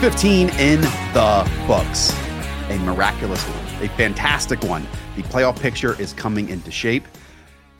[0.00, 2.10] 15 in the books.
[2.70, 4.88] A miraculous one, a fantastic one.
[5.14, 7.04] The playoff picture is coming into shape.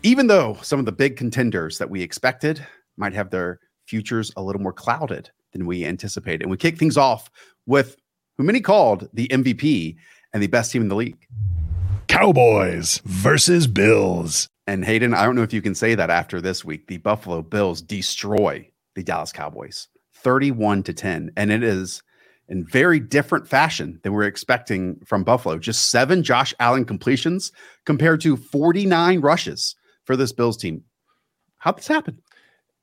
[0.02, 2.62] Even though some of the big contenders that we expected
[2.98, 6.42] might have their futures a little more clouded than we anticipated.
[6.42, 7.30] And we kick things off
[7.64, 7.96] with
[8.36, 9.96] who many called the MVP
[10.34, 11.26] and the best team in the league.
[12.06, 14.46] Cowboys versus Bills.
[14.66, 16.86] And Hayden, I don't know if you can say that after this week.
[16.86, 21.32] The Buffalo Bills destroy the Dallas Cowboys 31 to 10.
[21.38, 22.02] And it is
[22.50, 25.56] in very different fashion than we are expecting from Buffalo.
[25.56, 27.52] Just seven Josh Allen completions
[27.86, 30.82] compared to 49 rushes for this Bills team.
[31.58, 32.20] How'd this happen?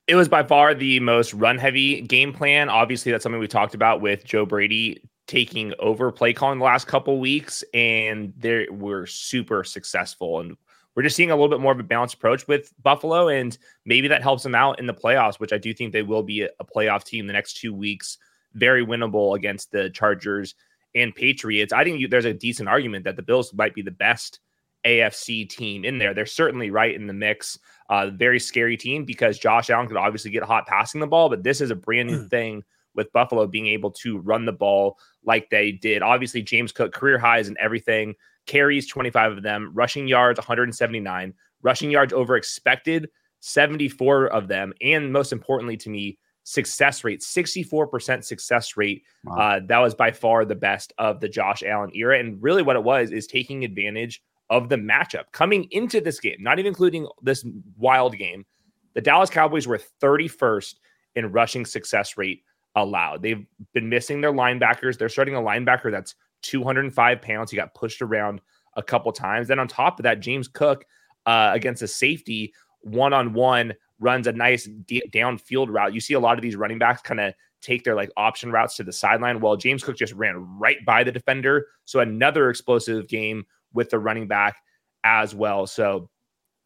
[0.07, 2.69] It was by far the most run heavy game plan.
[2.69, 6.87] Obviously, that's something we talked about with Joe Brady taking over play calling the last
[6.87, 10.39] couple weeks, and they were super successful.
[10.39, 10.55] And
[10.95, 14.07] we're just seeing a little bit more of a balanced approach with Buffalo, and maybe
[14.07, 16.63] that helps them out in the playoffs, which I do think they will be a
[16.63, 18.17] playoff team the next two weeks
[18.57, 20.55] very winnable against the Chargers
[20.95, 21.73] and Patriots.
[21.73, 24.39] I think there's a decent argument that the Bills might be the best
[24.85, 26.13] AFC team in there.
[26.13, 27.59] They're certainly right in the mix.
[27.89, 31.43] Uh, very scary team because Josh Allen could obviously get hot passing the ball, but
[31.43, 32.29] this is a brand new mm.
[32.29, 32.63] thing
[32.95, 36.01] with Buffalo being able to run the ball like they did.
[36.01, 38.15] Obviously, James Cook career highs and everything,
[38.47, 43.09] carries 25 of them, rushing yards 179, rushing yards over expected
[43.41, 46.17] 74 of them, and most importantly to me,
[46.47, 49.35] success rate 64% success rate wow.
[49.35, 52.17] uh, that was by far the best of the josh allen era.
[52.17, 55.25] And really what it was is taking advantage of the matchup.
[55.33, 57.45] Coming into this game not even including this
[57.75, 58.45] wild game
[58.93, 60.75] the dallas cowboys were 31st
[61.15, 62.43] in rushing success rate
[62.77, 63.23] allowed.
[63.23, 64.97] They've been missing their linebackers.
[64.97, 67.51] They're starting a linebacker that's 205 pounds.
[67.51, 68.39] He got pushed around
[68.77, 69.49] a couple times.
[69.49, 70.85] Then on top of that james cook
[71.25, 75.93] uh, against a safety one-on-one runs a nice d- downfield route.
[75.93, 78.75] You see a lot of these running backs kind of take their like option routes
[78.77, 79.39] to the sideline.
[79.39, 81.67] Well, James Cook just ran right by the defender.
[81.85, 84.57] So another explosive game with the running back
[85.03, 85.65] as well.
[85.67, 86.09] So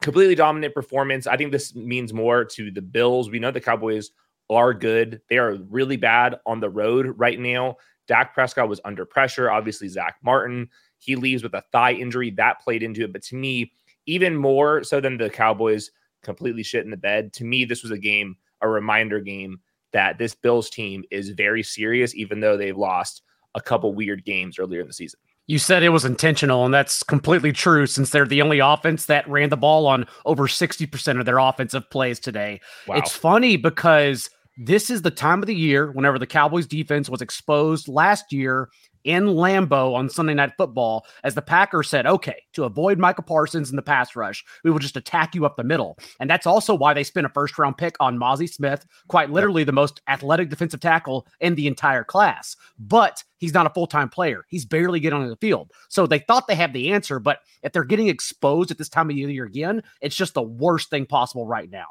[0.01, 1.27] completely dominant performance.
[1.27, 3.29] I think this means more to the Bills.
[3.29, 4.11] We know the Cowboys
[4.49, 5.21] are good.
[5.29, 7.77] They are really bad on the road right now.
[8.07, 9.49] Dak Prescott was under pressure.
[9.49, 13.13] Obviously, Zach Martin, he leaves with a thigh injury that played into it.
[13.13, 13.71] But to me,
[14.05, 15.91] even more so than the Cowboys,
[16.23, 17.33] completely shit in the bed.
[17.33, 19.59] To me, this was a game, a reminder game
[19.93, 23.23] that this Bills team is very serious, even though they've lost
[23.55, 25.19] a couple weird games earlier in the season.
[25.47, 29.27] You said it was intentional, and that's completely true since they're the only offense that
[29.27, 32.61] ran the ball on over 60% of their offensive plays today.
[32.87, 32.95] Wow.
[32.97, 37.21] It's funny because this is the time of the year whenever the Cowboys defense was
[37.21, 38.69] exposed last year
[39.03, 43.69] in Lambeau on Sunday Night Football as the Packers said, okay, to avoid Micah Parsons
[43.69, 45.97] in the pass rush, we will just attack you up the middle.
[46.19, 49.63] And that's also why they spent a first round pick on Mazi Smith, quite literally
[49.63, 52.55] the most athletic defensive tackle in the entire class.
[52.79, 54.45] But he's not a full time player.
[54.47, 55.71] He's barely getting on the field.
[55.89, 57.19] So they thought they had the answer.
[57.19, 60.89] But if they're getting exposed at this time of year again, it's just the worst
[60.89, 61.87] thing possible right now.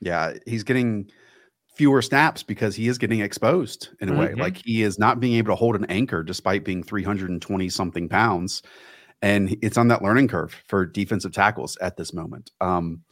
[0.00, 1.10] Yeah, he's getting
[1.78, 4.20] fewer snaps because he is getting exposed in a mm-hmm.
[4.20, 4.34] way.
[4.34, 8.62] Like he is not being able to hold an anchor despite being 320 something pounds.
[9.22, 12.50] And it's on that learning curve for defensive tackles at this moment.
[12.60, 13.02] Um,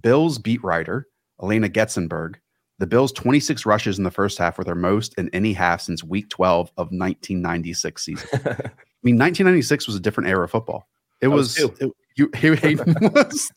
[0.00, 1.06] Bills beat writer
[1.38, 2.36] Alaina Getzenberg.
[2.78, 6.02] The Bills' 26 rushes in the first half were their most in any half since
[6.02, 8.28] week 12 of 1996 season.
[8.34, 8.48] I
[9.04, 10.88] mean, 1996 was a different era of football.
[11.20, 13.52] It was, was it, you Hayden was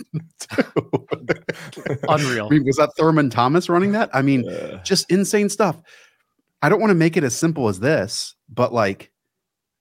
[2.10, 2.48] unreal.
[2.48, 4.10] I mean, was that Thurman Thomas running that?
[4.14, 4.46] I mean,
[4.84, 5.82] just insane stuff.
[6.62, 9.12] I don't want to make it as simple as this, but like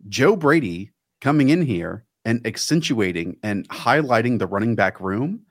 [0.09, 5.43] Joe Brady coming in here and accentuating and highlighting the running back room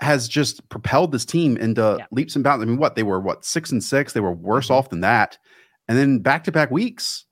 [0.00, 2.06] has just propelled this team into yeah.
[2.10, 2.62] leaps and bounds.
[2.62, 4.74] I mean, what they were what six and six, they were worse mm-hmm.
[4.74, 5.38] off than that,
[5.88, 7.26] and then back to back weeks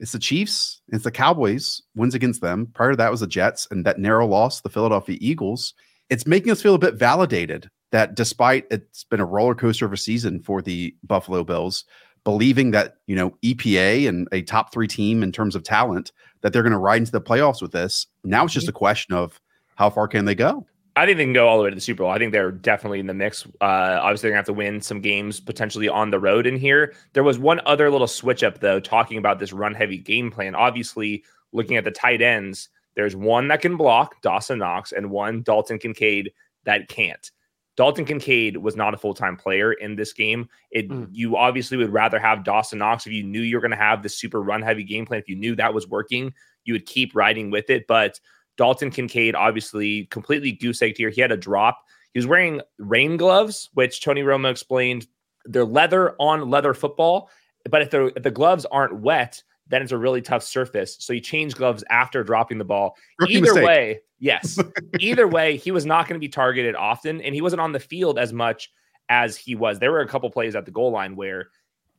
[0.00, 2.68] it's the Chiefs, it's the Cowboys, wins against them.
[2.74, 5.74] Prior to that was the Jets, and that narrow loss, the Philadelphia Eagles.
[6.08, 9.92] It's making us feel a bit validated that despite it's been a roller coaster of
[9.92, 11.84] a season for the Buffalo Bills,
[12.24, 16.52] believing that, you know, EPA and a top three team in terms of talent, that
[16.52, 18.06] they're going to ride into the playoffs with this.
[18.24, 18.76] Now it's just mm-hmm.
[18.76, 19.40] a question of
[19.76, 20.66] how far can they go?
[20.96, 22.10] I think they can go all the way to the Super Bowl.
[22.10, 23.46] I think they're definitely in the mix.
[23.60, 26.94] Uh, obviously, they're gonna have to win some games potentially on the road in here.
[27.12, 30.54] There was one other little switch up though, talking about this run heavy game plan.
[30.54, 35.42] Obviously, looking at the tight ends, there's one that can block Dawson Knox and one
[35.42, 36.32] Dalton Kincaid
[36.64, 37.30] that can't.
[37.76, 40.48] Dalton Kincaid was not a full time player in this game.
[40.70, 41.08] It mm.
[41.12, 44.02] you obviously would rather have Dawson Knox if you knew you were going to have
[44.02, 45.20] the super run heavy game plan.
[45.20, 46.34] If you knew that was working,
[46.64, 47.86] you would keep riding with it.
[47.86, 48.20] But
[48.60, 51.08] Dalton Kincaid, obviously, completely goose egged here.
[51.08, 51.82] He had a drop.
[52.12, 55.06] He was wearing rain gloves, which Tony Romo explained
[55.46, 57.30] they're leather on leather football.
[57.70, 60.98] But if the if the gloves aren't wet, then it's a really tough surface.
[61.00, 62.96] So you change gloves after dropping the ball.
[63.18, 63.64] Rookie Either mistake.
[63.64, 64.58] way, yes.
[65.00, 67.80] Either way, he was not going to be targeted often, and he wasn't on the
[67.80, 68.70] field as much
[69.08, 69.78] as he was.
[69.78, 71.48] There were a couple plays at the goal line where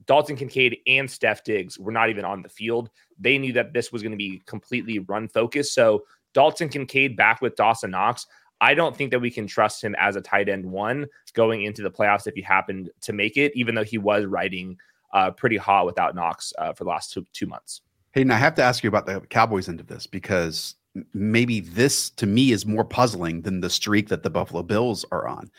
[0.05, 2.91] Dalton Kincaid and Steph Diggs were not even on the field.
[3.19, 5.73] They knew that this was going to be completely run focused.
[5.73, 8.27] So Dalton Kincaid back with Dawson Knox.
[8.61, 11.81] I don't think that we can trust him as a tight end one going into
[11.81, 14.77] the playoffs if he happened to make it, even though he was riding
[15.13, 17.81] uh, pretty hot without Knox uh, for the last two, two months.
[18.13, 20.75] Hayden, I have to ask you about the Cowboys end of this because
[21.13, 25.27] maybe this to me is more puzzling than the streak that the Buffalo Bills are
[25.27, 25.49] on.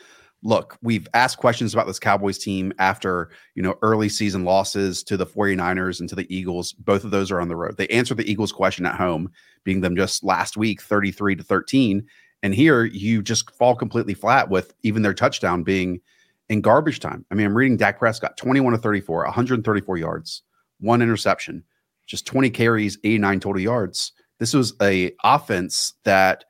[0.43, 5.15] Look, we've asked questions about this Cowboys team after, you know, early season losses to
[5.15, 6.73] the 49ers and to the Eagles.
[6.73, 7.77] Both of those are on the road.
[7.77, 9.31] They answered the Eagles question at home,
[9.63, 12.05] being them just last week 33 to 13.
[12.43, 16.01] And here you just fall completely flat with even their touchdown being
[16.49, 17.25] in garbage time.
[17.31, 20.43] I mean, I'm reading Dak Prescott 21 to 34, 134 yards,
[20.81, 21.63] one interception,
[22.05, 24.11] just 20 carries, 89 total yards.
[24.39, 26.43] This was a offense that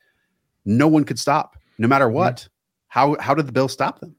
[0.66, 2.16] no one could stop, no matter mm-hmm.
[2.16, 2.48] what.
[2.94, 4.16] How how did the Bills stop them?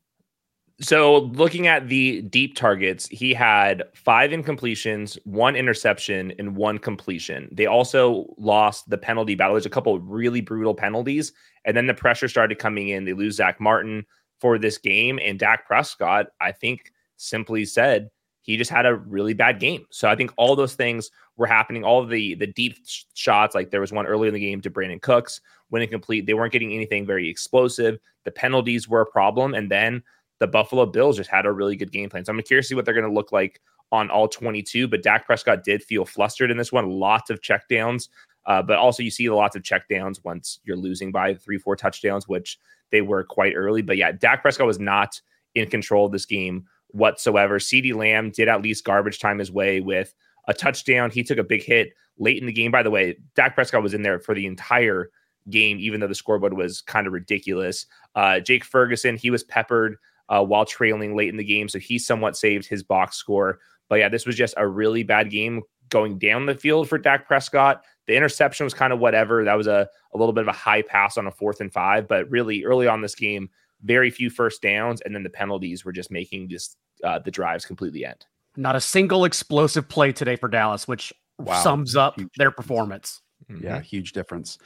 [0.81, 7.49] So looking at the deep targets, he had five incompletions, one interception, and one completion.
[7.53, 9.55] They also lost the penalty battle.
[9.55, 11.32] There's a couple really brutal penalties,
[11.65, 13.05] and then the pressure started coming in.
[13.05, 14.05] They lose Zach Martin
[14.41, 18.11] for this game, and Dak Prescott, I think, simply said
[18.44, 19.87] he just had a really bad game.
[19.91, 21.82] So I think all those things were happening.
[21.82, 24.70] All the the deep sh- shots, like there was one early in the game to
[24.70, 27.99] Brandin Cooks, when incomplete, they weren't getting anything very explosive.
[28.25, 30.02] The penalties were a problem, and then
[30.41, 32.25] the Buffalo Bills just had a really good game plan.
[32.25, 33.62] So I'm curious to see what they're going to look like
[33.93, 34.88] on all 22.
[34.88, 36.90] But Dak Prescott did feel flustered in this one.
[36.90, 38.08] Lots of checkdowns,
[38.44, 42.29] uh, but also you see lots of checkdowns once you're losing by three, four touchdowns,
[42.29, 42.58] which
[42.90, 43.81] they were quite early.
[43.81, 45.19] But yeah, Dak Prescott was not
[45.55, 47.58] in control of this game whatsoever.
[47.58, 50.14] CeeDee Lamb did at least garbage time his way with
[50.49, 51.11] a touchdown.
[51.11, 52.70] He took a big hit late in the game.
[52.70, 55.11] By the way, Dak Prescott was in there for the entire
[55.50, 57.87] game, even though the scoreboard was kind of ridiculous.
[58.14, 59.96] Uh, Jake Ferguson, he was peppered
[60.29, 61.69] uh, while trailing late in the game.
[61.69, 63.58] So he somewhat saved his box score.
[63.88, 67.26] But yeah, this was just a really bad game going down the field for Dak
[67.26, 67.82] Prescott.
[68.06, 69.44] The interception was kind of whatever.
[69.44, 72.08] That was a, a little bit of a high pass on a fourth and five.
[72.08, 73.50] But really, early on this game,
[73.84, 75.00] very few first downs.
[75.02, 78.25] And then the penalties were just making just uh, the drives completely end.
[78.56, 81.60] Not a single explosive play today for Dallas, which Wow.
[81.62, 83.20] sums up Huge their performance.
[83.60, 84.56] Yeah, huge difference.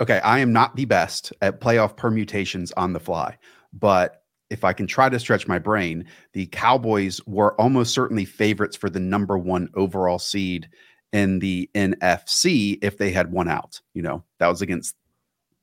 [0.00, 3.36] Okay, I am not the best at playoff permutations on the fly,
[3.72, 8.76] but if I can try to stretch my brain, the Cowboys were almost certainly favorites
[8.76, 10.68] for the number one overall seed
[11.12, 13.80] in the NFC if they had won out.
[13.92, 14.94] You know, that was against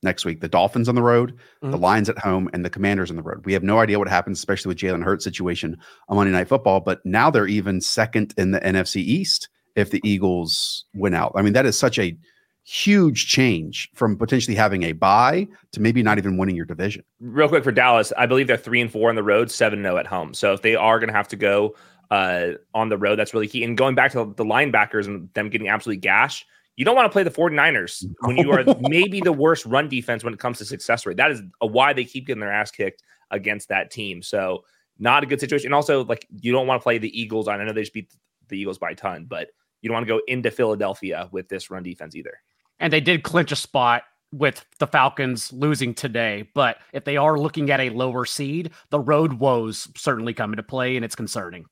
[0.03, 1.81] next week the Dolphins on the road, the Mhm.
[1.81, 3.45] Lions at home, and the Commanders on the road.
[3.45, 6.79] We have no idea what happens, especially with Jalen Hurts' situation on Monday Night Football,
[6.79, 11.31] but now they're even second in the NFC East if the Eagles win out.
[11.35, 12.17] I mean, that is such a
[12.63, 17.03] huge change from potentially having a bye to maybe not even winning your division.
[17.19, 19.97] real quick for Dallas, I believe they're three and four on the road, seven zero
[19.97, 20.33] at home.
[20.33, 21.75] So if they are going to have to go
[22.11, 23.63] uh, on the road, that's really key.
[23.63, 26.45] And going back to the linebackers and them getting absolutely gashed,
[26.79, 30.23] you don't want to play the 49ers when you are maybe the worst run defense
[30.23, 31.17] when it comes to success rate.
[31.17, 34.21] That is why they keep getting their ass kicked against that team.
[34.21, 34.63] So
[34.97, 35.67] not a good situation.
[35.67, 37.59] And also, like you don't want to play the Eagles on.
[37.59, 38.13] I know they just beat
[38.47, 39.49] the Eagles by a ton, but
[39.81, 42.39] you don't want to go into Philadelphia with this run defense either.
[42.79, 46.47] And they did clinch a spot with the Falcons losing today.
[46.53, 50.63] But if they are looking at a lower seed, the road woes certainly come into
[50.63, 51.65] play, and it's concerning.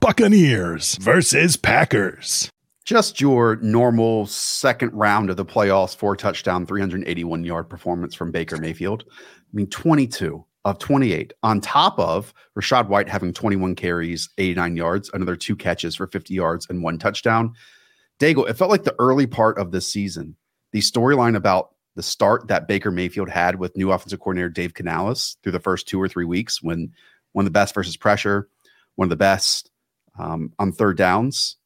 [0.00, 2.50] Buccaneers versus Packers.
[2.88, 8.56] Just your normal second round of the playoffs, four touchdown, 381 yard performance from Baker
[8.56, 9.04] Mayfield.
[9.10, 9.12] I
[9.52, 15.36] mean, 22 of 28, on top of Rachaad White having 21 carries, 89 yards, another
[15.36, 17.52] two catches for 50 yards and one touchdown.
[18.18, 20.34] Daigle, it felt like the early part of this season,
[20.72, 25.36] the storyline about the start that Baker Mayfield had with new offensive coordinator Dave Canales
[25.42, 26.90] through the first two or three weeks when
[27.32, 28.48] one of the best versus pressure,
[28.94, 29.70] one of the best
[30.18, 31.57] um, on third downs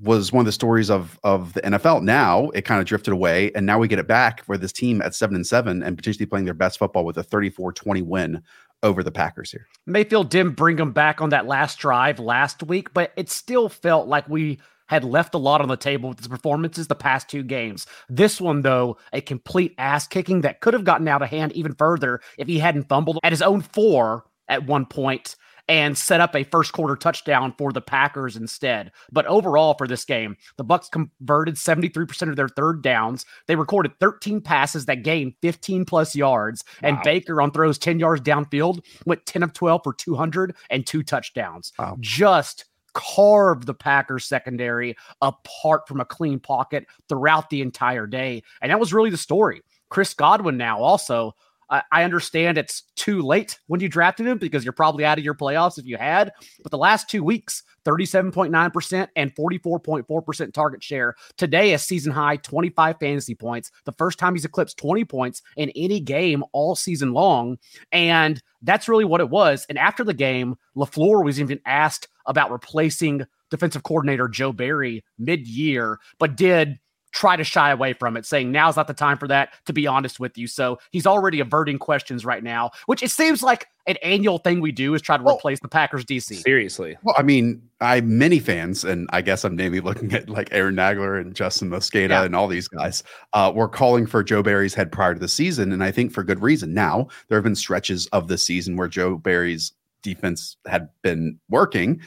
[0.00, 2.02] was one of the stories of of the NFL.
[2.02, 5.02] Now it kind of drifted away, and now we get it back for this team
[5.02, 8.42] at seven and seven and potentially playing their best football with a 34-20 win
[8.82, 9.66] over the Packers here.
[9.86, 14.08] Mayfield didn't bring them back on that last drive last week, but it still felt
[14.08, 17.44] like we had left a lot on the table with his performances the past two
[17.44, 17.86] games.
[18.08, 21.74] This one, though, a complete ass kicking that could have gotten out of hand even
[21.74, 25.36] further if he hadn't fumbled at his own four at one point
[25.70, 28.90] and set up a first quarter touchdown for the Packers instead.
[29.12, 33.24] But overall for this game, the Bucks converted 73% of their third downs.
[33.46, 38.20] They recorded 13 passes that gained 15 plus yards and Baker on throws 10 yards
[38.20, 41.72] downfield went 10 of 12 for 200 and two touchdowns.
[41.78, 41.96] Wow.
[42.00, 48.42] Just carved the Packers secondary apart from a clean pocket throughout the entire day.
[48.60, 49.62] And that was really the story.
[49.88, 51.34] Chris Godwin now also
[51.70, 55.34] I understand it's too late when you drafted him because you're probably out of your
[55.34, 56.32] playoffs if you had.
[56.62, 61.14] But the last two weeks, 37.9% and 44.4% target share.
[61.36, 63.70] Today, a season high 25 fantasy points.
[63.84, 67.58] The first time he's eclipsed 20 points in any game all season long.
[67.92, 69.64] And that's really what it was.
[69.68, 75.46] And after the game, LaFleur was even asked about replacing defensive coordinator Joe Barry mid
[75.46, 76.78] year, but did
[77.12, 79.86] try to shy away from it, saying now's not the time for that, to be
[79.86, 80.46] honest with you.
[80.46, 84.72] So he's already averting questions right now, which it seems like an annual thing we
[84.72, 86.42] do is try to well, replace the Packers DC.
[86.42, 86.96] Seriously.
[87.02, 90.76] Well, I mean, I many fans, and I guess I'm maybe looking at like Aaron
[90.76, 92.24] Nagler and Justis Mosqueda yeah.
[92.24, 93.02] and all these guys,
[93.32, 95.72] uh, were calling for Joe Barry's head prior to the season.
[95.72, 96.74] And I think for good reason.
[96.74, 102.00] Now, there have been stretches of the season where Joe Barry's defense had been working.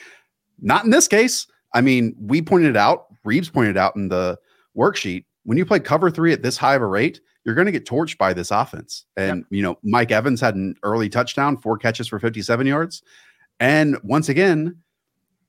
[0.62, 1.48] Not in this case.
[1.74, 4.38] I mean, we pointed out, Reeves pointed out in the
[4.78, 7.72] worksheet, when you play cover three at this high of a rate, you're going to
[7.72, 9.06] get torched by this offense.
[9.18, 9.48] And, yep.
[9.50, 13.04] you know, Mike Evans had an early touchdown, four catches for 57 yards.
[13.60, 14.78] And once again,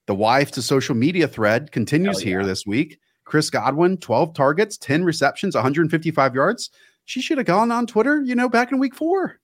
[0.07, 2.31] the wife to social media thread continues yeah.
[2.31, 2.99] here this week.
[3.25, 6.71] Chris Godwin, 12 targets, 10 receptions, 155 yards.
[7.07, 9.41] She should have gone on Twitter, you know, back in week four.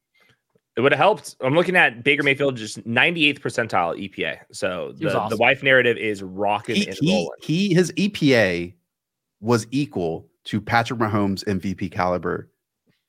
[0.77, 1.37] It would have helped.
[1.41, 4.39] I'm looking at Baker Mayfield, just 98th percentile EPA.
[4.53, 5.31] So the, awesome.
[5.31, 7.29] the wife narrative is rocking he, and rolling.
[7.41, 8.75] He, he, his EPA
[9.41, 12.51] was equal to Patrick Mahomes' MVP caliber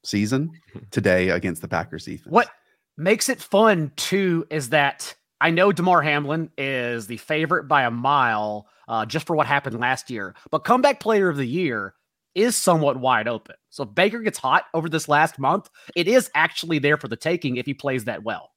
[0.03, 0.51] season
[0.91, 2.31] today against the Packers defense.
[2.31, 2.49] What
[2.97, 7.91] makes it fun too is that I know Damar Hamlin is the favorite by a
[7.91, 11.95] mile uh, just for what happened last year, but comeback player of the year
[12.35, 13.55] is somewhat wide open.
[13.69, 17.15] So if Baker gets hot over this last month, it is actually there for the
[17.15, 18.50] taking if he plays that well.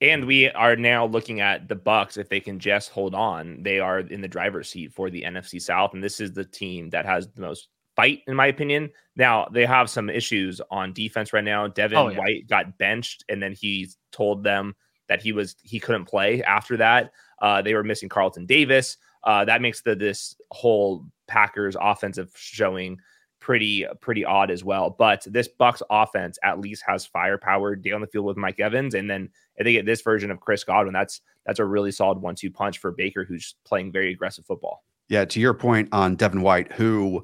[0.00, 2.16] And we are now looking at the Bucks.
[2.16, 5.60] If they can just hold on, they are in the driver's seat for the NFC
[5.60, 8.90] South, and this is the team that has the most fight, in my opinion.
[9.16, 11.66] Now they have some issues on defense right now.
[11.66, 12.18] Devin oh, yeah.
[12.18, 14.74] White got benched, and then he told them
[15.08, 17.12] that he was he couldn't play after that.
[17.40, 18.98] Uh, they were missing Carlton Davis.
[19.24, 22.98] Uh, that makes the this whole Packers offensive showing
[23.46, 24.90] pretty pretty odd as well.
[24.90, 29.08] But this Bucks offense at least has firepower down the field with Mike Evans, and
[29.08, 32.50] then I think at this version of Chris Godwin, that's that's a really solid one-two
[32.50, 34.82] punch for Baker, who's playing very aggressive football.
[35.08, 37.22] Yeah, to your point on Devin White, who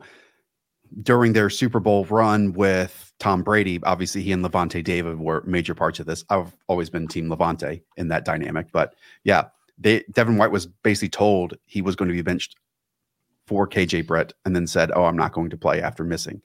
[1.02, 5.74] during their Super Bowl run with Tom Brady, obviously he and Lavonte David were major
[5.74, 6.24] parts of this.
[6.30, 11.08] I've always been Team Lavonte in that dynamic, but yeah, they, Devin White was basically
[11.08, 12.54] told he was going to be benched
[13.46, 16.40] for KJ Britt and then said, "Oh, I'm not going to play after missing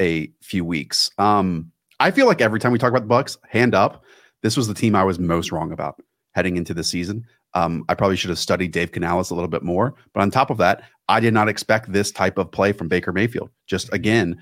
[0.00, 1.70] a few weeks." Um,
[2.00, 4.04] I feel like every time we talk about the Bucks, hand up,
[4.42, 6.00] this was the team I was most wrong about
[6.32, 7.24] heading into the season.
[7.54, 10.50] Um, I probably should have studied Dave Canales a little bit more, but on top
[10.50, 13.50] of that, I did not expect this type of play from Baker Mayfield.
[13.66, 14.36] Just again,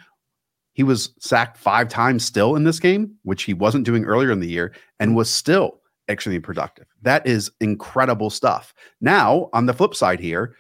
[0.73, 4.41] he was sacked five times still in this game, which he wasn't doing earlier in
[4.41, 6.87] the year, and was still extremely productive.
[7.03, 8.73] That is incredible stuff.
[9.01, 10.55] Now, on the flip side here,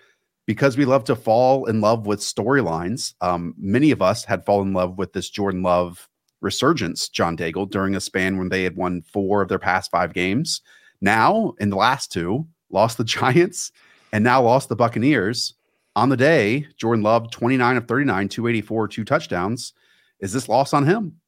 [0.47, 3.15] because we love to fall in love with storylines.
[3.21, 6.09] Um, many of us had fallen in love with this Jordan Love
[6.41, 10.13] resurgence, John Daigle, during a span when they had won four of their past five
[10.13, 10.61] games.
[11.01, 13.73] Now, in the last two, lost the Giants
[14.13, 15.55] and now lost the Buccaneers.
[15.95, 19.75] On the day, Jordan Love, 29 of 39, 284, two touchdowns.
[20.21, 21.21] Is this loss on him?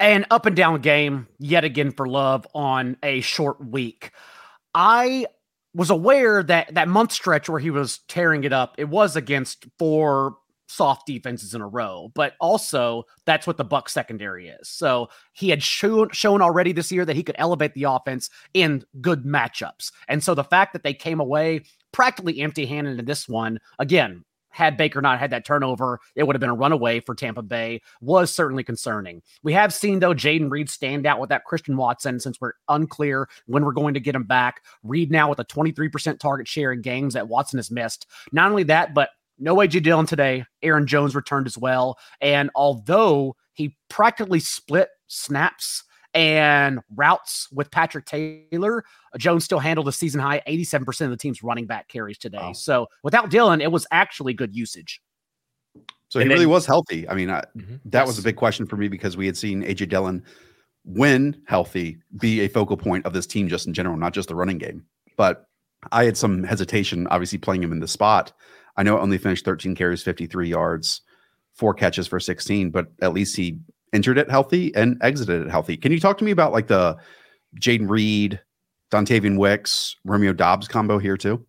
[0.00, 4.10] An up and down game yet again for Love on a short week.
[4.74, 5.26] I
[5.74, 9.66] was aware that that month stretch where he was tearing it up, it was against
[9.78, 10.36] four
[10.68, 14.68] soft defenses in a row, but also that's what the Buck secondary is.
[14.68, 18.84] So he had shown shown already this year that he could elevate the offense in
[19.00, 19.92] good matchups.
[20.08, 24.76] And so the fact that they came away practically empty-handed in this one, again, had
[24.76, 28.32] Baker not had that turnover, it would have been a runaway for Tampa Bay, was
[28.32, 29.22] certainly concerning.
[29.42, 33.28] We have seen, though, Jayden Reed stand out with that Christian Watson since we're unclear
[33.46, 34.62] when we're going to get him back.
[34.82, 38.06] Reed now with a 23% target share in games that Watson has missed.
[38.30, 40.44] Not only that, but no AJ Dillon today.
[40.62, 41.98] Aaron Jones returned as well.
[42.20, 48.84] And although he practically split snaps and routes with Patrick Taylor.
[49.18, 52.38] Jones still handled a season high 87% of the team's running back carries today.
[52.38, 52.52] Wow.
[52.52, 55.00] So without Dillon, it was actually good usage.
[56.08, 57.08] So and he then, really was healthy.
[57.08, 57.76] I mean, I, mm-hmm.
[57.86, 58.06] that yes.
[58.06, 60.22] was a big question for me because we had seen AJ Dillon,
[60.84, 64.34] when healthy, be a focal point of this team just in general, not just the
[64.34, 64.84] running game.
[65.16, 65.46] But
[65.90, 68.32] I had some hesitation, obviously, playing him in the spot.
[68.76, 71.00] I know it only finished 13 carries, 53 yards,
[71.54, 73.58] four catches for 16, but at least he
[73.92, 75.76] entered it healthy and exited it healthy.
[75.76, 76.96] Can you talk to me about like the
[77.60, 78.40] Jayden Reed
[78.92, 81.44] Dontayvion Wicks, Romeo Doubs combo here too.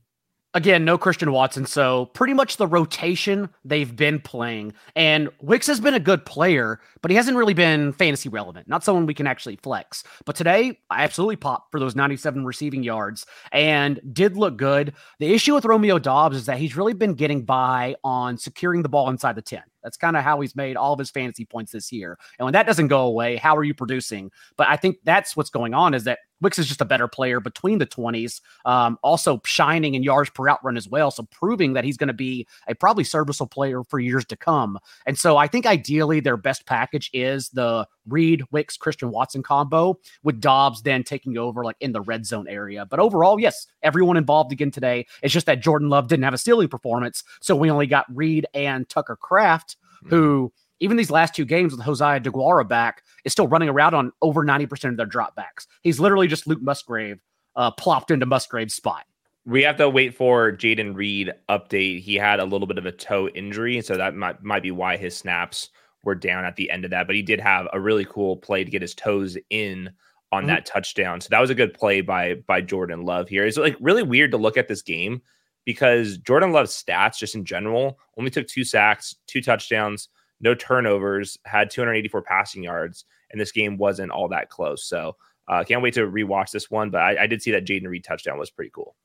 [0.55, 1.65] Again, no Christian Watson.
[1.65, 4.73] So pretty much the rotation they've been playing.
[4.95, 8.67] And Wicks has been a good player, but he hasn't really been fantasy relevant.
[8.67, 10.03] Not someone we can actually flex.
[10.25, 14.93] But today, I absolutely popped for those 97 receiving yards and did look good.
[15.17, 18.89] The issue with Romeo Doubs is that he's really been getting by on securing the
[18.89, 19.63] ball inside the 10.
[19.83, 22.17] That's kind of how he's made all of his fantasy points this year.
[22.39, 24.31] And when that doesn't go away, how are you producing?
[24.57, 27.39] But I think that's what's going on is that Wicks is just a better player
[27.39, 31.09] between the 20s, um, also shining in yards per out run as well.
[31.09, 34.77] So proving that he's going to be a probably serviceable player for years to come.
[35.05, 39.99] And so I think ideally their best package is the Reed, Wicks, Christian Watson combo
[40.23, 42.85] with Doubs then taking over like in the red zone area.
[42.85, 45.05] But overall, yes, everyone involved again today.
[45.21, 47.23] It's just that Jordan Love didn't have a ceiling performance.
[47.41, 50.09] So we only got Reed and Tucker Kraft, mm-hmm.
[50.09, 54.11] who even these last two games with Josiah DeGuara back is still running around on
[54.21, 55.67] over 90% of their dropbacks.
[55.81, 57.21] He's literally just Luke Musgrave
[57.55, 59.05] uh, plopped into Musgrave's spot.
[59.45, 62.01] We have to wait for Jayden Reed update.
[62.01, 64.97] He had a little bit of a toe injury, so that might might be why
[64.97, 65.69] his snaps–
[66.03, 68.63] were down at the end of that, but he did have a really cool play
[68.63, 69.89] to get his toes in
[70.31, 70.47] on mm-hmm.
[70.49, 71.21] that touchdown.
[71.21, 73.45] So that was a good play by by Jordan Love here.
[73.45, 75.21] It's like really weird to look at this game
[75.65, 80.09] because Jordan Love's stats just in general only took two sacks, two touchdowns,
[80.39, 84.85] no turnovers, had 284 passing yards, and this game wasn't all that close.
[84.85, 85.15] So
[85.47, 86.89] uh, can't wait to rewatch this one.
[86.89, 88.95] But I, I did see that Jayden Reed touchdown was pretty cool.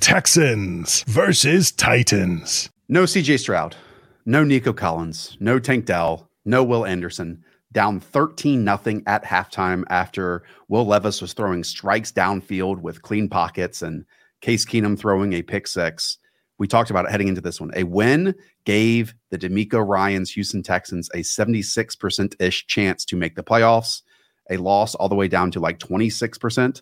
[0.00, 2.70] Texans versus Titans.
[2.88, 3.76] No CJ Stroud.
[4.28, 7.44] No Nico Collins, no Tank Dell, no Will Anderson.
[7.72, 13.82] Down 13 nothing at halftime after Will Levis was throwing strikes downfield with clean pockets
[13.82, 14.04] and
[14.40, 16.18] Case Keenum throwing a pick six.
[16.58, 17.70] We talked about it heading into this one.
[17.74, 18.34] A win
[18.64, 24.02] gave the DeMeco Ryans Houston Texans a 76% ish chance to make the playoffs.
[24.48, 26.80] A loss all the way down to like 26%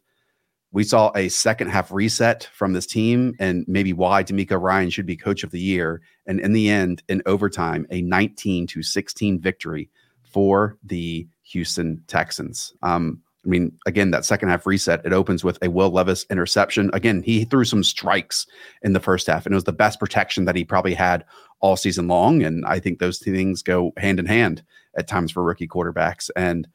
[0.75, 5.07] we saw a second half reset from this team and maybe why DeMeco Ryan should
[5.07, 6.03] be coach of the year.
[6.27, 9.89] And in the end, in overtime, a 19 to 16 victory
[10.25, 12.75] for the Houston Texans.
[12.83, 16.91] Um, I mean, again, that second half reset, it opens with a Will Levis interception.
[16.93, 18.47] Again, he threw some strikes
[18.83, 21.25] in the first half, and it was the best protection that he probably had
[21.61, 22.43] all season long.
[22.43, 24.63] And I think those two things go hand in hand
[24.97, 26.31] at times for rookie quarterbacks.
[26.37, 26.67] And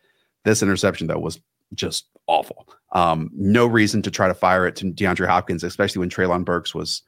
[0.46, 1.40] this interception, though, was
[1.74, 2.68] just awful.
[2.92, 6.74] Um, no reason to try to fire it to DeAndre Hopkins, especially when Treylon Burks
[6.74, 7.04] was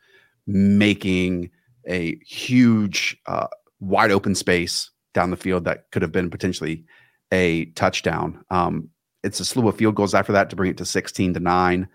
[0.48, 1.50] making
[1.88, 3.48] a huge, uh,
[3.80, 6.86] wide open space down the field that could have been potentially
[7.32, 8.44] a touchdown.
[8.50, 8.90] Um,
[9.24, 11.88] it's a slew of field goals after that to bring it to 16 to 9.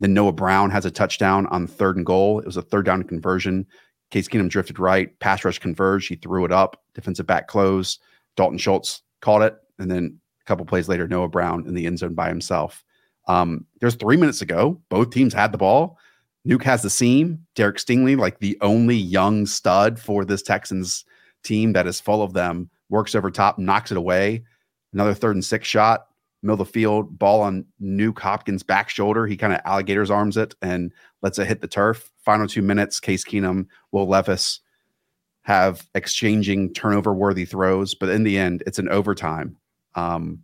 [0.00, 2.40] Then Noah Brown has a touchdown on third and goal.
[2.40, 3.66] It was a third down conversion.
[4.10, 6.08] Case Keenum drifted right, pass rush converged.
[6.08, 7.98] He threw it up, defensive back close.
[8.36, 11.98] Dalton Schultz caught it, and then a couple plays later, Noah Brown in the end
[11.98, 12.82] zone by himself.
[13.28, 15.98] Um, there's three minutes ago, both teams had the ball.
[16.48, 17.46] Nuke has the seam.
[17.54, 21.04] Derek Stingley, like the only young stud for this Texans
[21.44, 24.42] team that is full of them, works over top, knocks it away.
[24.92, 26.06] Another third and six shot,
[26.42, 29.26] middle of the field, ball on Nuke Hopkins' back shoulder.
[29.26, 32.10] He kind of alligators arms it and lets it hit the turf.
[32.24, 34.60] Final two minutes, Case Keenum, Will Levis
[35.42, 39.56] have exchanging turnover worthy throws, but in the end, it's an overtime.
[39.94, 40.40] Um,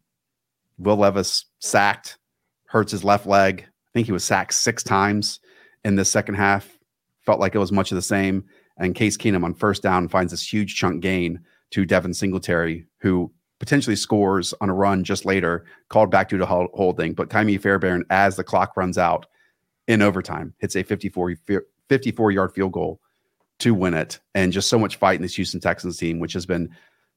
[0.79, 2.19] Will Levis sacked,
[2.67, 3.65] hurts his left leg.
[3.67, 5.41] I think he was sacked six times
[5.85, 6.79] in the second half.
[7.25, 8.45] Felt like it was much of the same.
[8.79, 13.33] And Case Keenum on first down finds this huge chunk gain to Devin Singletary, who
[13.59, 17.15] potentially scores on a run just later, called back due to holding.
[17.15, 19.27] But Ka'imi Fairbairn, as the clock runs out
[19.89, 21.37] in overtime, hits a 54,
[21.89, 23.01] 54 yard field goal
[23.61, 24.21] to win it.
[24.35, 26.69] And just so much fight in this Houston Texans team, which has been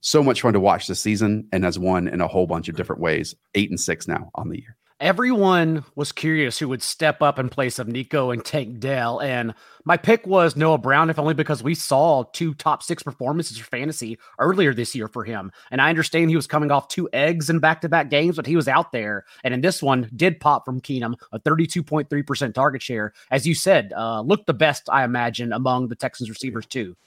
[0.01, 2.75] so much fun to watch this season and has won in a whole bunch of
[2.75, 3.35] different ways.
[3.55, 4.77] Eight and six now on the year.
[4.99, 9.21] Everyone was curious who would step up in place of Nico and Tank Dell.
[9.21, 9.53] And
[9.85, 13.65] my pick was Noah Brown, if only because we saw two top six performances for
[13.65, 15.53] fantasy earlier this year for him.
[15.71, 18.45] And I understand he was coming off two eggs in back to back games, but
[18.45, 19.23] he was out there.
[19.45, 23.13] And in this one, did pop from Keenum, a 32.3% target share.
[23.31, 26.97] As you said, uh, looked the best, I imagine, among the Texans receivers, too.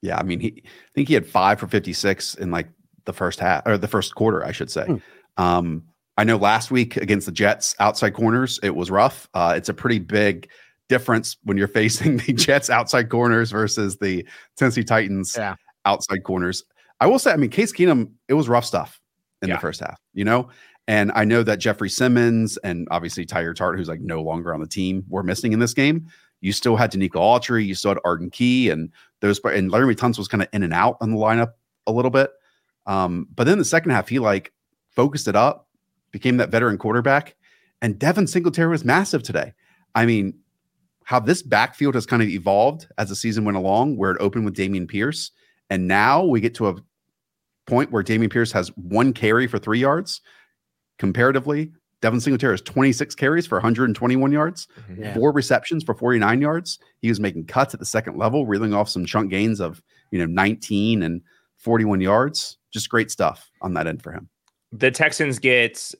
[0.00, 2.68] Yeah, I mean, he I think he had five for 56 in like
[3.04, 4.86] the first half or the first quarter, I should say.
[4.86, 5.02] Mm.
[5.36, 5.84] Um,
[6.16, 9.28] I know last week against the Jets outside corners, it was rough.
[9.34, 10.48] Uh, it's a pretty big
[10.88, 14.26] difference when you're facing the Jets outside corners versus the
[14.56, 15.56] Tennessee Titans yeah.
[15.84, 16.64] outside corners.
[17.00, 19.00] I will say, I mean, Case Keenum, it was rough stuff
[19.42, 19.56] in yeah.
[19.56, 20.48] the first half, you know?
[20.88, 24.60] And I know that Jeffrey Simmons and obviously Tyler Tart, who's like no longer on
[24.60, 26.06] the team, were missing in this game.
[26.40, 30.18] You still had Denico Autry, you still had Arden Key, and those and Laremy Tunsil
[30.18, 31.52] was kind of in and out on the lineup
[31.86, 32.30] a little bit.
[32.86, 34.52] Um, but then the second half, he like
[34.90, 35.65] focused it up,
[36.16, 37.36] became that veteran quarterback,
[37.82, 39.52] And Devin Singletary was massive today.
[39.94, 40.32] I mean,
[41.04, 44.46] how this backfield has kind of evolved as the season went along, where it opened
[44.46, 45.30] with Dameon Pierce.
[45.68, 46.76] And now we get to a
[47.66, 50.22] point where Dameon Pierce has one carry for three yards.
[50.98, 55.02] Comparatively, Devin Singletary has 26 carries for 121 yards, mm-hmm.
[55.02, 55.14] yeah.
[55.14, 56.78] four receptions for 49 yards.
[57.02, 60.18] He was making cuts at the second level, reeling off some chunk gains of you
[60.18, 61.20] know 19 and
[61.58, 62.56] 41 yards.
[62.72, 64.30] Just great stuff on that end for him.
[64.72, 65.92] The Texans get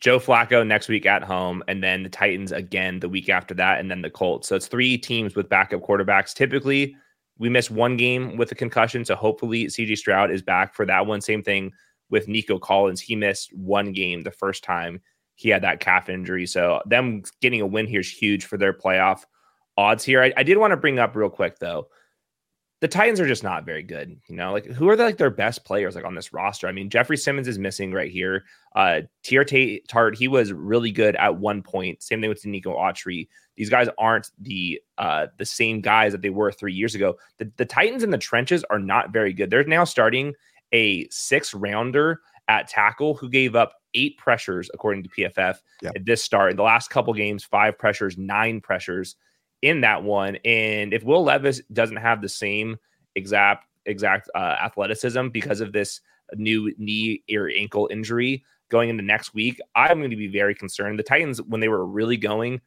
[0.00, 3.80] Joe Flacco next week at home, and then the Titans again the week after that,
[3.80, 4.48] and then the Colts.
[4.48, 6.34] So it's three teams with backup quarterbacks.
[6.34, 6.96] Typically,
[7.38, 11.06] we miss one game with a concussion, so hopefully CJ Stroud is back for that
[11.06, 11.20] one.
[11.20, 11.72] Same thing
[12.08, 13.00] with Nico Collins.
[13.00, 15.00] He missed one game the first time
[15.40, 16.46] he had that calf injury.
[16.46, 19.22] So them getting a win here is huge for their playoff
[19.78, 20.22] odds here.
[20.22, 21.88] I, I did want to bring up real quick though.
[22.80, 24.18] The Titans are just not very good.
[24.26, 26.66] You know, like who are the, like their best players like on this roster?
[26.66, 28.44] I mean, Jeffrey Simmons is missing right here.
[28.74, 32.02] Uh Teair Tart, he was really good at one point.
[32.02, 33.28] Same thing with Nico Autry.
[33.56, 37.16] These guys aren't the uh the same guys that they were three years ago.
[37.38, 39.50] The, the Titans in the trenches are not very good.
[39.50, 40.34] They're now starting
[40.72, 45.92] a six rounder at tackle who gave up eight pressures according to PFF yep.
[45.96, 46.52] at this start.
[46.52, 49.16] In the last couple games, five pressures, nine pressures
[49.62, 50.36] in that one.
[50.44, 52.76] And if Will Levis doesn't have the same
[53.14, 56.00] exact exact uh, athleticism because of this
[56.34, 60.98] new knee or ankle injury going into next week, I'm going to be very concerned.
[60.98, 62.60] The Titans, when they were really going,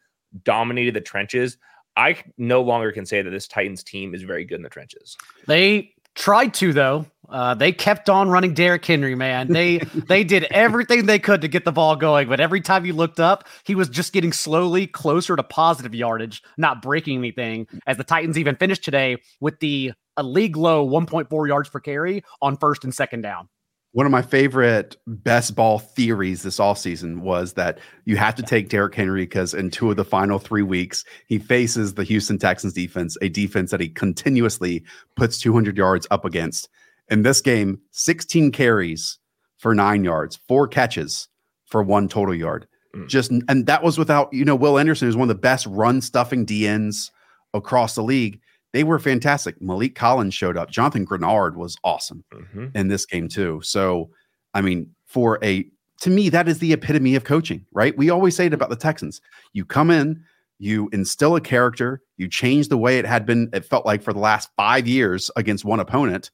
[0.43, 1.58] dominated the trenches.
[1.95, 5.15] I no longer can say that this Titans team is very good in the trenches.
[5.45, 7.06] They tried to though.
[7.30, 9.47] Uh, they kept on running Derrick Henry, man.
[9.47, 12.93] They they did everything they could to get the ball going, but every time you
[12.93, 17.67] looked up, he was just getting slowly closer to positive yardage, not breaking anything.
[17.88, 22.23] As the Titans even finished today with the a league low 1.4 yards per carry
[22.39, 23.49] on first and second down
[23.93, 28.69] one of my favorite best ball theories this offseason was that you have to take
[28.69, 32.73] Derrick Henry because in two of the final three weeks, he faces the Houston Texans
[32.73, 34.84] defense, a defense that he continuously
[35.15, 36.69] puts 200 yards up against.
[37.10, 39.19] In this game, 16 carries
[39.58, 41.27] for nine yards, four catches
[41.67, 42.67] for one total yard.
[42.95, 43.08] Mm.
[43.08, 46.01] Just and that was without, you know, Will Anderson, who's one of the best run
[46.01, 47.12] stuffing DNs
[47.53, 48.39] across the league
[48.73, 49.59] they were fantastic.
[49.59, 50.69] Maliek Collins showed up.
[50.69, 52.67] Jonathan Greenard was awesome mm-hmm.
[52.75, 53.62] in this game too.
[53.63, 54.09] So,
[54.53, 55.65] I mean, for a
[56.01, 57.97] to me, that is the epitome of coaching, right?
[57.97, 59.21] We always say it about the Texans.
[59.53, 60.21] You come in,
[60.59, 64.12] you instill a character, you change the way it had been, it felt like for
[64.12, 66.31] the last five years against one opponent,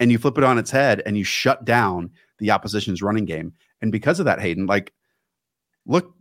[0.00, 3.52] and you flip it on its head and you shut down the opposition's running game.
[3.80, 4.92] And because of that, Hayden, like,
[5.86, 6.14] look,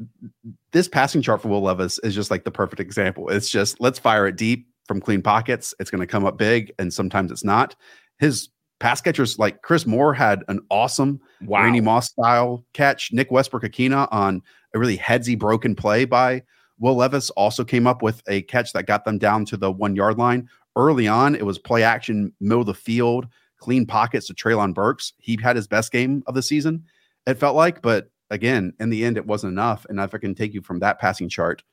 [0.72, 3.30] this passing chart for Will Levis is just like the perfect example.
[3.30, 5.74] It's just let's fire it deep, from clean pockets.
[5.80, 7.76] It's going to come up big, and sometimes it's not.
[8.20, 11.64] His pass catchers, like Chris Moore, had an awesome wow.
[11.64, 13.12] Randy Moss style catch.
[13.12, 14.42] Nick Westbrook-Ikhine on
[14.74, 16.44] a really headsy broken play by
[16.80, 19.96] Will Levis also came up with a catch that got them down to the one
[19.96, 20.48] yard line.
[20.76, 25.14] Early on, it was play action, middle of the field, clean pockets to Treylon Burks.
[25.18, 26.84] He had his best game of the season,
[27.26, 27.82] it felt like.
[27.82, 29.86] But again, in the end, it wasn't enough.
[29.90, 31.64] And if I can take you from that passing chart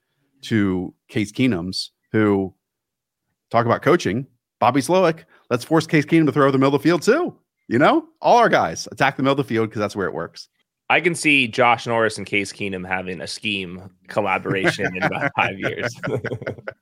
[0.43, 2.55] to Case Keenum's, who
[3.51, 4.27] talk about coaching.
[4.61, 5.25] Bobby Slowik.
[5.51, 7.37] let's force Case Keenum to throw the middle of the field too.
[7.69, 10.15] You know, all our guys attack the middle of the field because that's where it
[10.15, 10.49] works.
[10.91, 15.59] I can see Josh Norris and Case Keenum having a scheme collaboration in about five
[15.59, 15.95] years.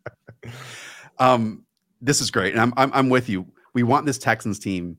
[1.19, 1.65] um,
[2.01, 3.47] this is great, and I'm, I'm I'm with you.
[3.75, 4.97] We want this Texans team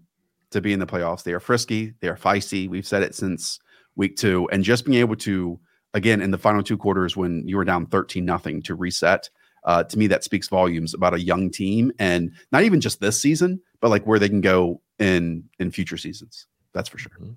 [0.51, 1.23] to be in the playoffs.
[1.23, 2.69] They are frisky, they are feisty.
[2.69, 3.59] We've said it since
[3.95, 5.59] week two, and just being able to
[5.93, 9.29] again in the final two quarters when you were down thirteen nothing to reset
[9.65, 13.21] uh, to me that speaks volumes about a young team and not even just this
[13.21, 16.47] season, but like where they can go in in future seasons.
[16.73, 17.11] That's for sure.
[17.19, 17.33] Mm-hmm.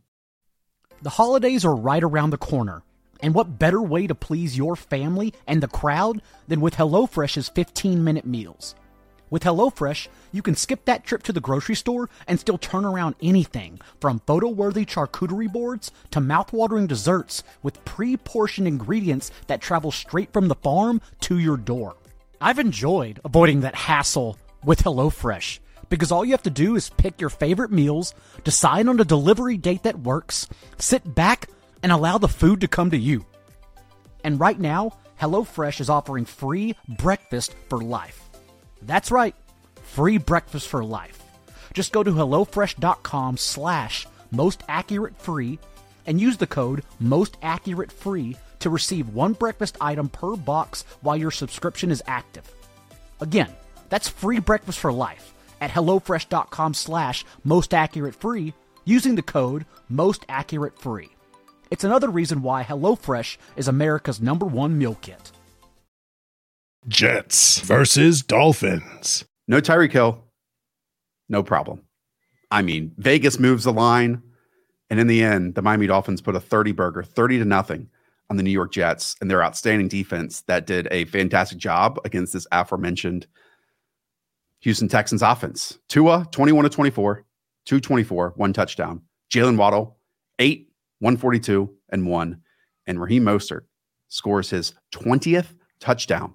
[1.02, 2.82] The holidays are right around the corner.
[3.20, 8.04] And what better way to please your family and the crowd than with HelloFresh's 15
[8.04, 8.74] minute meals?
[9.28, 13.16] With HelloFresh, you can skip that trip to the grocery store and still turn around
[13.20, 19.90] anything from photo worthy charcuterie boards to mouthwatering desserts with pre portioned ingredients that travel
[19.90, 21.96] straight from the farm to your door.
[22.40, 27.20] I've enjoyed avoiding that hassle with HelloFresh because all you have to do is pick
[27.20, 31.48] your favorite meals, decide on a delivery date that works, sit back,
[31.82, 33.24] and allow the food to come to you.
[34.24, 38.28] And right now, HelloFresh is offering free breakfast for life.
[38.82, 39.34] That's right,
[39.82, 41.22] free breakfast for life.
[41.72, 45.58] Just go to HelloFresh.com slash most accurate free
[46.06, 51.16] and use the code most accurate free to receive one breakfast item per box while
[51.16, 52.50] your subscription is active.
[53.20, 53.50] Again,
[53.88, 60.24] that's free breakfast for life at HelloFresh.com slash most accurate free using the code most
[60.28, 61.08] accurate free.
[61.70, 65.32] It's another reason why HelloFresh is America's number one meal kit.
[66.86, 69.24] Jets versus Dolphins.
[69.48, 70.22] No Tyreek Hill.
[71.28, 71.82] No problem.
[72.50, 74.22] I mean, Vegas moves the line.
[74.88, 77.88] And in the end, the Miami Dolphins put a 30 burger, 30 to nothing
[78.30, 82.32] on the New York Jets and their outstanding defense that did a fantastic job against
[82.32, 83.26] this aforementioned
[84.60, 85.78] Houston Texans offense.
[85.88, 87.24] Tua, 21 to 24,
[87.66, 89.02] 224, one touchdown.
[89.32, 89.98] Jaylen Waddle,
[90.38, 92.40] eight, 142, and one.
[92.86, 93.62] And Raheem Mostert
[94.08, 96.34] scores his 20th touchdown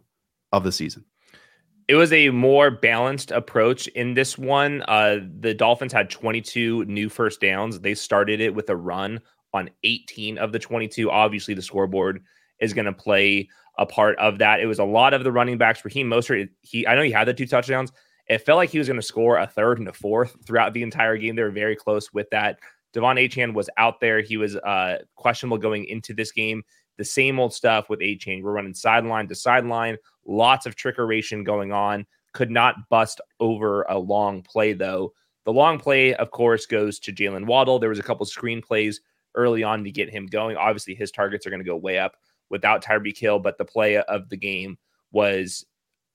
[0.51, 1.05] of the season.
[1.87, 4.83] It was a more balanced approach in this one.
[4.87, 7.79] Uh, the Dolphins had 22 new first downs.
[7.79, 9.19] They started it with a run
[9.53, 11.09] on 18 of the 22.
[11.09, 12.23] Obviously, the scoreboard
[12.59, 14.59] is going to play a part of that.
[14.59, 15.83] It was a lot of the running backs.
[15.83, 17.91] Raheem Mostert, he I know he had the two touchdowns.
[18.27, 20.83] It felt like he was going to score a third and a fourth throughout the
[20.83, 21.35] entire game.
[21.35, 22.59] They were very close with that.
[22.93, 24.21] De'Von Achane was out there.
[24.21, 26.63] He was uh, questionable going into this game.
[26.97, 28.43] The same old stuff with Achane.
[28.43, 29.97] We're running sideline to sideline.
[30.25, 32.05] Lots of trickeration going on.
[32.33, 35.13] Could not bust over a long play though.
[35.45, 37.79] The long play, of course, goes to Jaylen Waddle.
[37.79, 39.01] There was a couple screen plays
[39.35, 40.57] early on to get him going.
[40.57, 42.15] Obviously, his targets are going to go way up
[42.49, 44.77] without Tyreek Hill, but the play of the game
[45.11, 45.65] was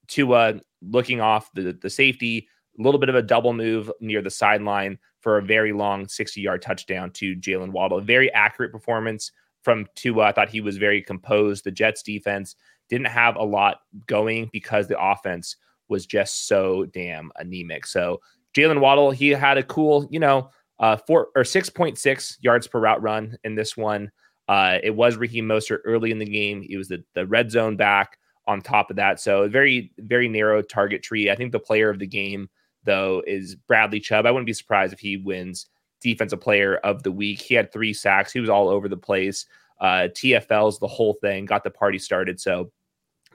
[0.09, 2.49] Tua looking off the, the safety,
[2.79, 6.41] a little bit of a double move near the sideline for a very long 60
[6.41, 7.99] yard touchdown to Jaylen Waddle.
[7.99, 10.27] A very accurate performance from Tua.
[10.27, 11.65] I thought he was very composed.
[11.65, 12.55] The Jets defense
[12.89, 15.57] didn't have a lot going because the offense
[15.89, 17.87] was just so damn anemic.
[17.87, 18.21] So
[18.55, 23.03] Jaylen Waddle, he had a cool, you know, uh, four or 6.6 yards per route
[23.03, 24.11] run in this one.
[24.49, 26.63] Uh, it was Raheem Mostert early in the game.
[26.63, 29.21] He was the, the red zone back on top of that.
[29.21, 31.31] So very, very narrow target tree.
[31.31, 32.49] I think the player of the game,
[32.85, 34.27] though, is Bradley Chubb.
[34.27, 35.67] I wouldn't be surprised if he wins
[36.01, 37.41] defensive player of the week.
[37.41, 38.33] He had three sacks.
[38.33, 39.47] He was all over the place.
[39.81, 42.41] Uh, TFL's the whole thing, got the party started.
[42.41, 42.71] So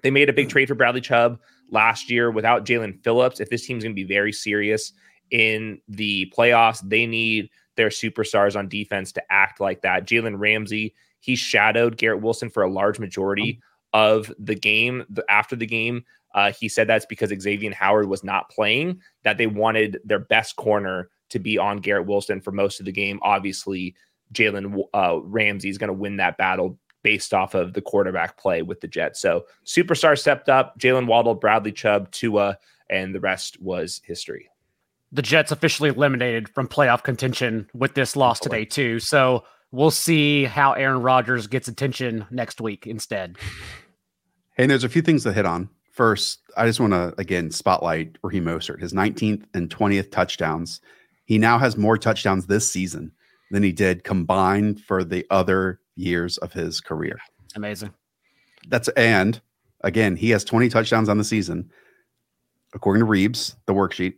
[0.02, 3.40] they made a big trade for Bradley Chubb last year without Jaelan Phillips.
[3.40, 4.94] If this team's going to be very serious
[5.32, 6.88] in the playoffs.
[6.88, 10.06] They need their superstars on defense to act like that.
[10.06, 13.60] Jalen Ramsey, he shadowed Garrett Wilson for a large majority
[13.94, 15.04] of the game.
[15.30, 16.04] After the game,
[16.36, 20.56] uh, he said that's because Xavier Howard was not playing, that they wanted their best
[20.58, 23.20] corner to be on Garrett Wilson for most of the game.
[23.22, 23.96] Obviously,
[24.34, 28.62] Jalen uh, Ramsey is going to win that battle based off of the quarterback play
[28.62, 29.20] with the Jets.
[29.20, 32.58] So superstar stepped up, Jaylen Waddle, Bradley Chubb, Tua,
[32.90, 34.51] and the rest was history
[35.12, 39.00] the Jets officially eliminated from playoff contention with this loss today too.
[39.00, 43.38] So we'll see how Aaron Rodgers gets attention next week instead.
[44.56, 45.70] Hey, there's a few things to hit on.
[45.92, 50.80] First, I just want to again spotlight Raheem Mostert, his 19th and 20th touchdowns.
[51.26, 53.12] He now has more touchdowns this season
[53.52, 57.20] than he did combined for the other years of his career.
[57.56, 57.94] Amazing.
[58.68, 59.42] That's and
[59.82, 61.70] again, he has 20 touchdowns on the season.
[62.74, 64.14] According to Reeves, the worksheet,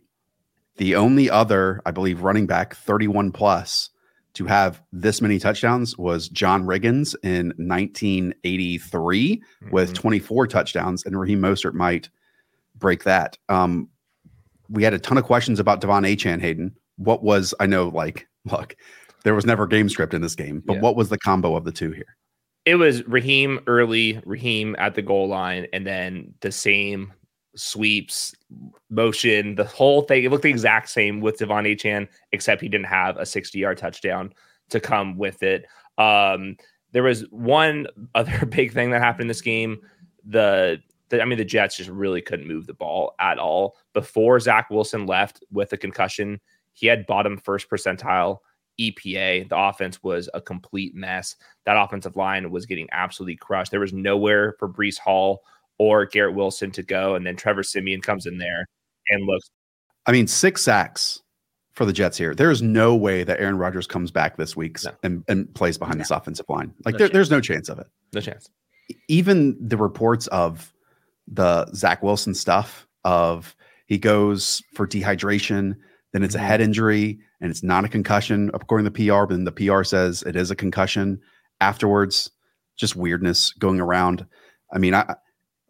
[0.76, 3.90] the only other, I believe, running back 31 plus
[4.34, 9.70] to have this many touchdowns was John Riggins in 1983 mm-hmm.
[9.70, 12.10] with 24 touchdowns, and Raheem Mostert might
[12.74, 13.38] break that.
[13.48, 13.88] Um,
[14.68, 16.74] we had a ton of questions about De'Von Achane Hayden.
[16.96, 18.76] What was I know like look,
[19.22, 20.80] there was never game script in this game, but yeah.
[20.80, 22.16] what was the combo of the two here?
[22.64, 27.12] It was Raheem early, Raheem at the goal line, and then the same
[27.56, 28.34] sweeps,
[28.90, 30.24] motion, the whole thing.
[30.24, 33.78] It looked the exact same with De'Von Achane, except he didn't have a 60 yard
[33.78, 34.32] touchdown
[34.70, 35.66] to come with it.
[35.98, 36.56] Um,
[36.92, 39.80] there was one other big thing that happened in this game.
[40.26, 43.76] The, the, I mean, the Jets just really couldn't move the ball at all.
[43.92, 46.40] Before Zach Wilson left with a concussion,
[46.72, 48.38] he had bottom first percentile
[48.80, 49.48] EPA.
[49.48, 51.36] The offense was a complete mess.
[51.64, 53.70] That offensive line was getting absolutely crushed.
[53.70, 55.42] There was nowhere for Breece Hall
[55.78, 58.66] or Garrett Wilson to go, and then Trevor Siemian comes in there
[59.10, 59.50] and looks.
[60.06, 61.22] I mean, six sacks
[61.72, 62.34] for the Jets here.
[62.34, 64.92] There is no way that Aaron Rodgers comes back this week no.
[65.02, 66.02] and, and plays behind no.
[66.02, 66.72] this offensive line.
[66.84, 67.86] Like no there, there's no chance of it.
[68.12, 68.48] No chance.
[69.08, 70.72] Even the reports of
[71.26, 73.56] the Zach Wilson stuff of
[73.86, 75.74] he goes for dehydration,
[76.12, 76.44] then it's mm-hmm.
[76.44, 79.52] a head injury and it's not a concussion according to the PR, but then the
[79.52, 81.20] PR says it is a concussion
[81.60, 82.30] afterwards.
[82.76, 84.26] Just weirdness going around.
[84.72, 85.14] I mean, I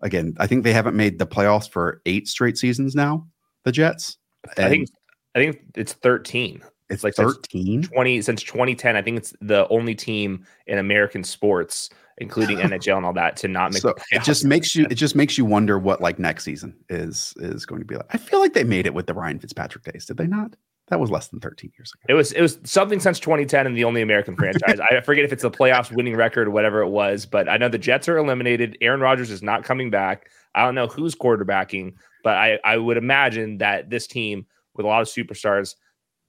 [0.04, 3.26] again, I think they haven't made the playoffs for eight straight seasons now.
[3.64, 4.18] The Jets.
[4.56, 4.88] And I think
[5.34, 6.62] I think it's thirteen.
[6.90, 11.88] It's like 13 20 since 2010 i think it's the only team in american sports
[12.18, 15.16] including nhl and all that to not make so it just makes you it just
[15.16, 18.38] makes you wonder what like next season is is going to be like i feel
[18.38, 20.56] like they made it with the ryan fitzpatrick days did they not
[20.88, 22.04] That was less than 13 years ago.
[22.10, 24.78] It was it was something since 2010 and the only American franchise.
[24.90, 27.70] I forget if it's the playoffs winning record or whatever it was, but I know
[27.70, 28.76] the Jets are eliminated.
[28.82, 30.28] Aaron Rodgers is not coming back.
[30.54, 34.88] I don't know who's quarterbacking, but I, I would imagine that this team with a
[34.88, 35.74] lot of superstars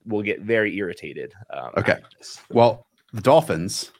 [0.06, 1.34] will get very irritated.
[1.54, 1.98] Um, okay.
[2.50, 3.92] Well, the Dolphins,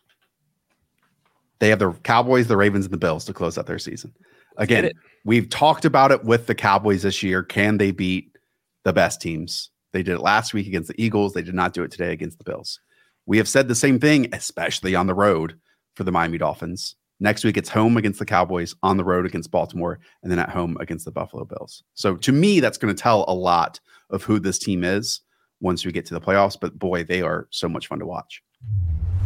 [1.60, 4.14] they have the Cowboys, the Ravens, and the Bills to close out their season.
[4.58, 4.92] Again,
[5.26, 7.44] we've talked about it with the Cowboys this year.
[7.44, 8.38] Can they beat
[8.84, 9.70] the best teams?
[9.96, 11.32] They did it last week against the Eagles.
[11.32, 12.82] They did not do it today against the Bills.
[13.26, 15.58] We have said the same thing, especially on the road
[15.94, 16.98] for the Miami Dolphins.
[17.22, 20.50] Next week, it's home against the Cowboys, on the road against Baltimore, and then at
[20.50, 21.82] home against the Buffalo Bills.
[21.94, 23.80] So to me, that's going to tell a lot
[24.10, 25.22] of who this team is
[25.62, 26.58] once we get to the playoffs.
[26.60, 28.44] But boy, they are so much fun to watch.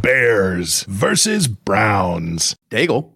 [0.03, 2.55] Bears versus Browns.
[2.69, 3.15] Daigle,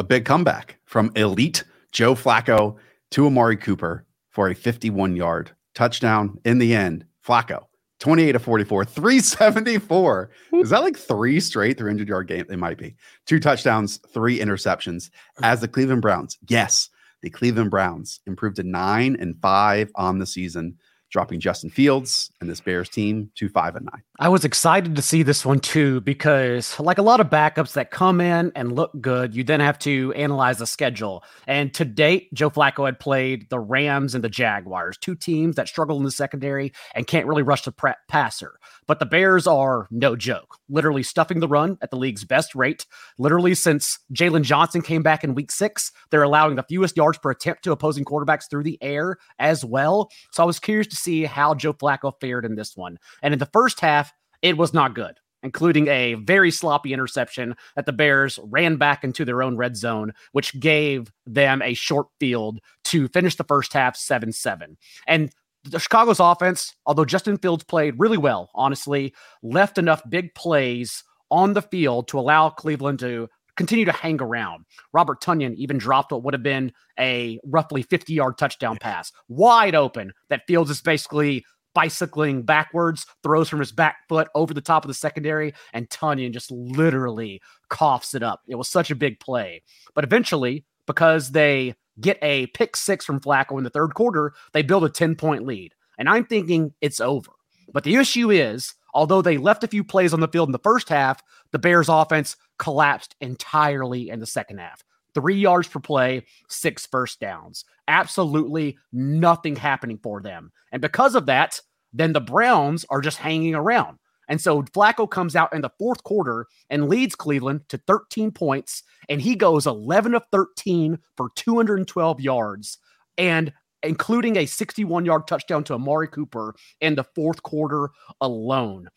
[0.00, 2.74] a big comeback from elite Joe Flacco
[3.12, 7.04] to Amari Cooper for a 51 yard touchdown in the end.
[7.24, 7.66] Flacco,
[8.00, 10.30] 28 to 44, 374.
[10.54, 12.44] Is that like three straight 300 yard game?
[12.50, 12.96] It might be.
[13.26, 15.10] Two touchdowns, three interceptions
[15.42, 16.36] as the Cleveland Browns.
[16.48, 16.90] Yes,
[17.22, 20.76] the Cleveland Browns improved to nine and five on the season
[21.10, 24.02] dropping Justin Fields and this Bears team to five and nine.
[24.18, 27.90] I was excited to see this one too because, like a lot of backups that
[27.90, 31.22] come in and look good, you then have to analyze the schedule.
[31.46, 35.68] And to date, Joe Flacco had played the Rams and the Jaguars, two teams that
[35.68, 38.58] struggle in the secondary and can't really rush the pre- passer.
[38.86, 42.86] But the Bears are no joke, literally stuffing the run at the league's best rate.
[43.18, 47.30] Literally, since Jaylon Johnson came back in week six, they're allowing the fewest yards per
[47.30, 50.10] attempt to opposing quarterbacks through the air as well.
[50.32, 52.98] So I was curious to see how Joe Flacco fared in this one.
[53.22, 57.86] And in the first half, it was not good including a very sloppy interception that
[57.86, 62.60] the Bears ran back into their own red zone, which gave them a short field
[62.84, 64.76] to finish the first half 7 7.
[65.06, 65.30] And
[65.64, 71.52] the Chicago's offense, although Justin Fields played really well, honestly, left enough big plays on
[71.52, 73.28] the field to allow Cleveland to
[73.58, 74.64] continue to hang around.
[74.94, 79.74] Robert Tonyan even dropped what would have been a roughly 50 yard touchdown pass, wide
[79.74, 81.44] open, that Fields is basically
[81.74, 86.32] bicycling backwards, throws from his back foot over the top of the secondary, and Tonyan
[86.32, 88.40] just literally coughs it up.
[88.48, 89.62] It was such a big play.
[89.94, 94.62] But eventually, because they get a pick six from Flacco in the third quarter, they
[94.62, 95.74] build a 10 point lead.
[95.98, 97.32] And I'm thinking it's over.
[97.72, 100.58] But the issue is, although they left a few plays on the field in the
[100.58, 104.82] first half, the Bears offense collapsed entirely in the second half.
[105.14, 107.64] Three yards per play, six first downs.
[107.88, 110.52] Absolutely nothing happening for them.
[110.70, 111.60] And because of that,
[111.92, 113.98] then the Browns are just hanging around.
[114.28, 118.82] And so Flacco comes out in the fourth quarter and leads Cleveland to 13 points,
[119.08, 122.78] and he goes 11 of 13 for 212 yards,
[123.16, 127.90] and including a 61 yard touchdown to Amari Cooper in the fourth quarter
[128.20, 128.88] alone.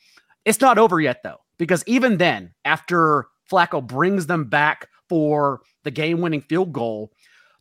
[0.43, 5.91] It's not over yet, though, because even then, after Flacco brings them back for the
[5.91, 7.11] game winning field goal,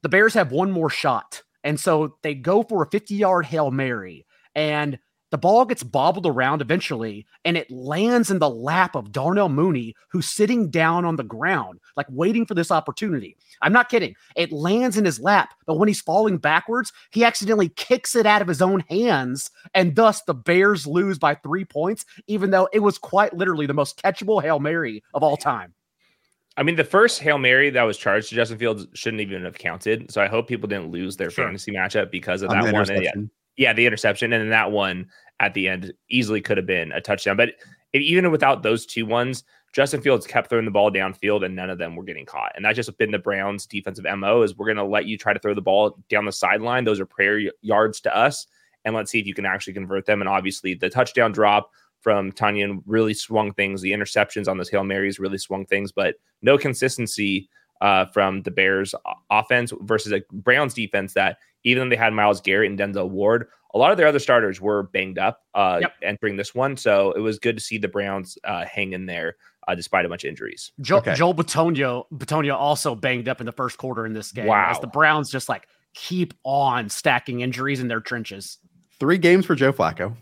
[0.03, 1.43] the Bears have one more shot.
[1.65, 4.27] And so they go for a 50 yard Hail Mary.
[4.55, 4.99] And
[5.31, 9.95] the ball gets bobbled around eventually, and it lands in the lap of Darnell Mooney,
[10.11, 13.37] who's sitting down on the ground, like waiting for this opportunity.
[13.63, 14.17] I'm not kidding.
[14.35, 18.43] It lands in his lap, but when he's falling backwards, he accidentally kicks it out
[18.43, 22.81] of his own hands, and thus the Bears lose by three points, even though it
[22.81, 25.75] was quite literally the most catchable Hail Mary of all time.
[26.61, 29.57] I mean, the first Hail Mary that was charged to Justin Fields shouldn't even have
[29.57, 30.13] counted.
[30.13, 31.47] So I hope people didn't lose their sure.
[31.47, 35.69] fantasy matchup because of that one yeah, the interception, and then that one at the
[35.69, 37.37] end easily could have been a touchdown.
[37.37, 37.51] But
[37.93, 41.71] if, even without those two ones, Justin Fields kept throwing the ball downfield, and none
[41.71, 42.53] of them were getting caught.
[42.57, 45.33] And that's just been the Browns' defensive mo: is we're going to let you try
[45.33, 46.85] to throw the ball down the sideline.
[46.85, 48.47] Those are prayer yards to us,
[48.85, 50.21] and let's see if you can actually convert them.
[50.21, 51.71] And obviously, the touchdown drop
[52.01, 53.83] from Tonyan really swung things.
[53.83, 57.49] The interceptions on those hail marys really swung things, but no consistency
[57.81, 58.95] uh, from the Bears
[59.31, 63.49] offense versus a Browns defense that even though they had Myles Garrett and Denzel Ward,
[63.75, 65.95] a lot of their other starters were banged up uh, yep.
[66.03, 66.77] entering this one.
[66.77, 69.37] So it was good to see the Browns uh, hang in there
[69.69, 70.73] uh, despite a bunch of injuries.
[70.81, 71.15] Jo- okay.
[71.15, 74.47] Joel Bitonio, Bitonio also banged up in the first quarter in this game.
[74.47, 74.71] Wow.
[74.71, 78.59] As the Browns just like keep on stacking injuries in their trenches.
[78.99, 80.15] Three games for Joe Flacco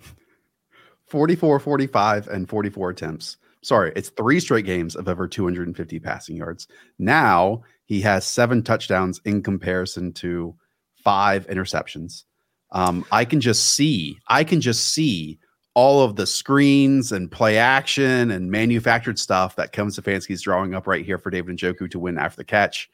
[1.11, 3.37] 44, 45, and 44 attempts.
[3.63, 6.69] Sorry, it's three straight games of over 250 passing yards.
[6.99, 10.55] Now he has seven touchdowns in comparison to
[11.03, 12.25] five interceptions.
[12.71, 15.39] Um, I can just see, I can just see
[15.75, 20.87] all of the screens and play action and manufactured stuff that Kevin Stefanski's drawing up
[20.87, 22.91] right here for David Njoku to win after the catch.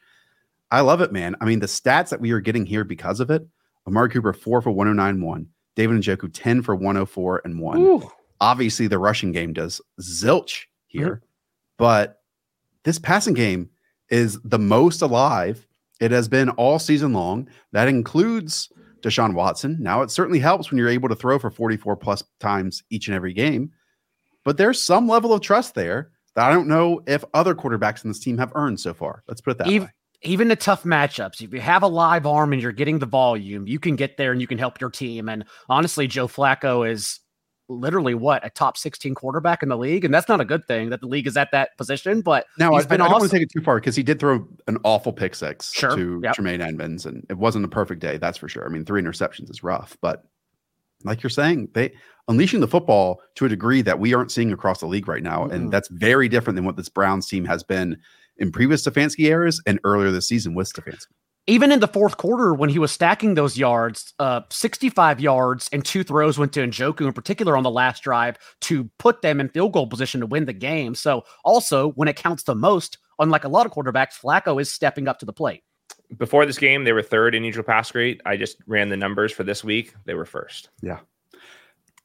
[0.71, 1.35] I love it, man.
[1.41, 3.47] I mean, the stats that we are getting here because of it
[3.87, 5.19] Amari Cooper, four for 109
[5.75, 7.77] 1, David Njoku 10 for 104 and 1.
[7.79, 8.11] Ooh.
[8.41, 11.25] Obviously, the rushing game does zilch here, mm-hmm.
[11.77, 12.21] but
[12.83, 13.69] this passing game
[14.09, 15.65] is the most alive
[16.01, 17.47] it has been all season long.
[17.71, 18.69] That includes
[19.01, 19.77] Deshaun Watson.
[19.79, 23.15] Now, it certainly helps when you're able to throw for 44 plus times each and
[23.15, 23.71] every game,
[24.43, 28.09] but there's some level of trust there that I don't know if other quarterbacks in
[28.09, 29.23] this team have earned so far.
[29.27, 29.93] Let's put it that even, way.
[30.25, 33.67] Even the tough matchups, if you have a live arm and you're getting the volume,
[33.67, 35.29] you can get there and you can help your team.
[35.29, 37.19] And honestly, Joe Flacco is
[37.67, 40.89] literally what a top 16 quarterback in the league and that's not a good thing
[40.89, 43.41] that the league is at that position but now I, I, don't want to take
[43.41, 45.95] it too far because he did throw an awful pick six sure.
[45.95, 46.35] to yep.
[46.35, 49.49] Tremaine Edmunds and it wasn't a perfect day that's for sure I mean three interceptions
[49.49, 50.25] is rough but
[51.03, 51.91] like you're saying they
[52.27, 55.43] unleashing the football to a degree that we aren't seeing across the league right now
[55.43, 55.53] mm-hmm.
[55.53, 57.97] and that's very different than what this Browns team has been
[58.37, 61.07] in previous Stefanski eras and earlier this season with Stefanski
[61.47, 65.85] even in the fourth quarter when he was stacking those yards, uh, 65 yards and
[65.85, 69.49] two throws went to Njoku in particular on the last drive to put them in
[69.49, 70.95] field goal position to win the game.
[70.95, 75.07] So also when it counts the most, unlike a lot of quarterbacks, Flacco is stepping
[75.07, 75.63] up to the plate.
[76.17, 78.21] Before this game, they were third in neutral pass rate.
[78.25, 79.93] I just ran the numbers for this week.
[80.05, 80.69] They were first.
[80.81, 80.99] Yeah.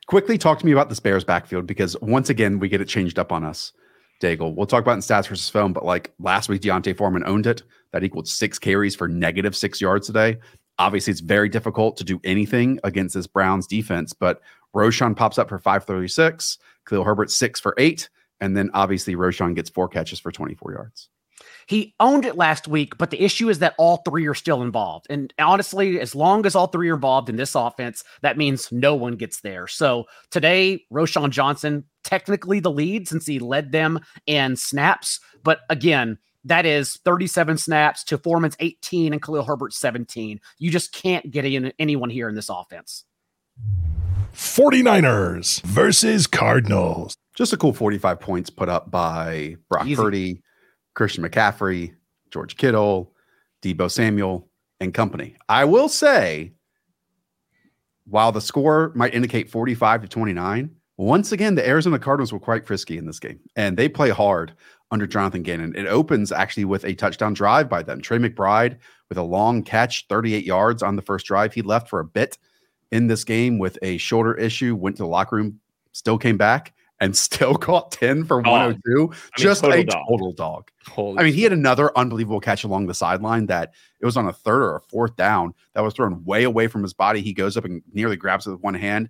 [0.07, 3.18] Quickly talk to me about the Bears backfield because once again, we get it changed
[3.18, 3.72] up on us.
[4.21, 4.55] Daigle.
[4.55, 7.62] We'll talk about in stats versus film, but like last week, D'Onta Foreman owned it.
[7.93, 10.39] That equaled six carries for negative six yards today.
[10.79, 14.41] Obviously, it's very difficult to do anything against this Browns defense, but
[14.75, 16.59] Roschon pops up for 536,
[16.89, 18.09] Khalil Herbert six for eight,
[18.41, 21.09] and then obviously Roschon gets four catches for 24 yards.
[21.71, 25.07] He owned it last week, but the issue is that all three are still involved.
[25.09, 28.97] And honestly, as long as all three are involved in this offense, that means no
[28.97, 29.68] one gets there.
[29.68, 35.21] So today, Roschon Johnson, technically the lead since he led them in snaps.
[35.45, 40.41] But again, that is 37 snaps to Foreman's 18 and Khalil Herbert 17.
[40.59, 43.05] You just can't get in anyone here in this offense.
[44.35, 47.14] 49ers versus Cardinals.
[47.37, 49.95] Just a cool 45 points put up by Brock Easy.
[49.95, 50.43] Purdy,
[51.01, 51.94] Christian McCaffrey,
[52.30, 53.14] George Kittle,
[53.62, 54.46] Deebo Samuel,
[54.80, 55.34] and company.
[55.48, 56.53] I will say,
[58.05, 62.66] while the score might indicate 45 to 29, once again, the Arizona Cardinals were quite
[62.66, 64.53] frisky in this game, and they play hard
[64.90, 65.74] under Jonathan Gannon.
[65.74, 68.03] It opens actually with a touchdown drive by them.
[68.03, 68.76] Trey McBride
[69.09, 71.55] with a long catch, 38 yards on the first drive.
[71.55, 72.36] He left for a bit
[72.92, 75.61] in this game with a shoulder issue, went to the locker room,
[75.92, 78.80] still came back, and still caught 10 for 102.
[78.86, 80.05] I mean, oh Just total a dog.
[80.09, 80.70] total dog.
[80.86, 84.26] Holy I mean, he had another unbelievable catch along the sideline that it was on
[84.26, 87.20] a third or a fourth down that was thrown way away from his body.
[87.20, 89.09] He goes up and nearly grabs it with one hand,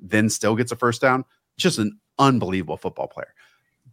[0.00, 1.24] then still gets a first down.
[1.58, 3.34] Just an unbelievable football player.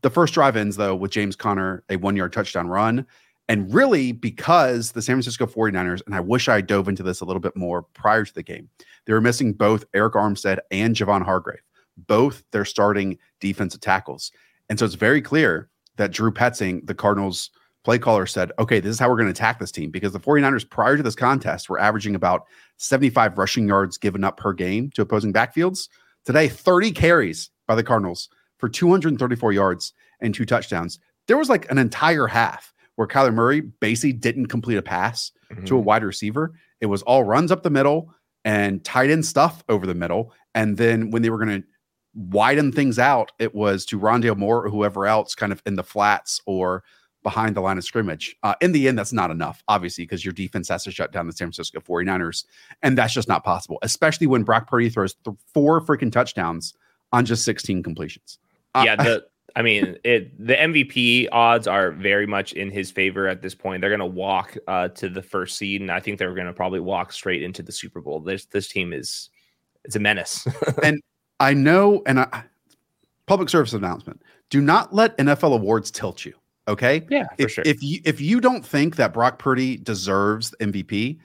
[0.01, 3.05] The first drive ends, though, with James Conner, a one yard touchdown run.
[3.49, 7.25] And really, because the San Francisco 49ers, and I wish I dove into this a
[7.25, 8.69] little bit more prior to the game,
[9.05, 11.63] they were missing both Arik Armstead and Javon Hargrave
[12.07, 14.31] both their starting defensive tackles.
[14.69, 17.49] And so it's very clear that Drew Petzing, the Cardinals
[17.83, 20.19] play caller, said, okay, this is how we're going to attack this team because the
[20.19, 22.45] 49ers prior to this contest were averaging about
[22.77, 25.89] 75 rushing yards given up per game to opposing backfields.
[26.25, 30.99] Today, 30 carries by the Cardinals for 234 yards and two touchdowns.
[31.27, 35.65] There was like an entire half where Kyler Murray basically didn't complete a pass mm-hmm.
[35.65, 36.53] to a wide receiver.
[36.81, 40.33] It was all runs up the middle and tight end stuff over the middle.
[40.53, 41.67] And then when they were going to
[42.19, 45.83] widen things out, it was to Rondale Moore or whoever else kind of in the
[45.83, 46.83] flats or
[47.23, 48.35] behind the line of scrimmage.
[48.43, 51.27] Uh, in the end, that's not enough, obviously, because your defense has to shut down
[51.27, 52.45] the San Francisco 49ers.
[52.81, 56.73] And that's just not possible, especially when Brock Purdy throws th- four freaking touchdowns
[57.11, 58.37] on just 16 completions.
[58.75, 63.27] Uh, yeah, the, I mean, it the MVP odds are very much in his favor
[63.27, 63.81] at this point.
[63.81, 66.53] They're going to walk uh, to the first seed, and I think they're going to
[66.53, 68.19] probably walk straight into the Super Bowl.
[68.19, 69.29] This this team is
[69.83, 70.47] it's a menace.
[70.83, 71.01] and
[71.39, 72.43] I know, and I,
[73.25, 76.33] public service announcement: do not let NFL awards tilt you.
[76.67, 77.05] Okay.
[77.09, 77.63] Yeah, for if, sure.
[77.65, 81.17] If you if you don't think that Brock Purdy deserves MVP,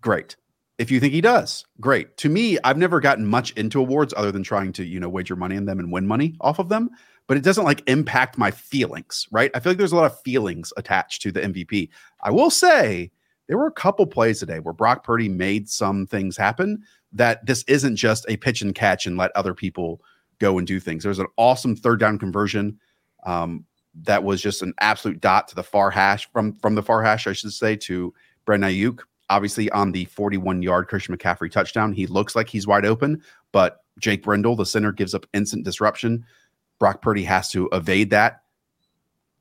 [0.00, 0.36] great.
[0.78, 2.16] If you think he does, great.
[2.18, 5.36] To me, I've never gotten much into awards other than trying to, you know, wager
[5.36, 6.90] money on them and win money off of them.
[7.28, 9.50] But it doesn't like impact my feelings, right?
[9.54, 11.88] I feel like there's a lot of feelings attached to the MVP.
[12.22, 13.10] I will say
[13.52, 16.82] there were a couple plays today where Brock Purdy made some things happen
[17.12, 20.00] that this isn't just a pitch and catch and let other people
[20.38, 21.04] go and do things.
[21.04, 22.80] There's an awesome third down conversion
[23.26, 23.66] um,
[24.04, 27.26] that was just an absolute dot to the far hash from from the far hash,
[27.26, 28.14] I should say, to
[28.46, 29.00] Brandon Aiyuk.
[29.28, 33.20] Obviously, on the 41 yard Christian McCaffrey touchdown, he looks like he's wide open,
[33.52, 36.24] but Jake Brendel, the center, gives up instant disruption.
[36.78, 38.41] Brock Purdy has to evade that.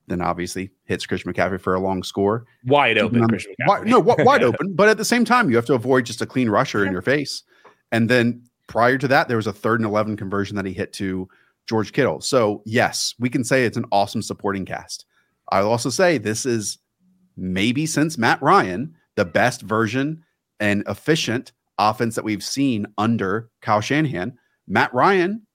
[0.08, 2.46] Then obviously hits Christian McCaffrey for a long score.
[2.66, 4.74] Wide open, Christian Wide, no, wide open.
[4.74, 7.02] But at the same time, you have to avoid just a clean rusher in your
[7.02, 7.44] face.
[7.92, 10.94] And then prior to that, there was a third and 11 conversion that he hit
[10.94, 11.30] to
[11.68, 12.22] George Kittle.
[12.22, 15.06] So, yes, we can say it's an awesome supporting cast.
[15.52, 16.78] I'll also say this is
[17.38, 20.24] maybe since Matt Ryan, the best version
[20.60, 24.38] and efficient offense that we've seen under Kyle Shanahan.
[24.68, 25.46] Matt Ryan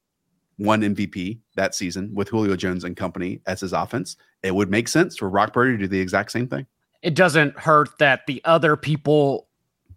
[0.59, 4.17] won MVP that season with Julio Jones and company as his offense.
[4.47, 6.67] It would make sense for Brock Purdy to do the exact same thing.
[7.03, 9.49] It doesn't hurt that the other people,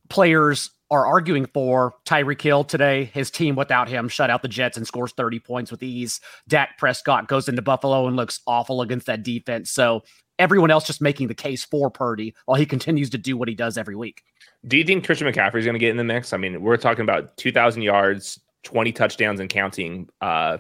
[0.10, 3.06] players are arguing for Tyreek Hill today.
[3.06, 6.20] His team without him shut out the Jets and scores 30 points with ease.
[6.48, 9.70] Dak Prescott goes into Buffalo and looks awful against that defense.
[9.70, 10.04] So
[10.40, 13.56] everyone else just making the case for Purdy while he continues to do what he
[13.56, 14.24] does every week.
[14.68, 16.34] Do you think Christian McCaffrey is going to get in the mix?
[16.34, 20.10] I mean, we're talking about 2,000 yards, 20 touchdowns and counting.
[20.22, 20.58] Uh,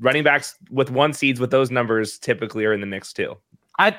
[0.00, 3.36] running backs with one seeds with those numbers typically are in the mix too.
[3.78, 3.98] I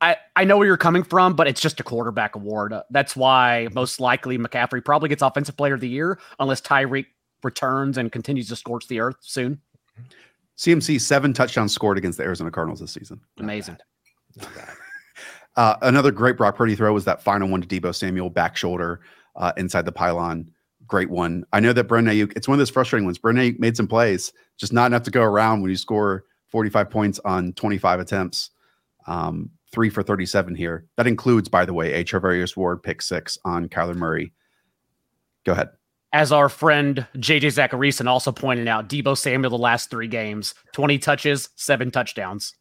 [0.00, 2.74] I, I know where you're coming from, but it's just a quarterback award.
[2.90, 7.06] That's why most likely McCaffrey probably gets offensive player of the year unless Tyreek
[7.42, 9.60] returns and continues to scorch the earth soon.
[10.58, 13.20] CMC seven touchdowns scored against the Arizona Cardinals this season.
[13.38, 13.78] Amazing.
[15.56, 19.00] uh, another great Brock Purdy throw was that final one to Deebo Samuel back shoulder
[19.36, 20.50] uh, inside the pylon.
[20.86, 21.44] Great one.
[21.52, 23.18] I know that Brandon Aiyuk, it's one of those frustrating ones.
[23.18, 26.90] Brandon Aiyuk made some plays, just not enough to go around when you score 45
[26.90, 28.50] points on 25 attempts.
[29.06, 30.86] Um, three for 37 here.
[30.96, 34.32] That includes, by the way, a Charvarius Ward pick six on Kyler Murray.
[35.44, 35.68] Go ahead.
[36.12, 40.98] As our friend JJ Zachariason also pointed out, Deebo Samuel the last three games, 20
[40.98, 42.54] touches, seven touchdowns.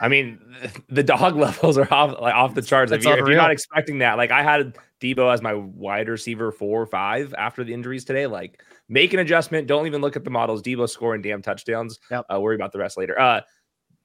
[0.00, 0.38] I mean,
[0.88, 2.92] the dog levels are off like off the charts.
[2.92, 6.52] If you're, if you're, not expecting that, like I had Deebo as my wide receiver
[6.52, 8.26] four or five after the injuries today.
[8.26, 9.66] Like, make an adjustment.
[9.66, 10.62] Don't even look at the models.
[10.62, 11.98] Deebo scoring damn touchdowns.
[12.10, 12.26] Yep.
[12.32, 13.18] Uh, worry about the rest later.
[13.18, 13.40] Uh,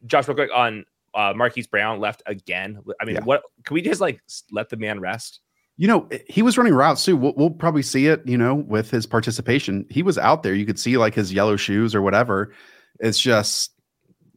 [0.06, 2.82] Josh, real quick on uh, Marquise Brown left again.
[3.00, 3.24] I mean, yeah.
[3.24, 4.22] what can we just like
[4.52, 5.40] let the man rest?
[5.78, 7.16] You know, he was running routes too.
[7.16, 9.86] We'll, we'll, probably see it, you know, with his participation.
[9.92, 10.56] He was out there.
[10.56, 12.52] You could see like his yellow shoes or whatever.
[13.00, 13.74] It's just,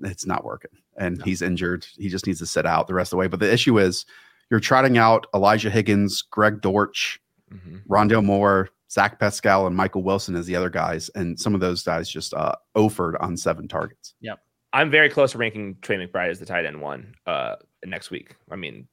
[0.03, 0.71] it's not working.
[0.99, 1.25] And no.
[1.25, 1.87] he's injured.
[1.97, 3.27] He just needs to sit out the rest of the way.
[3.27, 4.05] But the issue is
[4.51, 7.21] you're trotting out Elijah Higgins, Greg Dortch,
[7.53, 7.77] mm-hmm.
[7.89, 11.09] Rondale Moore, Zach Pascal, and Michael Wilson as the other guys.
[11.15, 14.15] And some of those guys just uh, offered on seven targets.
[14.21, 14.41] Yep.
[14.73, 18.37] I'm very close to ranking Trey McBride as the tight end one uh, next week.
[18.51, 18.87] I mean,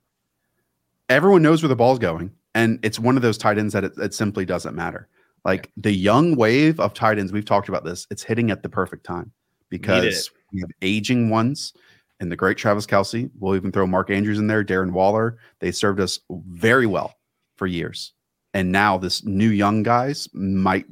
[1.09, 3.93] everyone knows where the ball's going, and it's one of those tight ends that it,
[3.97, 5.07] it simply doesn't matter.
[5.45, 5.71] Like yeah.
[5.77, 8.07] the young wave of tight ends, we've talked about this.
[8.09, 9.31] It's hitting at the perfect time
[9.69, 11.73] because we have aging ones
[12.19, 13.29] and the great Travis Kelce.
[13.39, 15.37] We'll even throw Mark Andrews in there, Darren Waller.
[15.59, 17.15] They served us very well
[17.55, 18.13] for years.
[18.53, 20.85] And now this new young guys might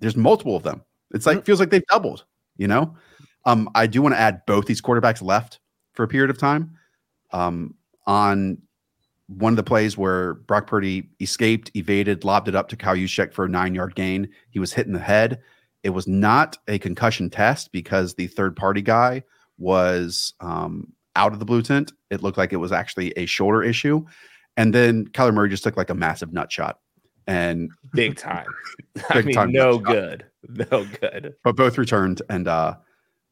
[0.00, 0.82] there's multiple of them.
[1.12, 1.44] It's like mm-hmm.
[1.44, 2.24] feels like they've doubled,
[2.56, 2.96] you know?
[3.44, 5.60] Um, I do want to add both these quarterbacks left
[5.92, 6.76] for a period of time.
[7.32, 7.74] Um,
[8.06, 8.58] on
[9.28, 13.32] one of the plays where Brock Purdy escaped, evaded, lobbed it up to Kyle Juszczyk
[13.32, 14.28] for a nine yard gain.
[14.50, 15.40] He was hit in the head.
[15.82, 19.22] It was not a concussion test because the third party guy
[19.60, 21.92] was um, out of the blue tent.
[22.10, 24.04] It looked like it was actually a shoulder issue.
[24.56, 26.80] And then Kyler Murray just took like a massive nut shot
[27.26, 28.46] and big time.
[28.94, 30.26] big I mean, time no good.
[30.48, 31.34] No good.
[31.44, 32.74] But both returned and uh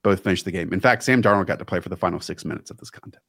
[0.04, 0.72] both finished the game.
[0.72, 3.24] In fact, Sam Darnold got to play for the final six minutes of this contest.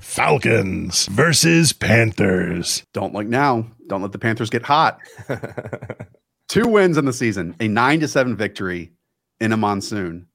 [0.00, 2.82] Falcons versus Panthers.
[2.92, 3.66] Don't look now.
[3.86, 4.98] Don't let the Panthers get hot.
[6.48, 8.92] Two wins in the season, a nine to seven victory
[9.40, 10.26] in a monsoon.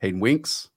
[0.00, 0.69] Hayden Winks,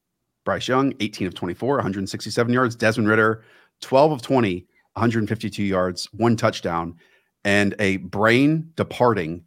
[0.46, 2.76] Bryce Young, 18 of 24, 167 yards.
[2.76, 3.44] Desmond Ridder,
[3.82, 6.96] 12 of 20, 152 yards, one touchdown,
[7.44, 9.44] and a brain departing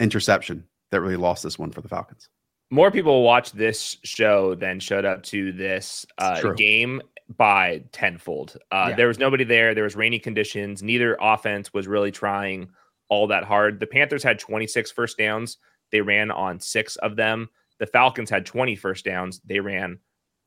[0.00, 2.28] interception that really lost this one for the Falcons
[2.70, 7.00] more people watched this show than showed up to this uh, game
[7.36, 8.56] by tenfold.
[8.70, 8.96] Uh, yeah.
[8.96, 9.74] There was nobody there.
[9.74, 10.82] There was rainy conditions.
[10.82, 12.68] Neither offense was really trying
[13.08, 13.80] all that hard.
[13.80, 15.58] The Panthers had 26 first downs.
[15.92, 17.48] They ran on six of them.
[17.78, 19.40] The Falcons had 20 first downs.
[19.44, 19.98] They ran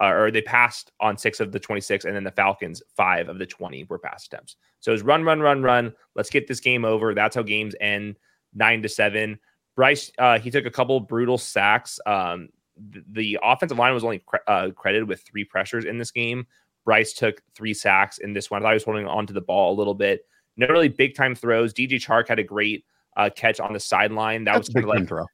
[0.01, 3.37] uh, or they passed on six of the 26, and then the Falcons, five of
[3.37, 4.55] the 20 were pass attempts.
[4.79, 5.93] So it was run, run, run, run.
[6.15, 7.13] Let's get this game over.
[7.13, 8.17] That's how games end
[8.53, 9.39] nine to seven.
[9.75, 11.99] Bryce, uh, he took a couple brutal sacks.
[12.07, 16.09] Um, the, the, offensive line was only cre- uh, credited with three pressures in this
[16.09, 16.47] game.
[16.83, 18.61] Bryce took three sacks in this one.
[18.61, 20.21] I thought he was holding on to the ball a little bit.
[20.57, 21.75] No really big time throws.
[21.75, 24.45] DJ Chark had a great uh, catch on the sideline.
[24.45, 25.25] That That's was kind of like throw.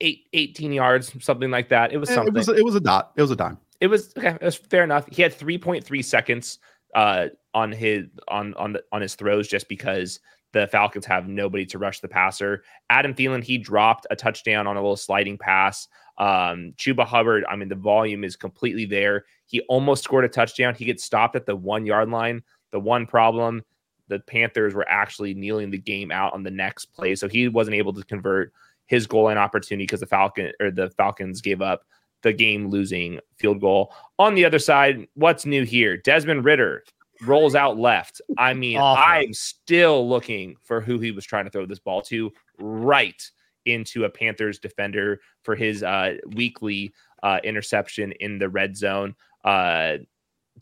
[0.00, 1.92] Eight, 18 yards, something like that.
[1.92, 2.34] It was something.
[2.34, 3.12] It was, it was a dot.
[3.16, 3.58] It was a dime.
[3.80, 4.30] It was okay.
[4.30, 5.06] It was fair enough.
[5.10, 6.58] He had 3.3 seconds
[6.94, 10.20] uh, on his on on the on his throws just because
[10.54, 12.62] the Falcons have nobody to rush the passer.
[12.88, 15.88] Adam Thielen, he dropped a touchdown on a little sliding pass.
[16.16, 19.24] Um, Chuba Hubbard, I mean, the volume is completely there.
[19.46, 20.74] He almost scored a touchdown.
[20.74, 22.42] He gets stopped at the one yard line.
[22.70, 23.62] The one problem,
[24.06, 27.16] the Panthers were actually kneeling the game out on the next play.
[27.16, 28.52] So he wasn't able to convert
[28.86, 31.84] his goal line opportunity because the Falcon or the Falcons gave up
[32.22, 33.92] the game losing field goal.
[34.18, 35.96] On the other side, what's new here?
[35.96, 36.84] Desmond Ridder
[37.22, 38.20] rolls out left.
[38.38, 39.04] I mean, Awful.
[39.06, 43.22] I'm still looking for who he was trying to throw this ball to right
[43.66, 49.14] into a Panthers defender for his uh, weekly uh, interception in the red zone.
[49.44, 49.98] Uh,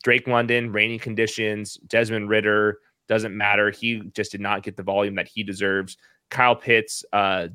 [0.03, 3.69] Drake London, raining conditions, Desmond Ridder, doesn't matter.
[3.69, 5.97] He just did not get the volume that he deserves.
[6.29, 7.47] Kyle Pitts, uh,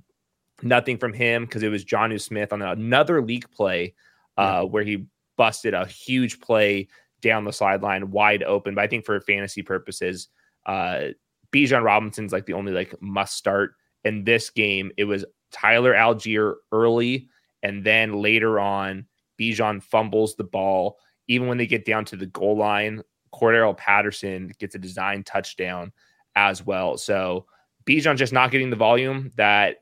[0.62, 3.94] nothing from him because it was Jonnu Smith on another leak play
[4.36, 4.62] uh, yeah.
[4.62, 5.06] where he
[5.36, 6.88] busted a huge play
[7.20, 8.74] down the sideline wide open.
[8.74, 10.28] But I think for fantasy purposes,
[10.66, 11.08] uh,
[11.52, 13.72] Bijan Robinson's like the only like must start
[14.04, 14.92] in this game.
[14.96, 17.28] It was Tyler Allgeier early,
[17.62, 19.06] and then later on,
[19.40, 20.98] Bijan fumbles the ball.
[21.26, 23.02] Even when they get down to the goal line,
[23.34, 25.92] Cordarrelle Patterson gets a design touchdown
[26.36, 26.96] as well.
[26.96, 27.46] So
[27.86, 29.78] Bijan just not getting the volume that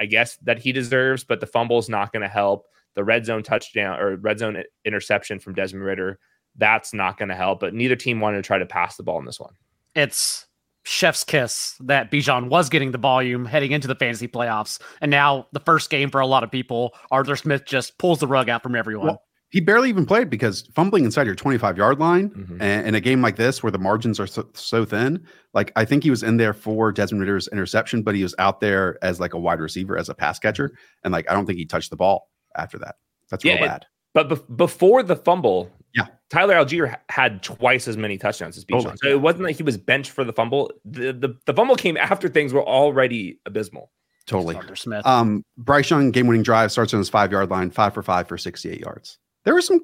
[0.00, 2.66] I guess that he deserves, but the fumble is not going to help.
[2.94, 6.18] The red zone touchdown or red zone interception from Desmond Ridder,
[6.56, 7.60] that's not going to help.
[7.60, 9.54] But neither team wanted to try to pass the ball in this one.
[9.94, 10.46] It's
[10.84, 14.80] chef's kiss that Bijan was getting the volume heading into the fantasy playoffs.
[15.00, 18.26] And now the first game for a lot of people, Arthur Smith just pulls the
[18.26, 19.06] rug out from everyone.
[19.08, 22.62] Well, he barely even played because fumbling inside your 25 yard line mm-hmm.
[22.62, 25.24] and in a game like this where the margins are so, so, thin,
[25.54, 28.60] like I think he was in there for Desmond Ridder's interception, but he was out
[28.60, 30.72] there as like a wide receiver, as a pass catcher.
[31.04, 32.96] And like, I don't think he touched the ball after that.
[33.30, 33.86] That's yeah, real bad.
[34.14, 38.92] But be- before the fumble, yeah, Tyler Allgeier had twice as many touchdowns as Bijan.
[38.92, 40.70] Oh, so it wasn't like he was benched for the fumble.
[40.84, 43.90] The, the, the fumble came after things were already abysmal.
[44.26, 44.56] Totally.
[44.74, 45.04] Smith.
[45.04, 48.28] Um, Bryce Young game winning drive starts on his five yard line, five for five
[48.28, 49.18] for 68 yards.
[49.44, 49.80] There were some,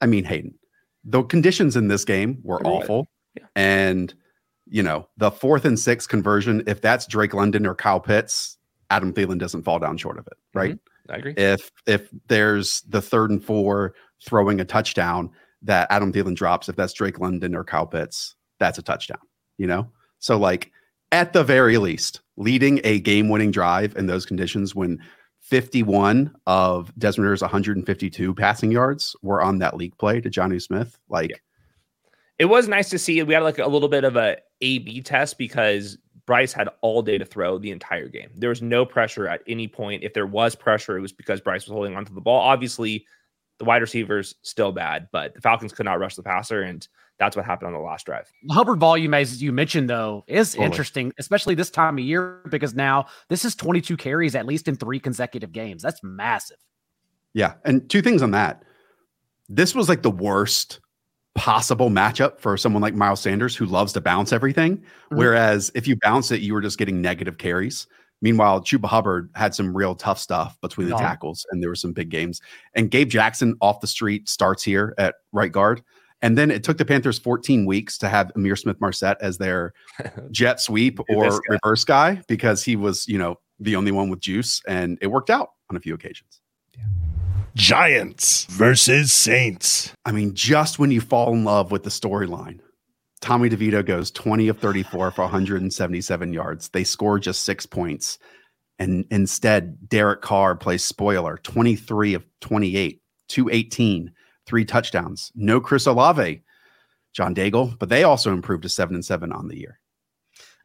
[0.00, 0.54] I mean, Hayden,
[1.04, 3.08] the conditions in this game were awful.
[3.36, 3.46] Yeah.
[3.56, 4.14] And,
[4.66, 8.56] you know, the fourth and sixth conversion, if that's Drake London or Kyle Pitts,
[8.90, 10.74] Adam Thielen doesn't fall down short of it, right?
[10.74, 11.12] Mm-hmm.
[11.12, 11.34] I agree.
[11.36, 15.30] If if there's the third and four throwing a touchdown
[15.62, 19.18] that Adam Thielen drops, if that's Drake London or Kyle Pitts, that's a touchdown,
[19.58, 19.90] you know?
[20.18, 20.70] So like
[21.12, 24.98] at the very least, leading a game-winning drive in those conditions when
[25.44, 30.98] 51 of Desmond Ridder's 152 passing yards were on that league play to Jonnu Smith.
[31.10, 31.36] Like yeah.
[32.38, 33.22] it was nice to see.
[33.22, 37.02] We had like a little bit of a A B test because Bryce had all
[37.02, 38.30] day to throw the entire game.
[38.34, 40.02] There was no pressure at any point.
[40.02, 42.40] If there was pressure, it was because Bryce was holding onto the ball.
[42.40, 43.06] Obviously,
[43.58, 46.88] the wide receivers still bad, but the Falcons could not rush the passer and
[47.18, 48.30] that's what happened on the last drive.
[48.50, 50.66] Hubbard volume, as you mentioned, though, is totally.
[50.66, 54.76] interesting, especially this time of year, because now this is 22 carries at least in
[54.76, 55.82] three consecutive games.
[55.82, 56.58] That's massive.
[57.32, 57.54] Yeah.
[57.64, 58.64] And two things on that.
[59.48, 60.80] This was like the worst
[61.34, 64.78] possible matchup for someone like Miles Sanders who loves to bounce everything.
[64.78, 65.16] Mm-hmm.
[65.16, 67.86] Whereas if you bounce it, you were just getting negative carries.
[68.22, 71.92] Meanwhile, Chuba Hubbard had some real tough stuff between the tackles, and there were some
[71.92, 72.40] big games.
[72.74, 75.82] And Gabe Jackson off the street starts here at right guard.
[76.24, 79.74] And then it took the Panthers 14 weeks to have Ihmir Smith-Marsette as their
[80.30, 81.38] jet sweep or guy.
[81.50, 84.62] reverse guy because he was, you know, the only one with juice.
[84.66, 86.40] And it worked out on a few occasions.
[87.54, 89.92] Giants versus Saints.
[90.06, 92.60] I mean, just when you fall in love with the storyline,
[93.20, 96.70] Tommy DeVito goes 20 of 34 for 177 yards.
[96.70, 98.18] They score just six points.
[98.78, 104.13] And instead, Derek Carr plays spoiler 23 of 28, 218
[104.46, 105.32] three touchdowns.
[105.34, 106.42] No Chris Olave,
[107.12, 109.80] John Daigle, but they also improved to seven and seven on the year.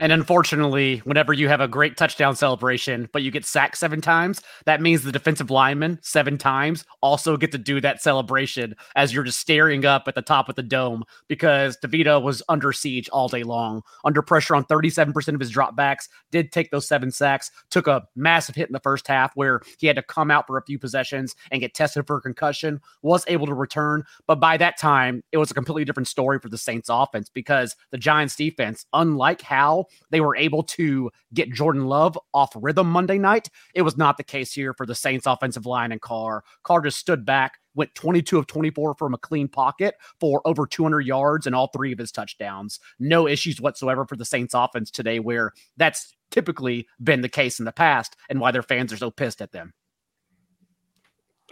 [0.02, 4.41] And unfortunately, whenever you have a great touchdown celebration, but you get sacked seven times,
[4.66, 9.26] that means the defensive lineman seven times also get to do that celebration as you're
[9.26, 13.28] just staring up at the top of the dome because DeVito was under siege all
[13.28, 17.88] day long, under pressure on 37% of his dropbacks, did take those seven sacks, took
[17.88, 20.64] a massive hit in the first half where he had to come out for a
[20.64, 24.06] few possessions and get tested for a concussion, was able to return.
[24.28, 27.76] But by that time, it was a completely different story for the Saints offense because
[27.91, 33.18] the Giants defense, unlike how they were able to get Jordan Love off rhythm Monday
[33.18, 33.50] night.
[33.74, 36.44] It was not the case here for the Saints offensive line and Carr.
[36.64, 41.02] Carr just stood back, went 22 of 24 from a clean pocket for over 200
[41.02, 42.80] yards and all three of his touchdowns.
[43.00, 47.66] No issues whatsoever for the Saints offense today, where that's typically been the case in
[47.66, 49.74] the past and why their fans are so pissed at them.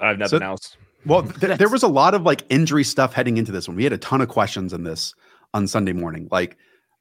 [0.02, 0.78] I have nothing so, else.
[1.06, 3.78] Well, th- there was a lot of like injury stuff heading into this one.
[3.78, 5.14] We had a ton of questions in this
[5.54, 6.28] on Sunday morning.
[6.32, 6.58] Like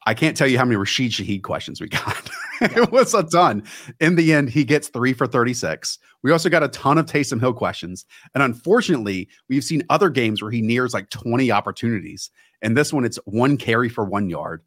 [0.06, 2.30] I can't tell you how many Rashid Shaheed questions we got.
[2.60, 3.64] it was a ton.
[4.00, 5.98] In the end, he gets three for 36.
[6.22, 8.06] We also got a ton of Taysom Hill questions.
[8.34, 12.30] And unfortunately, we've seen other games where he nears like 20 opportunities.
[12.62, 14.62] And this one, it's one carry for one yard.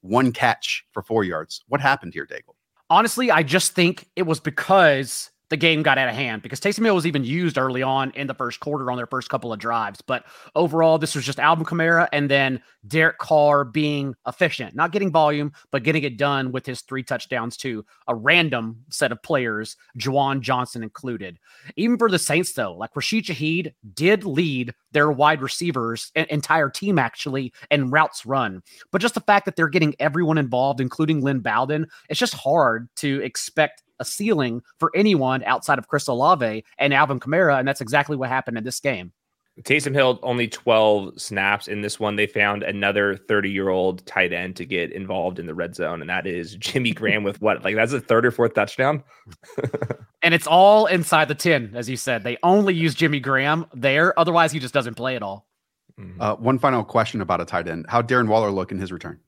[0.00, 1.62] one catch for four yards.
[1.68, 2.54] What happened here, Daigle?
[2.90, 6.84] Honestly, I just think it was because the game got out of hand because Taysom
[6.84, 9.58] Hill was even used early on in the first quarter on their first couple of
[9.58, 10.00] drives.
[10.00, 10.24] But
[10.54, 15.52] overall, this was just Alvin Kamara and then Derek Carr being efficient, not getting volume,
[15.70, 20.40] but getting it done with his three touchdowns to a random set of players, Juwan
[20.40, 21.38] Johnson included.
[21.76, 26.98] Even for the Saints, though, like Rashid Shaheed did lead their wide receivers, entire team
[26.98, 28.62] actually, and routes run.
[28.90, 32.88] But just the fact that they're getting everyone involved, including Lynn Bowden, it's just hard
[32.96, 37.80] to expect a ceiling for anyone outside of Chris Olave and Alvin Kamara, and that's
[37.80, 39.12] exactly what happened in this game.
[39.62, 42.16] Taysom Hill only 12 snaps in this one.
[42.16, 46.00] They found another 30 year old tight end to get involved in the red zone,
[46.00, 47.64] and that is Jimmy Graham with what?
[47.64, 49.02] Like that's a third or fourth touchdown.
[50.22, 52.22] and it's all inside the 10, as you said.
[52.22, 54.18] They only use Jimmy Graham there.
[54.18, 55.46] Otherwise, he just doesn't play at all.
[55.98, 56.20] Mm-hmm.
[56.20, 57.86] Uh, one final question about a tight end.
[57.88, 59.18] How Darren Waller look in his return?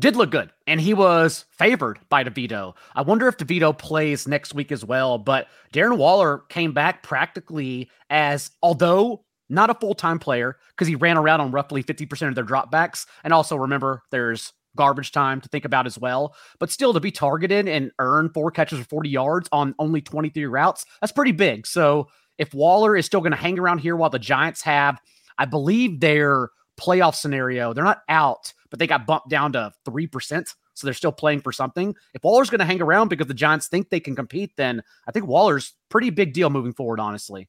[0.00, 2.74] Did look good, and he was favored by DeVito.
[2.94, 5.18] I wonder if DeVito plays next week as well.
[5.18, 10.94] But Darren Waller came back practically as, although not a full time player, because he
[10.94, 13.06] ran around on roughly 50% of their dropbacks.
[13.24, 16.34] And also remember, there's garbage time to think about as well.
[16.58, 20.46] But still, to be targeted and earn four catches for 40 yards on only 23
[20.46, 21.66] routes, that's pretty big.
[21.66, 25.00] So if Waller is still going to hang around here while the Giants have,
[25.36, 30.54] I believe their playoff scenario, they're not out but they got bumped down to 3%.
[30.74, 31.94] So they're still playing for something.
[32.14, 35.12] If Waller's going to hang around because the Giants think they can compete, then I
[35.12, 37.48] think Waller's pretty big deal moving forward, honestly.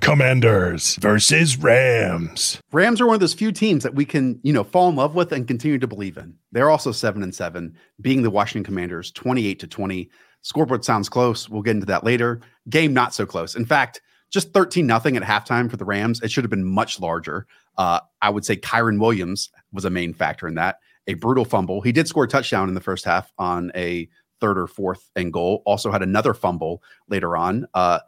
[0.00, 2.60] Commanders versus Rams.
[2.70, 5.14] Rams are one of those few teams that we can, you know, fall in love
[5.14, 6.34] with and continue to believe in.
[6.52, 10.10] They're also 7 and 7, being the Washington Commanders 28 to 20.
[10.42, 11.48] Scoreboard sounds close.
[11.48, 12.42] We'll get into that later.
[12.68, 13.54] Game not so close.
[13.54, 14.02] In fact,
[14.34, 16.20] just 13 nothing at halftime for the Rams.
[16.20, 17.46] It should have been much larger.
[17.78, 20.80] Uh, I would say Kyren Williams was a main factor in that.
[21.06, 21.80] A brutal fumble.
[21.80, 24.08] He did score a touchdown in the first half on a
[24.40, 25.62] third or fourth and goal.
[25.64, 27.66] Also had another fumble later on.
[27.74, 28.00] Uh,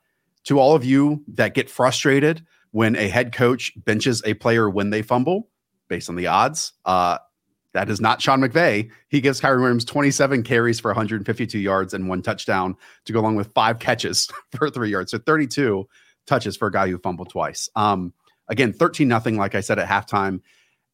[0.44, 4.90] to all of you that get frustrated when a head coach benches a player when
[4.90, 5.48] they fumble,
[5.88, 7.18] based on the odds, uh,
[7.72, 8.90] that is not Sean McVay.
[9.08, 12.74] He gives Kyren Williams 27 carries for 152 yards and one touchdown
[13.04, 15.12] to go along with five catches for three yards.
[15.12, 15.86] So 32
[16.26, 17.68] touches for a guy who fumbled twice.
[17.76, 18.12] Um,
[18.48, 20.40] again, 13 nothing, like I said at halftime.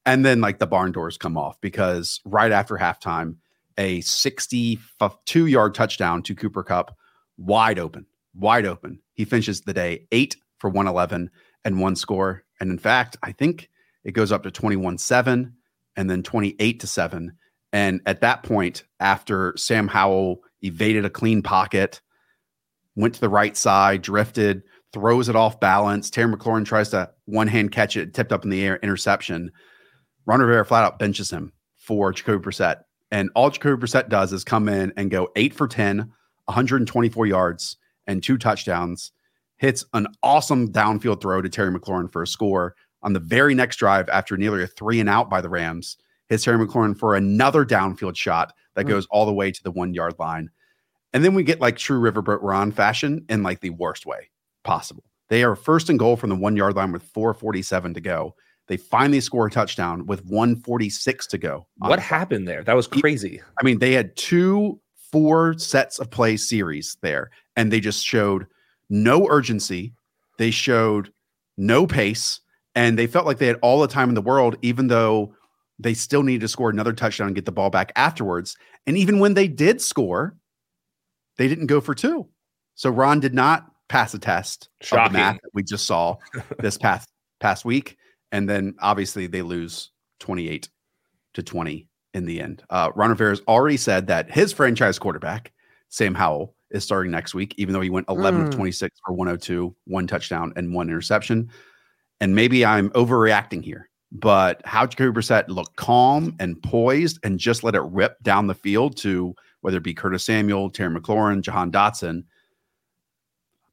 [0.05, 3.37] And then like the barn doors come off because right after halftime,
[3.79, 6.97] a 62 yard touchdown to Cooper Kupp,
[7.37, 9.01] wide open, wide open.
[9.15, 11.31] He finishes the day eight for 111
[11.65, 12.45] and one score.
[12.61, 13.71] And in fact, I think
[14.05, 15.55] it goes up to 21 7
[15.97, 17.33] and then 28 to 7.
[17.73, 22.01] And at that point, after Sam Howell evaded a clean pocket,
[22.97, 24.63] went to the right side, drifted,
[24.93, 26.11] throws it off balance.
[26.11, 29.51] Terry McLaurin tries to one hand catch it, tipped up in the air, interception.
[30.27, 32.83] Ron Rivera flat out benches him for Jacoby Brissett.
[33.11, 37.77] And all Jacoby Brissett does is come in and go eight for 10, 124 yards
[38.07, 39.13] and two touchdowns.
[39.59, 43.77] Hits an awesome downfield throw to Terry McLaurin for a score on the very next
[43.77, 45.97] drive after nearly a three and out by the Rams.
[46.29, 48.91] Hits Terry McLaurin for another downfield shot that mm.
[48.91, 50.51] goes all the way to the one yard line.
[51.13, 54.31] And then we get like true Riverboat Ron fashion in like the worst way
[54.65, 55.05] possible.
[55.29, 58.35] They are first and goal from the one yard line with 447 to go.
[58.69, 61.67] They finally score a touchdown with 146 to go.
[61.79, 62.63] What happened there?
[62.63, 63.41] That was crazy.
[63.61, 68.47] I mean, they had two four sets of play series there, and they just showed
[68.89, 69.93] no urgency.
[70.39, 71.13] They showed
[71.57, 72.41] no pace,
[72.75, 75.35] and they felt like they had all the time in the world, even though
[75.79, 78.57] they still needed to score another touchdown and get the ball back afterwards.
[78.87, 80.37] And even when they did score,
[81.37, 82.29] they didn't go for two.
[82.75, 85.05] So Ron did not pass a test Shocking.
[85.05, 86.17] of the math that we just saw
[86.59, 87.99] this past past week,
[88.33, 90.71] and then obviously they lose twenty eight
[91.35, 92.63] to twenty in the end.
[92.71, 95.53] Uh, Ron Rivera has already said that his franchise quarterback
[95.91, 98.47] Sam Howell is starting next week, even though he went eleven mm.
[98.47, 98.57] of hmm.
[98.57, 101.51] twenty six for one hundred two, one touchdown and one interception.
[102.19, 107.63] And maybe I'm overreacting here, but how Jacoby Brissett looked calm and poised and just
[107.63, 111.71] let it rip down the field to whether it be Curtis Samuel, Terry McLaurin, Jahan
[111.71, 112.25] Dotson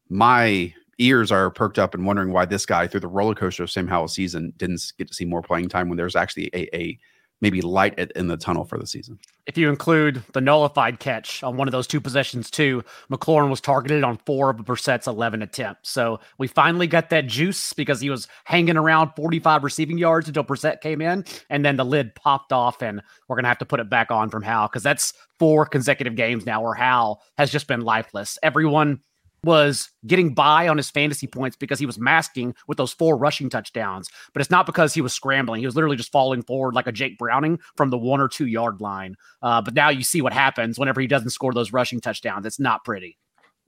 [0.10, 3.72] my ears are perked up and wondering why this guy through the roller coaster of
[3.72, 7.00] Sam Howell's season didn't get to see more playing time when there's actually a, a
[7.42, 9.18] maybe light at, in the tunnel for the season.
[9.46, 13.62] If you include the nullified catch on one of those two possessions too, McLaurin was
[13.62, 15.90] targeted on four of Brissett's 11 attempts.
[15.90, 20.44] So we finally got that juice because he was hanging around 45 receiving yards until
[20.44, 23.66] Brissett came in and then the lid popped off and we're going to have to
[23.66, 27.52] put it back on from Hal because that's four consecutive games now where Hal has
[27.52, 28.38] just been lifeless.
[28.44, 29.00] Everyone
[29.44, 33.50] was getting by on his fantasy points because he was masking with those four rushing
[33.50, 34.10] touchdowns.
[34.34, 35.60] But it's not because he was scrambling.
[35.60, 38.48] He was literally just falling forward like a Jake Browning from the one or two
[38.48, 39.16] yard line.
[39.42, 42.46] Uh, but now you see what happens whenever he doesn't score those rushing touchdowns.
[42.46, 43.18] It's not pretty.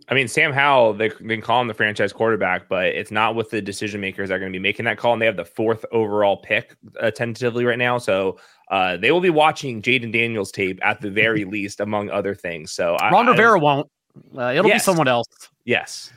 [0.09, 3.36] I mean, Sam Howell, they, they can call him the franchise quarterback, but it's not
[3.36, 5.13] with the decision makers that are going to be making that call.
[5.13, 7.97] And they have the fourth overall pick uh, tentatively right now.
[7.97, 8.39] So
[8.72, 12.72] uh, they will be watching Jayden Daniels tape at the very least, among other things.
[12.72, 13.89] So Ron I, Rivera I, won't.
[14.38, 14.82] Uh, it'll yes.
[14.82, 15.28] be someone else.
[15.66, 16.12] Yes.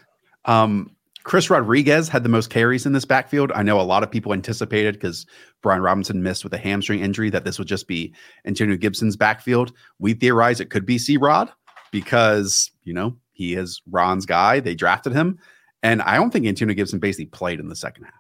[0.44, 3.50] Um, Chris Rodriguez had the most carries in this backfield.
[3.52, 5.24] I know a lot of people anticipated because
[5.62, 8.14] Brian Robinson missed with a hamstring injury that this would just be
[8.44, 9.72] Antonio Gibson's backfield.
[9.98, 11.50] We theorize it could be C Rod
[11.92, 14.60] because, you know, he is Ron's guy.
[14.60, 15.38] They drafted him.
[15.82, 18.14] And I don't think Antonio Gibson basically played in the second half.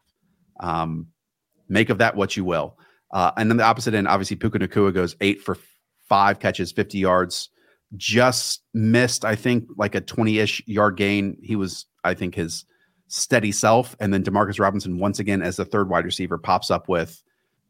[0.60, 1.08] Um,
[1.68, 2.78] make of that what you will.
[3.12, 5.58] Uh, and then the opposite end, obviously, Puka Nacua goes eight for
[6.08, 7.50] five catches, 50 yards,
[7.96, 11.36] just missed, I think, like a 20 ish yard gain.
[11.42, 12.64] He was, I think, his
[13.08, 13.96] steady self.
[14.00, 17.22] And then Demarcus Robinson, once again, as the third wide receiver, pops up with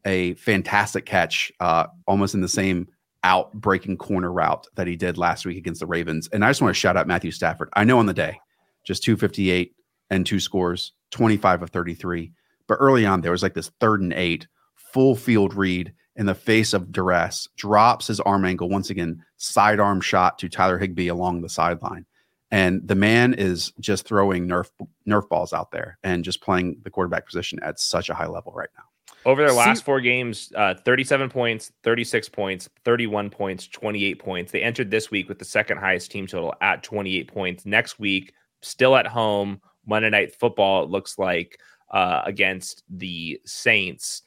[0.04, 2.88] a fantastic catch, uh, almost in the same
[3.22, 6.28] out breaking corner route that he did last week against the Ravens.
[6.28, 7.70] And I just want to shout out Matthew Stafford.
[7.72, 8.38] I know on the day,
[8.84, 9.74] just 258
[10.10, 12.32] and two scores, 25 of 33.
[12.66, 16.34] But early on, there was like this third and eight, full field read in the
[16.34, 21.40] face of duress, drops his arm angle once again, sidearm shot to Tyler Higbee along
[21.40, 22.06] the sideline.
[22.50, 24.70] And the man is just throwing nerf
[25.08, 28.52] nerf balls out there and just playing the quarterback position at such a high level
[28.52, 28.84] right now.
[29.26, 34.52] Over their last See, four games, uh, 37 points, 36 points, 31 points, 28 points.
[34.52, 37.64] They entered this week with the second highest team total at 28 points.
[37.64, 41.58] Next week, still at home, Monday Night Football, it looks like,
[41.90, 44.22] uh, against the Saints.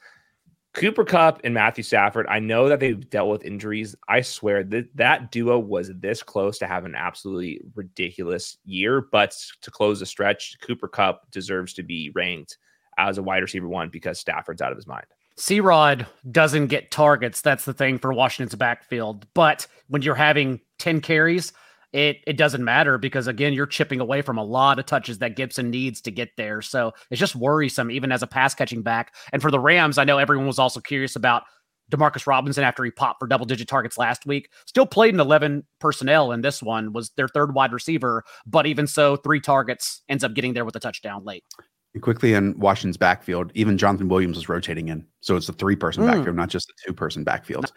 [0.78, 3.96] Cooper Kupp and Matthew Stafford, I know that they've dealt with injuries.
[4.08, 9.02] I swear that that duo was this close to have an absolutely ridiculous year.
[9.02, 12.60] But to close the stretch, Cooper Kupp deserves to be ranked
[13.00, 15.08] as a wide receiver one because Stafford's out of his mind.
[15.36, 17.42] C Rod doesn't get targets.
[17.42, 19.26] That's the thing for Washington's backfield.
[19.34, 21.54] But when you're having 10 carries,
[21.94, 25.36] it it doesn't matter because again you're chipping away from a lot of touches that
[25.36, 26.62] Gibson needs to get there.
[26.62, 29.16] So it's just worrisome even as a pass catching back.
[29.32, 31.44] And for the Rams, I know everyone was also curious about
[31.92, 34.50] Demarcus Robinson after he popped for double digit targets last week.
[34.66, 38.88] Still played in 11 personnel in this one was their third wide receiver, but even
[38.88, 41.46] so 3 targets ends up getting there with a touchdown late.
[41.94, 45.06] And quickly in Washington's backfield, even Jonathan Williams was rotating in.
[45.22, 46.12] So it's a three person mm.
[46.12, 47.72] backfield, not just a two person backfield.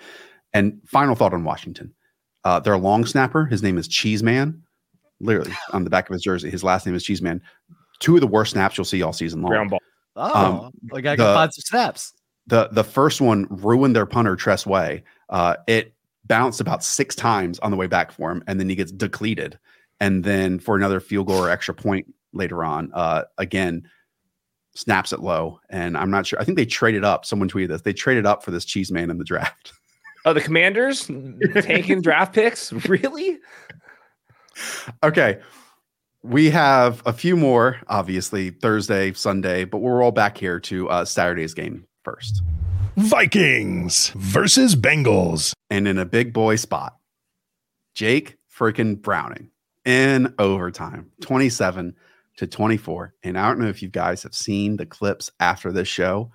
[0.52, 1.94] And final thought on Washington.
[2.44, 4.62] Uh, their long snapper, his name is Cheeseman.
[5.20, 7.42] Literally on the back of his jersey, his last name is Cheeseman.
[7.98, 9.50] Two of the worst snaps you'll see all season long.
[9.50, 9.80] Ground ball.
[10.16, 12.14] Oh, um, I gotta the, find some snaps.
[12.46, 15.04] The the first one ruined their punter Tress Way.
[15.28, 18.74] Uh, it bounced about six times on the way back for him, and then he
[18.74, 19.58] gets depleted.
[20.00, 23.86] And then for another field goal or extra point later on, uh, again
[24.74, 25.60] snaps it low.
[25.68, 26.40] And I'm not sure.
[26.40, 27.24] I think they traded up.
[27.24, 27.82] Someone tweeted this.
[27.82, 29.72] They traded up for this cheese man in the draft.
[30.24, 31.10] Oh, the Commanders
[31.62, 32.72] taking draft picks?
[32.88, 33.38] Really?
[35.02, 35.40] Okay.
[36.22, 41.04] We have a few more, obviously, Thursday, Sunday, but we're all back here to uh,
[41.06, 42.42] Saturday's game first.
[42.96, 45.54] Vikings versus Bengals.
[45.70, 46.96] And in a big boy spot,
[47.94, 49.50] Jake freaking Browning
[49.86, 51.94] in overtime, 27
[52.36, 53.14] to 24.
[53.22, 56.30] And I don't know if you guys have seen the clips after this show,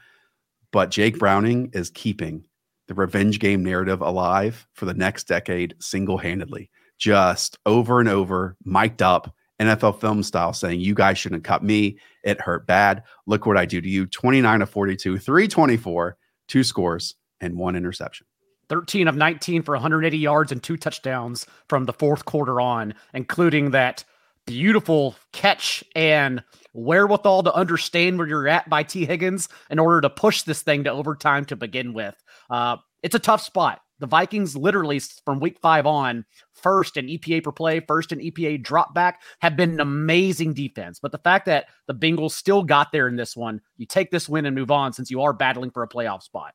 [0.71, 2.43] but Jake Browning is keeping
[2.87, 8.55] the revenge game narrative alive for the next decade single handedly, just over and over,
[8.63, 11.97] mic'd up, NFL film style, saying, You guys shouldn't cut me.
[12.23, 13.03] It hurt bad.
[13.25, 16.17] Look what I do to you 29 of 42, 324,
[16.47, 18.27] two scores, and one interception.
[18.67, 23.71] 13 of 19 for 180 yards and two touchdowns from the fourth quarter on, including
[23.71, 24.03] that
[24.45, 30.09] beautiful catch and wherewithal to understand where you're at by Tee Higgins in order to
[30.09, 32.15] push this thing to overtime to begin with.
[32.49, 33.81] Uh, it's a tough spot.
[33.99, 38.61] The Vikings, literally from week five on, first in EPA per play, first in EPA
[38.61, 40.99] drop back, have been an amazing defense.
[40.99, 44.27] But the fact that the Bengals still got there in this one, you take this
[44.27, 46.53] win and move on since you are battling for a playoff spot.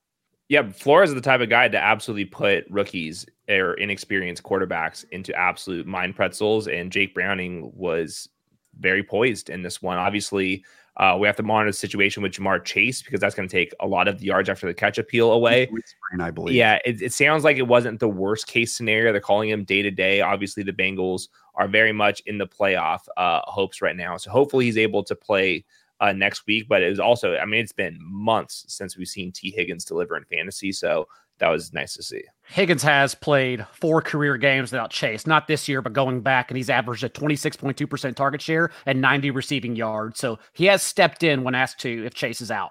[0.50, 5.32] Yeah, Flores is the type of guy to absolutely put rookies or inexperienced quarterbacks into
[5.34, 6.66] absolute mind pretzels.
[6.66, 8.28] And Jake Browning was
[8.80, 9.98] very poised in this one.
[9.98, 10.64] Obviously,
[10.96, 13.72] uh, we have to monitor the situation with Ja'Marr Chase because that's going to take
[13.80, 15.66] a lot of the yards after the catch appeal away.
[15.66, 16.54] Sprain, I believe.
[16.54, 19.12] Yeah, it, it, sounds like it wasn't the worst case scenario.
[19.12, 20.20] They're calling him day to day.
[20.20, 24.16] Obviously, the Bengals are very much in the playoff uh, hopes right now.
[24.16, 25.64] So hopefully, he's able to play
[26.00, 26.68] uh, next week.
[26.68, 30.16] But it was also, I mean, it's been months since we've seen Tee Higgins deliver
[30.16, 30.72] in fantasy.
[30.72, 31.06] So
[31.38, 32.22] that was nice to see.
[32.48, 36.56] Higgins has played four career games without Chase, not this year, but going back, and
[36.56, 40.18] he's averaged a 26.2% target share and 90 receiving yards.
[40.18, 42.70] So he has stepped in when asked to if Chase is out.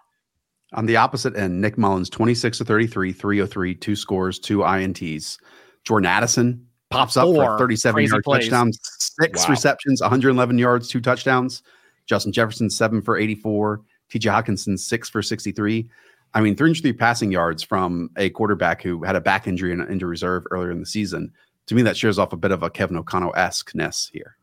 [0.74, 5.40] On the opposite end, Nick Mullens, 26 to 33, 303, two scores, two INTs.
[5.84, 8.44] Jordan Addison pops up Four for 37 yard plays.
[8.44, 9.50] touchdown, six wow.
[9.50, 11.64] receptions, 111 yards, two touchdowns.
[12.10, 13.82] Justin Jefferson, seven for 84.
[14.10, 15.88] TJ Hockenson, six for 63.
[16.34, 20.08] I mean, 303 passing yards from a quarterback who had a back injury and into
[20.08, 21.32] reserve earlier in the season.
[21.68, 24.36] To me, that shows off a bit of a Kevin O'Connell esqueness here.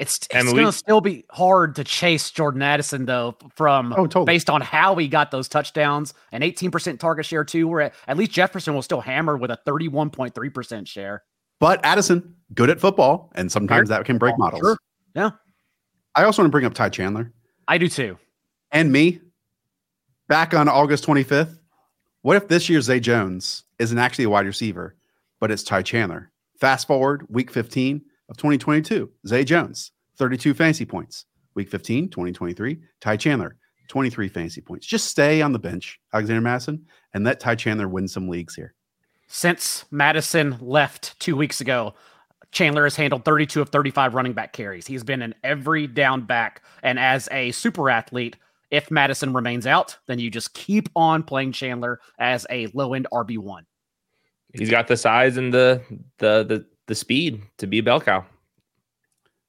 [0.00, 4.26] It's, it's going to still be hard to chase Jordan Addison though, from oh, totally.
[4.26, 7.66] based on how he got those touchdowns, and 18% target share too.
[7.66, 11.22] Where at, at least Jefferson will still hammer with a 31.3% share.
[11.60, 14.60] But Addison, good at football, and sometimes that can break models.
[14.60, 14.76] Sure.
[15.14, 15.30] Yeah.
[16.16, 17.30] I also want to bring up Ty Chandler.
[17.68, 18.18] I do too.
[18.72, 19.20] And me,
[20.28, 21.58] back on August 25th.
[22.22, 24.96] What if this year's Zay Jones isn't actually a wide receiver,
[25.40, 26.32] but it's Ty Chandler?
[26.58, 28.00] Fast forward week 15
[28.30, 31.26] of 2022, Zay Jones, 32 fantasy points.
[31.54, 33.56] Week 15, 2023, Ty Chandler,
[33.88, 34.86] 23 fantasy points.
[34.86, 38.74] Just stay on the bench, Alexander Mattison, and let Ty Chandler win some leagues here.
[39.26, 41.94] Since Mattison left two weeks ago,
[42.52, 44.86] Chandler has handled 32 of 35 running back carries.
[44.86, 46.62] He's been in every down back.
[46.82, 48.36] And as a super athlete,
[48.70, 53.06] if Mattison remains out, then you just keep on playing Chandler as a low end
[53.12, 53.66] RB one.
[54.52, 55.82] He's got the size and the
[56.18, 58.24] the the the speed to be a bell cow.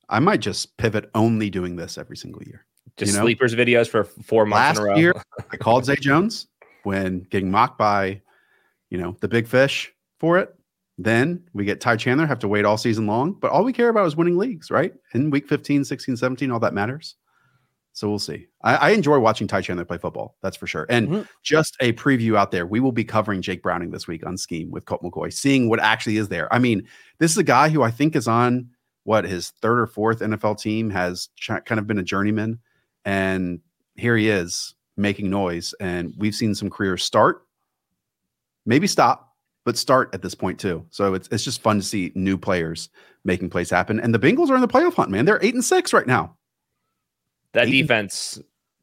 [0.10, 2.66] I might just pivot only doing this every single year.
[2.98, 3.26] Just you know?
[3.26, 4.98] sleepers videos for four months Last in a row.
[4.98, 5.22] year,
[5.52, 6.48] I called Zay Jones
[6.84, 8.22] when getting mocked by,
[8.89, 10.56] you know, the big fish for it.
[10.98, 13.34] Then we get Ty Chandler, have to wait all season long.
[13.34, 14.93] But all we care about is winning leagues, right?
[15.14, 17.16] In week 15, 16, 17, all that matters.
[17.98, 18.45] So we'll see.
[18.64, 20.38] I, I, enjoy watching Ty Chandler play football.
[20.43, 20.86] That's for sure.
[20.88, 21.22] And mm-hmm.
[21.41, 24.70] just a preview out there, we will be covering Jake Browning this week on Scheme
[24.70, 26.52] with Colt McCoy, seeing what actually is there.
[26.54, 26.88] I mean,
[27.18, 28.70] this is a guy who I think is on
[29.06, 32.60] what his third or fourth NFL team has ch- kind of been a journeyman,
[33.04, 33.62] and
[33.95, 35.74] here he is making noise.
[35.80, 37.48] And we've seen some careers start,
[38.64, 39.26] maybe stop,
[39.68, 40.86] but start at this point too.
[40.91, 42.88] So it's it's just fun to see new players
[43.26, 43.99] making plays happen.
[43.99, 45.26] And the Bengals are in the playoff hunt, man.
[45.26, 46.38] They're eight and six right now.
[47.51, 48.39] That defense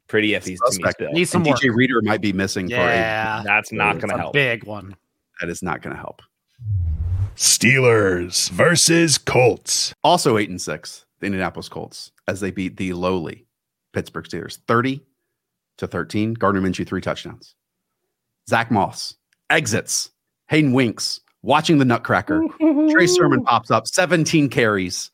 [0.09, 1.13] pretty iffy to me still.
[1.13, 2.69] Needs some DJ Reader might be missing.
[2.69, 4.35] Yeah, for a, that's not going to help.
[4.35, 4.95] Big one.
[5.41, 6.21] That is not going to help.
[7.35, 9.95] Steelers versus Colts.
[10.05, 11.07] Also eight and six.
[11.21, 13.47] The Indianapolis Colts as they beat the lowly
[13.95, 15.01] Pittsburgh Steelers, thirty
[15.79, 16.35] to thirteen.
[16.35, 17.55] Gardner Minshew three touchdowns.
[18.51, 19.15] Zach Moss
[19.49, 20.11] exits.
[20.49, 22.43] Hayden Winks watching the Nutcracker.
[22.91, 25.11] Trey Sermon pops up, seventeen carries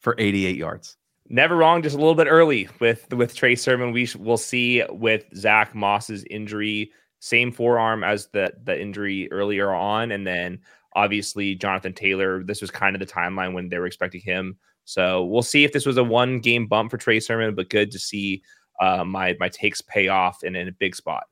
[0.00, 0.96] for eighty-eight yards
[1.28, 3.92] never wrong, just a little bit early with with Trey Sermon.
[3.92, 10.12] We will see with Zach Moss's injury, same forearm as the the injury earlier on,
[10.12, 10.60] and then
[10.94, 12.42] obviously Jonathan Taylor.
[12.44, 14.56] This was kind of the timeline when they were expecting him.
[14.84, 17.90] So we'll see if this was a one game bump for Trey Sermon, but good
[17.92, 18.42] to see
[18.80, 21.24] uh, my my takes pay off and in a big spot.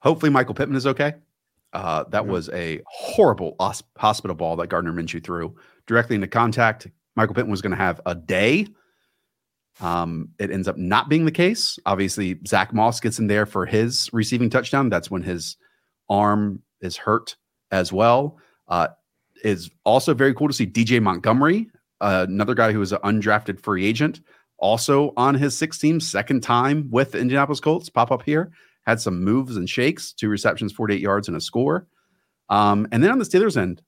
[0.00, 1.14] Hopefully, Michael Pittman is okay.
[1.74, 2.32] Uh, that mm-hmm.
[2.32, 3.56] was a horrible
[3.98, 5.54] hospital ball that Gardner Minshew threw
[5.86, 6.86] directly into contact.
[7.16, 8.66] Michael Pittman was going to have a day
[9.80, 11.78] um, it ends up not being the case.
[11.86, 14.88] Obviously, Zach Moss gets in there for his receiving touchdown.
[14.88, 15.56] That's when his
[16.08, 17.36] arm is hurt
[17.70, 18.38] as well.
[18.68, 18.88] Uh,
[19.42, 21.68] is also very cool to see DJ Montgomery,
[22.00, 24.20] uh, another guy who is an undrafted free agent,
[24.58, 28.52] also on his six team, second time with the Indianapolis Colts, pop up here.
[28.86, 31.86] Had some moves and shakes, two receptions, 48 yards, and a score.
[32.50, 33.82] Um, and then on the Steelers end,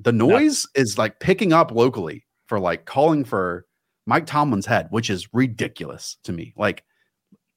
[0.00, 0.82] the noise yeah.
[0.82, 3.66] is like picking up locally for like calling for
[4.06, 6.52] Mike Tomlin's head, which is ridiculous to me.
[6.56, 6.84] Like,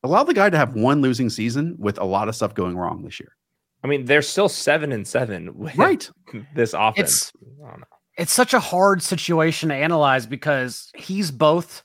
[0.04, 3.04] allow the guy to have one losing season with a lot of stuff going wrong
[3.04, 3.36] this year.
[3.84, 6.10] I mean, they're still seven and seven with right.
[6.56, 7.32] this offense.
[7.34, 7.34] It's,
[8.18, 11.84] it's such a hard situation to analyze because he's both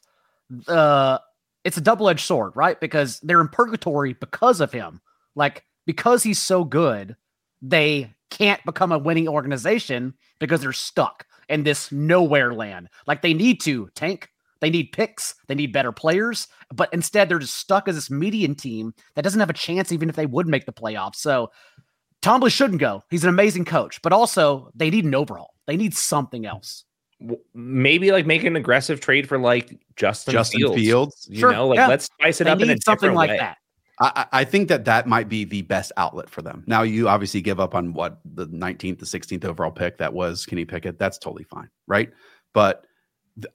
[0.66, 1.18] uh
[1.64, 2.80] it's a double-edged sword, right?
[2.80, 5.00] Because they're in purgatory because of him.
[5.34, 7.16] Like because he's so good,
[7.62, 12.88] they can't become a winning organization because they're stuck in this nowhere land.
[13.06, 14.28] Like they need to tank
[14.60, 18.54] they need picks, they need better players, but instead they're just stuck as this median
[18.54, 21.16] team that doesn't have a chance, even if they would make the playoffs.
[21.16, 21.50] So
[22.22, 23.02] Tomlin shouldn't go.
[23.10, 25.54] He's an amazing coach, but also they need an overhaul.
[25.66, 26.84] They need something else.
[27.54, 30.76] Maybe like make an aggressive trade for like Justin, Justin Fields.
[30.76, 31.28] Fields.
[31.30, 31.88] You sure, know, like yeah.
[31.88, 33.38] let's spice it they up in a something like way.
[33.38, 33.58] that.
[34.00, 36.62] I, I, think that that might be the best outlet for them.
[36.68, 40.46] Now, you obviously give up on what the 19th, the 16th overall pick that was
[40.46, 41.00] Kenny Pickett.
[41.00, 42.10] That's totally fine, right?
[42.54, 42.86] But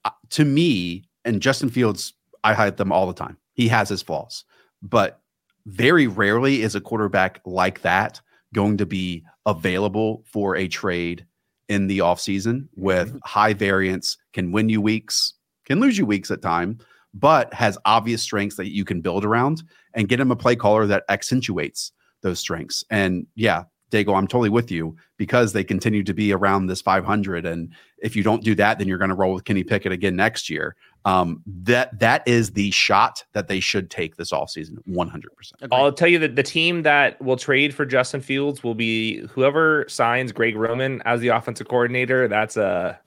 [0.03, 3.37] uh, to me, and Justin Fields, I hide them all the time.
[3.53, 4.43] He has his flaws,
[4.81, 5.21] but
[5.65, 8.19] very rarely is a quarterback like that
[8.53, 11.25] going to be available for a trade
[11.69, 13.17] in the offseason with mm-hmm.
[13.25, 15.33] high variance, can win you weeks,
[15.65, 16.77] can lose you weeks at time,
[17.13, 20.85] but has obvious strengths that you can build around and get him a play caller
[20.87, 21.91] that accentuates
[22.21, 22.83] those strengths.
[22.89, 27.45] And yeah, Dago, I'm totally with you because they continue to be around this 500.
[27.45, 30.15] And if you don't do that, then you're going to roll with Kenny Pickett again
[30.15, 30.75] next year.
[31.05, 35.35] Um, that that is the shot that they should take this all season, 100.
[35.35, 39.19] percent I'll tell you that the team that will trade for Justin Fields will be
[39.27, 42.27] whoever signs Greg Roman as the offensive coordinator.
[42.27, 42.99] That's a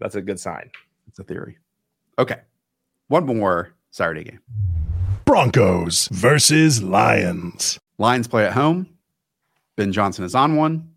[0.00, 0.70] that's a good sign.
[1.08, 1.58] It's a theory.
[2.18, 2.40] Okay,
[3.08, 4.40] one more Saturday game.
[5.26, 7.78] Broncos versus Lions.
[7.98, 8.88] Lions play at home.
[9.76, 10.90] Ben Johnson is on one.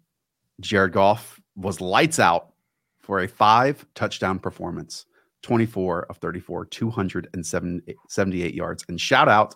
[0.61, 2.53] Jared Goff was lights out
[2.99, 5.05] for a five touchdown performance,
[5.43, 8.85] 24 of 34, 278 yards.
[8.87, 9.55] And shout out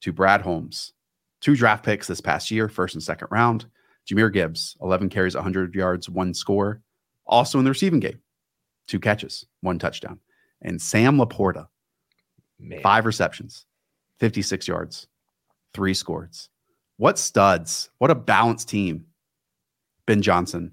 [0.00, 0.92] to Brad Holmes,
[1.40, 3.66] two draft picks this past year, first and second round.
[4.08, 6.82] Jahmyr Gibbs, 11 carries, 100 yards, one score.
[7.24, 8.20] Also in the receiving game,
[8.88, 10.18] two catches, one touchdown.
[10.60, 11.68] And Sam LaPorta,
[12.58, 12.80] Man.
[12.82, 13.64] five receptions,
[14.18, 15.06] 56 yards,
[15.72, 16.48] three scores.
[16.96, 19.06] What studs, what a balanced team
[20.06, 20.72] Ben Johnson,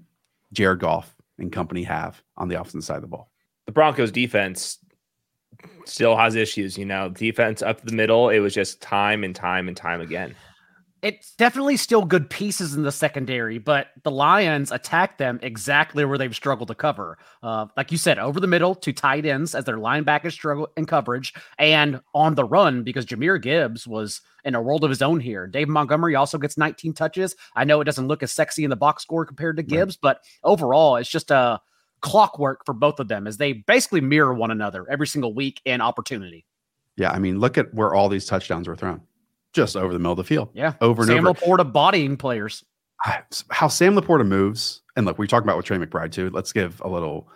[0.52, 3.30] Jared Goff, and company have on the offensive side of the ball.
[3.70, 4.78] The Broncos defense
[5.84, 8.28] still has issues, you know, defense up the middle.
[8.28, 10.34] It was just time and time and time again
[11.02, 16.18] it's definitely still good pieces in the secondary, but the Lions attack them exactly where
[16.18, 17.18] they've struggled to cover.
[17.42, 20.86] Uh, like you said, over the middle to tight ends as their linebackers struggle in
[20.86, 25.20] coverage and on the run because Jahmyr Gibbs was in a world of his own
[25.20, 25.46] here.
[25.46, 27.34] Dave Montgomery also gets 19 touches.
[27.56, 30.14] I know it doesn't look as sexy in the box score compared to Gibbs, right.
[30.14, 31.60] but overall, it's just a
[32.00, 35.80] clockwork for both of them as they basically mirror one another every single week in
[35.80, 36.46] opportunity.
[36.96, 39.00] Yeah, I mean, look at where all these touchdowns were thrown
[39.52, 40.50] just over the middle of the field.
[40.54, 40.74] Yeah.
[40.80, 41.38] Over and Sam over.
[41.40, 42.64] LaPorta bodying players.
[43.48, 46.28] How Sam LaPorta moves, and look, we talked about with Trey McBride too.
[46.30, 47.28] Let's give a little,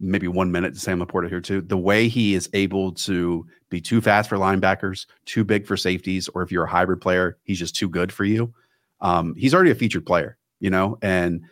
[0.00, 1.60] maybe one minute to Sam LaPorta here too.
[1.60, 6.28] The way he is able to be too fast for linebackers, too big for safeties,
[6.28, 8.52] or if you're a hybrid player, he's just too good for you.
[9.00, 11.42] Um, he's already a featured player, you know, and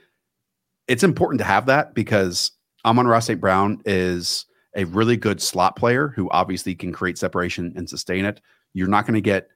[0.89, 2.53] it's important to have that because
[2.85, 3.41] Amon-Ra St.
[3.41, 8.41] Brown is a really good slot player who obviously can create separation and sustain it.
[8.73, 9.49] You're not going to get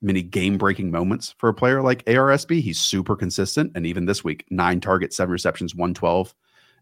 [0.00, 2.60] many game breaking moments for a player like ARSB.
[2.60, 3.72] He's super consistent.
[3.74, 6.34] And even this week, nine targets, seven receptions, 112,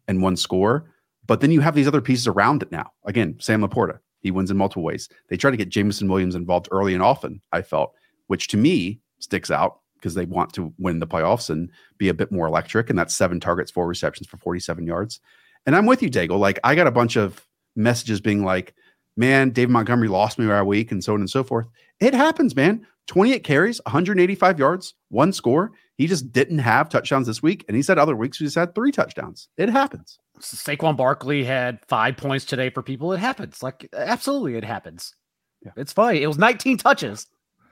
[0.09, 0.91] and one score.
[1.26, 2.93] But then you have these other pieces around it now.
[3.05, 5.09] Again, Sam LaPorta, he wins in multiple ways.
[5.28, 7.95] They try to get Jameson Williams involved early and often, I felt,
[8.26, 12.14] which to me sticks out because they want to win the playoffs and be a
[12.14, 12.90] bit more electric.
[12.90, 15.20] And that's seven targets, four receptions for 47 yards.
[15.64, 16.38] And I'm with you, Dago.
[16.38, 17.46] Like, I got a bunch of
[17.76, 18.74] messages being like,
[19.16, 21.68] man, David Montgomery lost me a week and so on and so forth.
[22.00, 22.84] It happens, man.
[23.07, 25.72] 28 carries, 185 yards, one score.
[25.96, 27.64] He just didn't have touchdowns this week.
[27.68, 29.48] And he said other weeks we just had three touchdowns.
[29.57, 30.18] It happens.
[30.40, 33.12] Saquon Barkley had five points today for people.
[33.12, 33.62] It happens.
[33.62, 35.14] Like, absolutely, it happens.
[35.64, 35.72] Yeah.
[35.76, 36.22] It's funny.
[36.22, 37.26] It was 19 touches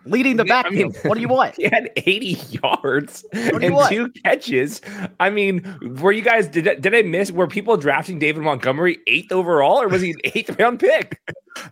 [0.04, 0.96] leading the backfield.
[0.96, 1.54] I mean, what do you want?
[1.60, 4.80] He had 80 yards and two catches.
[5.18, 7.30] I mean, were you guys did did I miss?
[7.30, 11.20] Were people drafting David Montgomery eighth overall, or was he an eighth round pick?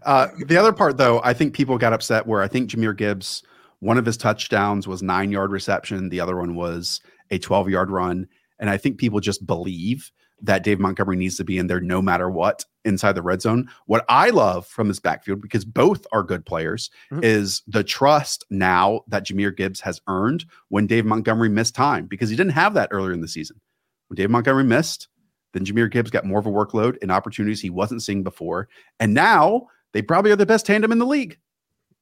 [0.02, 3.42] Uh, the other part, though, I think people got upset where I think Jahmyr Gibbs,
[3.80, 7.00] one of his touchdowns was nine yard reception, the other one was
[7.30, 8.26] a 12 yard run,
[8.58, 10.10] and I think people just believe
[10.42, 13.68] that Dave Montgomery needs to be in there no matter what inside the red zone.
[13.86, 17.24] What I love from this backfield, because both are good players, mm-hmm.
[17.24, 22.30] is the trust now that Jahmyr Gibbs has earned when Dave Montgomery missed time because
[22.30, 23.60] he didn't have that earlier in the season.
[24.08, 25.08] When Dave Montgomery missed,
[25.52, 28.68] then Jahmyr Gibbs got more of a workload and opportunities he wasn't seeing before.
[29.00, 31.38] And now they probably are the best tandem in the league.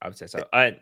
[0.03, 0.45] I would say so.
[0.53, 0.73] Uh,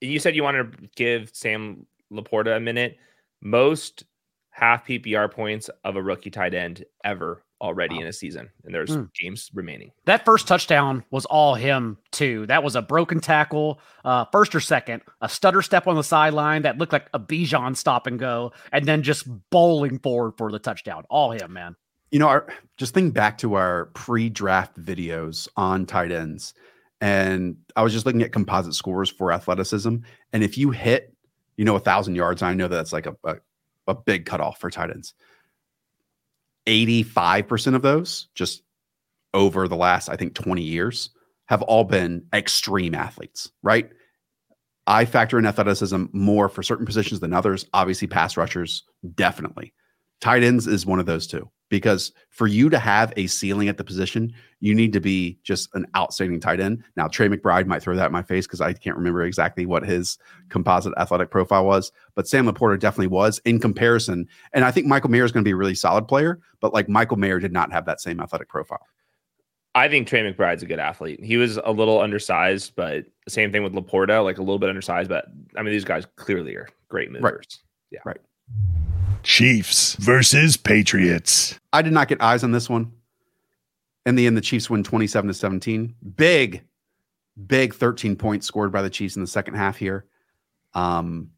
[0.00, 2.98] you said you wanted to give Sam LaPorta a minute.
[3.40, 4.04] Most
[4.52, 8.02] half PPR points of a rookie tight end ever already wow.
[8.02, 9.08] in a season, and there's mm.
[9.14, 9.92] games remaining.
[10.04, 12.46] That first touchdown was all him too.
[12.46, 16.62] That was a broken tackle, uh, first or second, a stutter step on the sideline
[16.62, 20.58] that looked like a Bijan stop and go, and then just bowling forward for the
[20.58, 21.04] touchdown.
[21.08, 21.76] All him, man.
[22.10, 22.46] You know, our,
[22.76, 26.52] just think back to our pre-draft videos on tight ends,
[27.00, 29.96] and I was just looking at composite scores for athleticism,
[30.32, 31.14] and if you hit,
[31.56, 33.36] you know, a thousand yards, I know that's like a, a
[33.86, 35.14] a big cutoff for tight ends.
[36.66, 38.62] 85% of those, just
[39.34, 41.10] over the last, I think, 20 years,
[41.46, 43.90] have all been extreme athletes, right?
[44.86, 47.66] I factor in athleticism more for certain positions than others.
[47.72, 48.84] Obviously, pass rushers,
[49.14, 49.72] definitely.
[50.22, 53.76] Tight ends is one of those two because for you to have a ceiling at
[53.76, 56.84] the position, you need to be just an outstanding tight end.
[56.96, 59.82] Now, Trey McBride might throw that in my face because I can't remember exactly what
[59.84, 60.16] his
[60.48, 64.28] composite athletic profile was, but Sam LaPorta definitely was in comparison.
[64.52, 66.88] And I think Michael Mayer is going to be a really solid player, but like
[66.88, 68.86] Michael Mayer did not have that same athletic profile.
[69.74, 71.24] I think Trey McBride's a good athlete.
[71.24, 75.08] He was a little undersized, but same thing with LaPorta, like a little bit undersized.
[75.08, 75.24] But
[75.56, 77.24] I mean, these guys clearly are great movers.
[77.24, 77.56] Right.
[77.90, 78.00] Yeah.
[78.04, 78.20] Right.
[79.22, 81.58] Chiefs versus Patriots.
[81.72, 82.92] I did not get eyes on this one.
[84.04, 85.94] In the end, the Chiefs win 27 to 17.
[86.16, 86.62] Big,
[87.46, 90.06] big 13 points scored by the Chiefs in the second half here.
[90.74, 91.30] Um,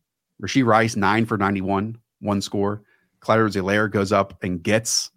[0.42, 2.82] Rashee Rice, nine for 91, one score.
[3.20, 5.10] Clyde Edwards goes up and gets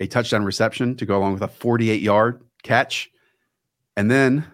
[0.00, 3.10] a touchdown reception to go along with a 48 yard catch.
[3.96, 4.46] And then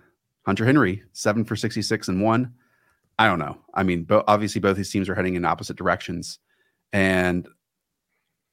[0.46, 2.54] Hunter Henry, seven for 66 and one.
[3.18, 3.58] I don't know.
[3.74, 6.38] I mean, bo- obviously, both these teams are heading in opposite directions.
[6.94, 7.48] And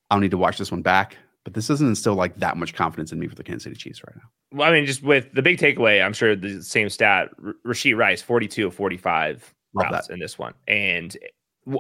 [0.10, 3.12] I'll need to watch this one back, but this doesn't instill like that much confidence
[3.12, 4.24] in me for the Kansas City Chiefs right now.
[4.52, 7.96] Well, I mean, just with the big takeaway, I'm sure the same stat R- Rashee
[7.96, 10.14] Rice, 42 of 45 Love routes that.
[10.14, 10.56] in this one.
[10.68, 11.16] And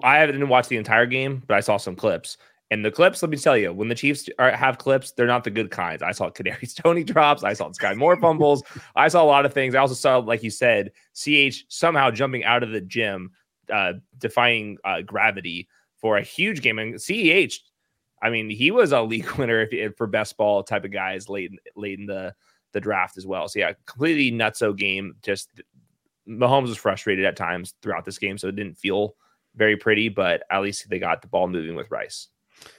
[0.03, 2.37] I haven't watched the entire game, but I saw some clips.
[2.69, 5.43] And the clips, let me tell you, when the Chiefs are, have clips, they're not
[5.43, 6.03] the good kinds.
[6.03, 7.43] I saw Kadarius Tony drops.
[7.43, 8.63] I saw Sky Moore fumbles.
[8.95, 9.73] I saw a lot of things.
[9.73, 13.31] I also saw, like you said, CH somehow jumping out of the gym,
[13.73, 15.67] uh, defying uh, gravity
[16.01, 16.79] for a huge game.
[16.79, 17.55] And CEH,
[18.21, 21.51] I mean, he was a league winner if, for best ball type of guys late
[21.75, 22.33] late in the
[22.73, 23.47] the draft as well.
[23.47, 25.15] So yeah, completely nutso game.
[25.21, 25.49] Just
[26.27, 29.15] Mahomes was frustrated at times throughout this game, so it didn't feel
[29.55, 30.09] very pretty.
[30.09, 32.27] But at least they got the ball moving with Rice.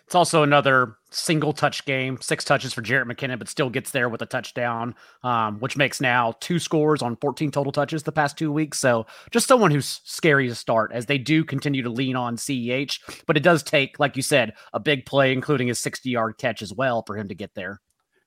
[0.06, 4.08] It's also another single touch game, six touches for Jerick McKinnon, but still gets there
[4.08, 8.36] with a touchdown, um, which makes now two scores on 14 total touches the past
[8.36, 8.78] two weeks.
[8.78, 13.22] So just someone who's scary to start as they do continue to lean on CEH,
[13.26, 16.62] but it does take, like you said, a big play, including a 60 yard catch
[16.62, 17.80] as well for him to get there.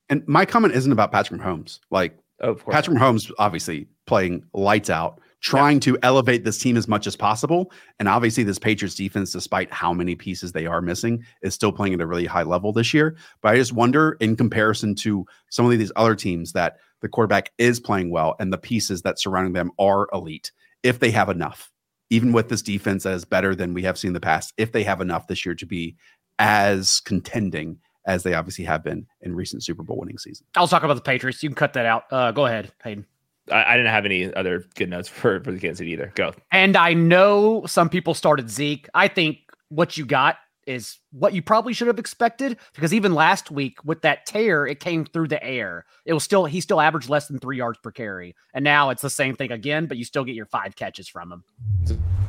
[0.09, 1.79] And my comment isn't about Patrick Mahomes.
[1.91, 6.87] Like Of course, Patrick Mahomes, obviously playing lights out, trying to elevate this team as
[6.87, 7.71] much as possible.
[7.99, 11.93] And obviously, this Patriots defense, despite how many pieces they are missing, is still playing
[11.93, 13.15] at a really high level this year.
[13.41, 17.51] But I just wonder, in comparison to some of these other teams, that the quarterback
[17.57, 20.51] is playing well and the pieces that surrounding them are elite,
[20.83, 21.71] if they have enough,
[22.09, 24.71] even with this defense that is better than we have seen in the past, if
[24.71, 25.95] they have enough this year to be
[26.39, 30.45] as contending as they obviously have been in recent Super Bowl winning season.
[30.55, 31.41] I'll talk about the Patriots.
[31.41, 32.03] You can cut that out.
[32.11, 33.05] Uh, go ahead, Hayden.
[33.51, 36.11] I, I didn't have any other good notes for for the Kansas City either.
[36.15, 36.33] Go.
[36.51, 38.87] And I know some people started Zeke.
[38.93, 39.37] I think
[39.69, 44.01] what you got is what you probably should have expected because even last week with
[44.01, 45.85] that tear, it came through the air.
[46.05, 49.03] It was still he still averaged less than three yards per carry, and now it's
[49.03, 51.43] the same thing again, but you still get your five catches from him.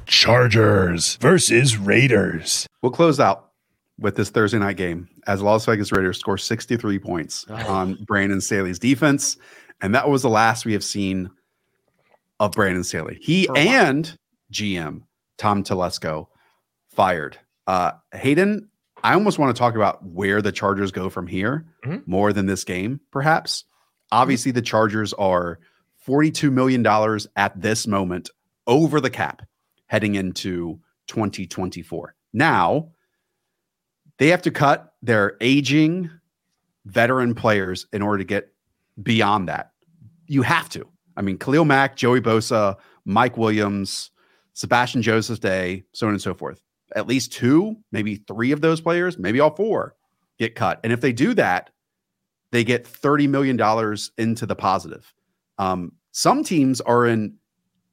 [0.06, 2.66] Chargers versus Raiders.
[2.82, 3.50] We'll close out
[3.98, 7.54] with this Thursday night game as Las Vegas Raiders score 63 points Oh.
[7.54, 9.36] on Brandon Staley's defense.
[9.80, 11.30] And that was the last we have seen
[12.40, 13.18] of Brandon Staley.
[13.20, 13.86] He For a while.
[13.86, 14.18] and
[14.52, 15.02] GM
[15.38, 16.28] Tom Telesco
[16.88, 17.38] fired.
[17.66, 18.68] Uh, Hayden,
[19.02, 22.06] I almost want to talk about where the Chargers go from here Mhm.
[22.06, 23.64] more than this game, perhaps.
[24.12, 25.58] Obviously, the Chargers are
[26.06, 26.86] $42 million
[27.36, 28.30] at this moment
[28.66, 29.42] over the cap
[29.86, 32.14] heading into 2024.
[32.32, 32.90] Now,
[34.18, 36.10] they have to cut their aging
[36.84, 38.52] veteran players in order to get
[39.02, 39.70] beyond that.
[40.26, 40.86] You have to.
[41.16, 44.10] I mean, Khalil Mack, Joey Bosa, Mike Williams,
[44.52, 46.62] Sebastian Joseph Day, so on and so forth.
[46.94, 49.94] At least two, maybe three of those players, maybe all four
[50.38, 50.80] get cut.
[50.84, 51.70] And if they do that,
[52.52, 53.58] they get $30 million
[54.18, 55.12] into the positive.
[55.58, 57.36] Um, some teams are in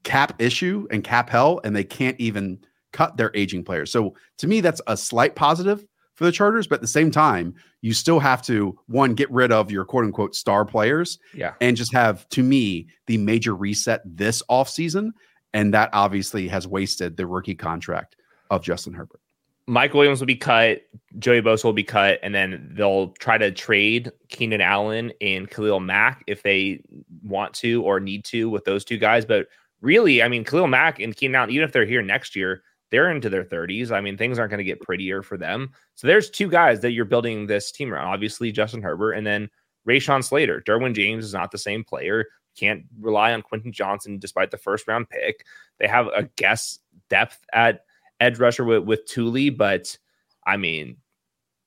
[0.03, 2.59] cap issue and cap hell, and they can't even
[2.91, 3.91] cut their aging players.
[3.91, 5.85] So to me, that's a slight positive
[6.23, 6.67] for the Chargers.
[6.67, 10.05] But at the same time, you still have to one get rid of your quote
[10.05, 11.53] unquote star players Yeah.
[11.59, 15.11] and just have to me the major reset this offseason.
[15.53, 18.15] And that obviously has wasted the rookie contract
[18.49, 19.19] of Justin Herbert.
[19.67, 20.81] Mike Williams will be cut,
[21.19, 25.79] Joey Bosa will be cut, and then they'll try to trade Keenan Allen and Khalil
[25.79, 26.81] Mack if they
[27.23, 29.25] want to or need to with those two guys.
[29.25, 29.47] But
[29.79, 32.61] really, I mean, Khalil Mack and Keenan Allen, even if they're here next year,
[32.93, 33.89] they're into their 30s.
[33.89, 35.71] I mean, things aren't going to get prettier for them.
[35.95, 38.05] So there's two guys that you're building this team around.
[38.05, 39.49] Obviously, Justin Herbert and then
[39.89, 40.61] Rashawn Slater.
[40.61, 42.25] Derwin James is not the same player.
[42.55, 45.43] Can't rely on Quentin Johnston despite the first round pick.
[45.79, 46.77] They have a guess
[47.09, 47.83] depth at
[48.19, 49.97] edge rusher with, with Tuli, but
[50.45, 50.97] I mean,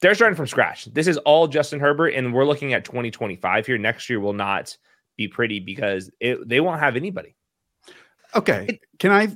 [0.00, 0.84] they're starting from scratch.
[0.84, 3.78] This is all Justin Herbert, and we're looking at 2025 here.
[3.78, 4.76] Next year will not
[5.16, 7.34] be pretty because it, they won't have anybody.
[8.36, 8.78] Okay.
[9.00, 9.28] Can I?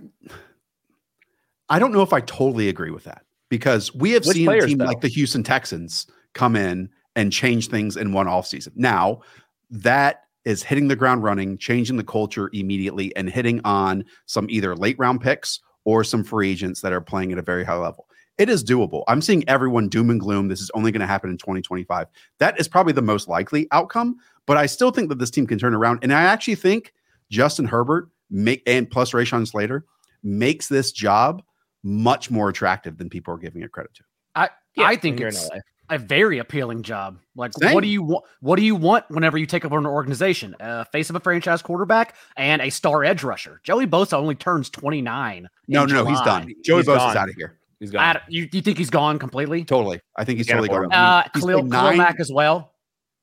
[1.70, 3.22] I don't know if I totally agree with that.
[3.48, 4.84] because we have Which seen players, a team though?
[4.84, 8.68] like the Houston Texans come in and change things in one offseason.
[8.76, 9.22] Now,
[9.70, 14.74] that is hitting the ground running, changing the culture immediately, and hitting on some either
[14.76, 18.06] late round picks or some free agents that are playing at a very high level.
[18.38, 19.02] It is doable.
[19.08, 20.48] I'm seeing everyone doom and gloom.
[20.48, 22.06] This is only going to happen in 2025.
[22.38, 24.16] That is probably the most likely outcome,
[24.46, 25.98] but I still think that this team can turn around.
[26.02, 26.94] And I actually think
[27.30, 29.84] Justin Herbert make and plus Rashawn Slater
[30.22, 31.42] makes this job
[31.82, 34.04] much more attractive than people are giving it credit to.
[34.34, 35.48] I yeah, I think it's
[35.90, 37.18] a very appealing job.
[37.34, 37.74] Like, Same.
[37.74, 38.24] what do you want?
[38.40, 40.54] What do you want whenever you take over an organization?
[40.60, 43.60] A face of a franchise quarterback and a star edge rusher.
[43.64, 45.48] Joey Bosa only turns 29.
[45.68, 46.52] No, no, no, he's done.
[46.64, 47.58] Joey bosa Bosa's out of here.
[47.80, 48.18] He's gone.
[48.28, 49.64] you, you think he's gone completely?
[49.64, 50.00] Totally.
[50.16, 50.92] I think he's totally gone.
[50.92, 52.74] Uh, Khalil, Khalil Mack as well.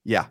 [0.03, 0.25] Yeah.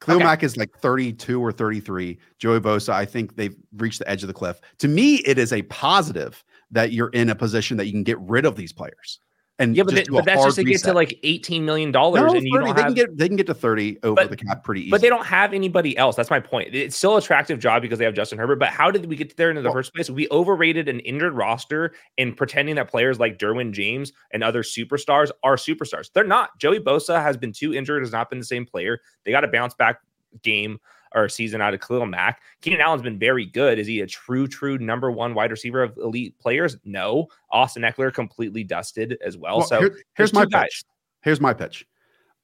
[0.00, 0.24] Khalil okay.
[0.24, 2.18] Mack is like 32 or 33.
[2.38, 4.60] Joey Bosa, I think they've reached the edge of the cliff.
[4.78, 8.18] To me, it is a positive that you're in a position that you can get
[8.20, 9.20] rid of these players.
[9.60, 12.38] And yeah, but, they, but that's just to get to like eighteen million dollars, no,
[12.38, 14.30] and you 30, don't they have, can get they can get to thirty over but,
[14.30, 14.90] the cap pretty easy.
[14.90, 16.16] But they don't have anybody else.
[16.16, 16.74] That's my point.
[16.74, 18.56] It's still attractive job because they have Justin Herbert.
[18.56, 20.08] But how did we get there in the well, first place?
[20.08, 25.30] We overrated an injured roster and pretending that players like Derwin James and other superstars
[25.44, 26.10] are superstars.
[26.10, 26.58] They're not.
[26.58, 29.00] Joey Bosa has been too injured, has not been the same player.
[29.26, 30.00] They got a bounce back
[30.42, 30.78] game
[31.14, 32.42] or season out of Khalil Mack.
[32.60, 33.78] Keenan Allen's been very good.
[33.78, 36.76] Is he a true, true number one wide receiver of elite players?
[36.84, 37.28] No.
[37.50, 39.58] Austin Ekeler completely dusted as well.
[39.58, 40.52] well so here, here's my pitch.
[40.52, 40.84] Guys.
[41.22, 41.86] Here's my pitch.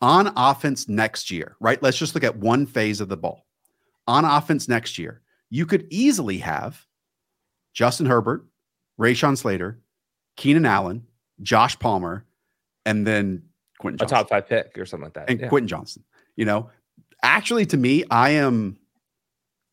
[0.03, 1.83] On offense next year, right?
[1.83, 3.47] Let's just look at one phase of the ball.
[4.07, 6.85] On offense next year, you could easily have
[7.73, 8.45] Justin Herbert,
[9.01, 9.81] Rashawn Slater,
[10.37, 11.07] Keenan Allen,
[11.43, 12.25] Josh Palmer,
[12.85, 13.43] and then
[13.79, 14.17] Quentin Johnston.
[14.17, 15.31] A top five pick or something like that.
[15.31, 15.49] And yeah.
[15.49, 16.05] Quentin Johnston.
[16.37, 16.71] You know,
[17.23, 18.79] actually, to me, I am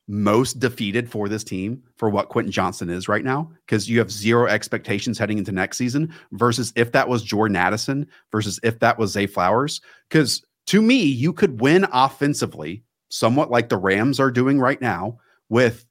[0.07, 4.11] most defeated for this team for what Quentin Johnston is right now because you have
[4.11, 8.98] zero expectations heading into next season versus if that was Jordan Addison versus if that
[8.99, 9.80] was Zay Flowers.
[10.10, 15.20] Because to me, you could win offensively, somewhat like the Rams are doing right now
[15.49, 15.86] with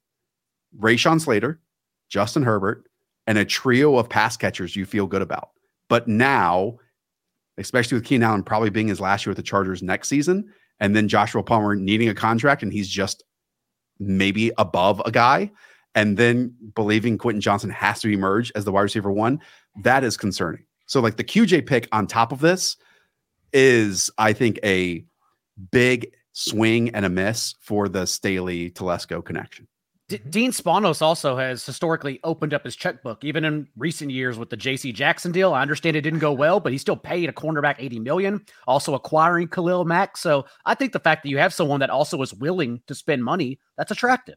[0.79, 1.59] Rashawn Slater,
[2.09, 2.85] Justin Herbert,
[3.25, 5.49] and a trio of pass catchers you feel good about.
[5.89, 6.77] But now,
[7.57, 10.95] especially with Keenan Allen probably being his last year with the Chargers next season, and
[10.95, 13.23] then Joshua Palmer needing a contract and he's just
[13.99, 15.51] maybe above a guy,
[15.95, 19.39] and then believing Quentin Johnston has to emerge as the wide receiver one,
[19.83, 20.65] that is concerning.
[20.87, 22.77] So, like the QJ pick on top of this
[23.53, 25.05] is, I think, a
[25.71, 29.67] big swing and a miss for the Staley Telesco connection.
[30.09, 34.49] D- Dean Spanos also has historically opened up his checkbook, even in recent years with
[34.49, 34.91] the J.C.
[34.91, 35.53] Jackson deal.
[35.53, 38.93] I understand it didn't go well, but he still paid a cornerback eighty million, also
[38.95, 40.17] acquiring Khalil Mack.
[40.17, 43.23] So I think the fact that you have someone that also is willing to spend
[43.23, 44.35] money that's attractive.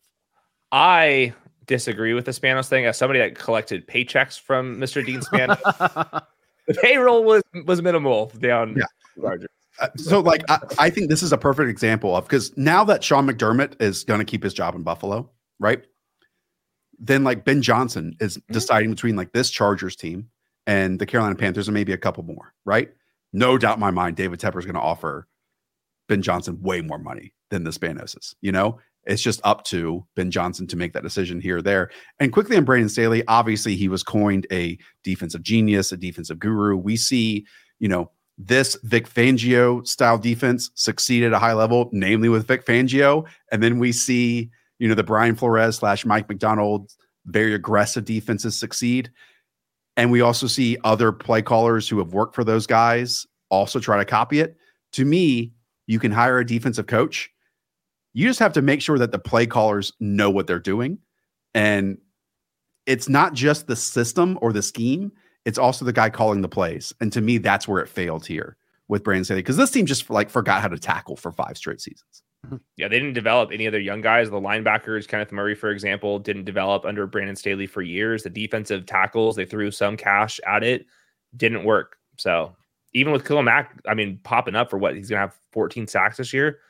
[0.71, 1.35] I
[1.67, 2.87] disagree with the Spanos thing.
[2.87, 5.05] As somebody that collected paychecks from Mr.
[5.05, 5.61] Dean Spanos,
[6.69, 9.37] the payroll was was minimal down yeah.
[9.79, 13.05] Uh, so, like, I, I think this is a perfect example of because now that
[13.05, 15.85] Sean McDermott is going to keep his job in Buffalo right?
[16.99, 18.53] Then like Ben Johnson is mm-hmm.
[18.53, 20.29] deciding between like this Chargers team
[20.67, 22.91] and the Carolina Panthers and maybe a couple more, right?
[23.33, 25.29] No doubt in my mind, David Tepper is going to offer
[26.09, 28.35] Ben Johnson way more money than the Spanoses.
[28.41, 31.91] You know, it's just up to Ben Johnson to make that decision here or there.
[32.19, 36.77] And quickly on Brandon Staley, obviously he was coined a defensive genius, a defensive guru.
[36.77, 37.47] We see,
[37.79, 42.67] you know, this Vic Fangio style defense succeed at a high level, namely with Vic
[42.67, 43.27] Fangio.
[43.51, 46.93] And then we see you know, the Brian Flores slash Mike Macdonald
[47.27, 49.11] very aggressive defenses succeed.
[49.97, 53.99] And we also see other play callers who have worked for those guys also try
[53.99, 54.57] to copy it.
[54.93, 55.53] To me,
[55.87, 57.31] you can hire a defensive coach.
[58.13, 60.99] You just have to make sure that the play callers know what they're doing.
[61.55, 61.99] And
[62.87, 65.13] it's not just the system or the scheme,
[65.45, 66.93] it's also the guy calling the plays.
[67.01, 68.57] And to me, that's where it failed here
[68.89, 71.81] with Brandon Staley because this team just like forgot how to tackle for five straight
[71.81, 72.23] seasons.
[72.77, 74.31] Yeah, they didn't develop any other young guys.
[74.31, 78.23] The linebackers, Kenneth Murray, for example, didn't develop under Brandon Staley for years.
[78.23, 80.87] The defensive tackles, they threw some cash at it,
[81.37, 81.97] didn't work.
[82.19, 82.55] So
[82.93, 86.17] even with Khalil Mack, I mean, popping up for what he's gonna have 14 sacks
[86.17, 86.61] this year.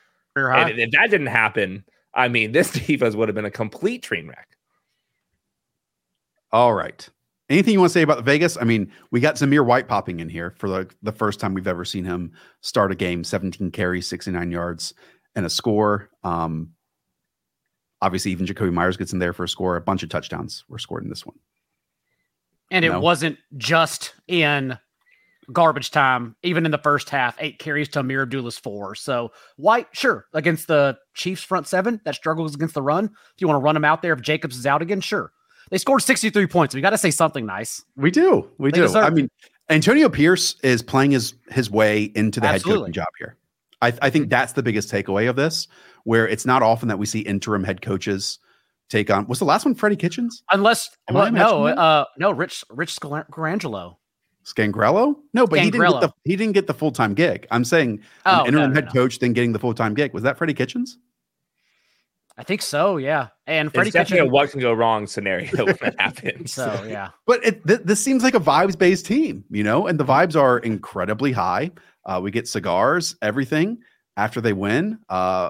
[0.77, 1.83] If that didn't happen,
[2.13, 4.47] I mean, this defense would have been a complete train wreck.
[6.51, 7.07] All right.
[7.49, 8.57] Anything you want to say about Vegas?
[8.59, 11.67] I mean, we got Zamir White popping in here for the, the first time we've
[11.67, 14.93] ever seen him start a game, 17 carries, 69 yards
[15.37, 16.09] and a score.
[16.23, 16.73] Um,
[18.01, 19.77] obviously, even Jakobi Meyers gets in there for a score.
[19.77, 21.37] A bunch of touchdowns were scored in this one.
[22.69, 24.77] And it wasn't just in
[25.53, 28.93] garbage time, even in the first half, eight carries to Ameer Abdullah's four.
[28.95, 33.05] So White, sure, against the Chiefs front seven that struggles against the run.
[33.05, 35.31] If you want to run them out there, if Jacobs is out again, sure.
[35.69, 36.75] They scored 63 points.
[36.75, 37.83] We got to say something nice.
[37.95, 38.49] We do.
[38.57, 38.81] We they do.
[38.83, 39.29] Deserve- I mean,
[39.69, 42.73] Antonio Pierce is playing his his way into the Absolutely.
[42.73, 43.37] head coaching job here.
[43.81, 45.67] I, I think that's the biggest takeaway of this,
[46.03, 48.39] where it's not often that we see interim head coaches
[48.89, 49.27] take on.
[49.27, 50.43] Was the last one Freddie Kitchens?
[50.51, 53.97] Unless well, no, uh, no, Rich Rich Garangelo.
[54.45, 55.15] Scangrello?
[55.33, 57.45] No, but he didn't get the he didn't get the full time gig.
[57.51, 58.91] I'm saying Oh, an interim no, no, head no.
[58.91, 60.13] coach then getting the full time gig.
[60.13, 60.97] Was that Freddie Kitchens?
[62.37, 62.97] I think so.
[62.97, 66.53] Yeah, and Freddie It's definitely a what can go wrong scenario when that happens.
[66.53, 69.99] So yeah, But it, th- this seems like a vibes based team, you know, and
[69.99, 71.71] the vibes are incredibly high.
[72.05, 73.79] Uh, we get cigars, everything
[74.17, 74.99] after they win.
[75.09, 75.49] Uh,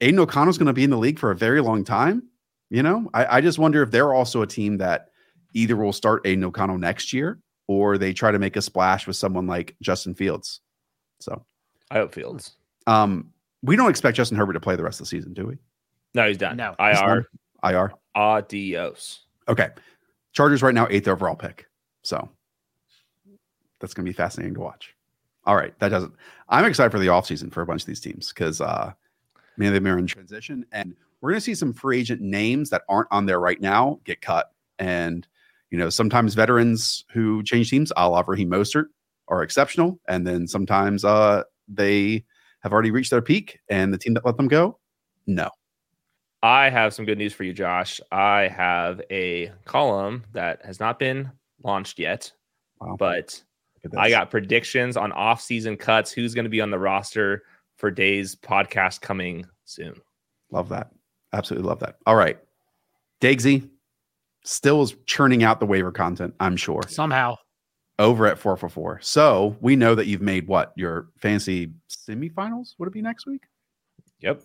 [0.00, 2.28] Aidan O'Connell's going to be in the league for a very long time.
[2.70, 5.08] You know, I, I just wonder if they're also a team that
[5.54, 9.16] either will start Aidan O'Connell next year or they try to make a splash with
[9.16, 10.60] someone like Justin Fields.
[11.20, 11.44] So,
[11.90, 12.56] I hope Fields.
[12.86, 13.30] um,
[13.64, 15.56] we don't expect Justin Herbert to play the rest of the season, do we?
[16.12, 16.56] No, he's done.
[16.56, 16.74] No.
[16.78, 17.26] IR.
[17.64, 17.92] IR.
[18.14, 19.24] Adios.
[19.48, 19.70] Okay.
[20.32, 21.66] Chargers right now, eighth overall pick.
[22.02, 22.28] So
[23.80, 24.94] that's going to be fascinating to watch.
[25.46, 25.76] All right.
[25.78, 26.12] That doesn't,
[26.48, 28.92] I'm excited for the offseason for a bunch of these teams because, uh,
[29.56, 32.82] man, they've been in transition and we're going to see some free agent names that
[32.88, 34.52] aren't on there right now get cut.
[34.78, 35.26] And,
[35.70, 38.86] you know, sometimes veterans who change teams, a la Raheem Mostert,
[39.28, 39.98] are exceptional.
[40.06, 42.24] And then sometimes uh, they
[42.64, 44.78] have already reached their peak and the team that let them go,
[45.26, 45.48] no.
[46.42, 48.00] I have some good news for you, Josh.
[48.10, 51.30] I have a column that has not been
[51.62, 52.32] launched yet,
[52.80, 52.96] Wow.
[52.98, 53.40] but
[53.96, 56.10] I got predictions on off-season cuts.
[56.10, 57.44] Who's going to be on the roster
[57.76, 59.94] for Days podcast coming soon?
[60.50, 60.90] Love that.
[61.32, 61.96] Absolutely love that.
[62.06, 62.38] All right.
[63.20, 63.68] Dagsy
[64.44, 67.36] still is churning out the waiver content, I'm sure, somehow.
[67.98, 69.04] Over at 4for4.
[69.04, 70.72] So we know that you've made what?
[70.74, 72.74] Your fancy semifinals?
[72.78, 73.42] Would it be next week?
[74.20, 74.42] Yep.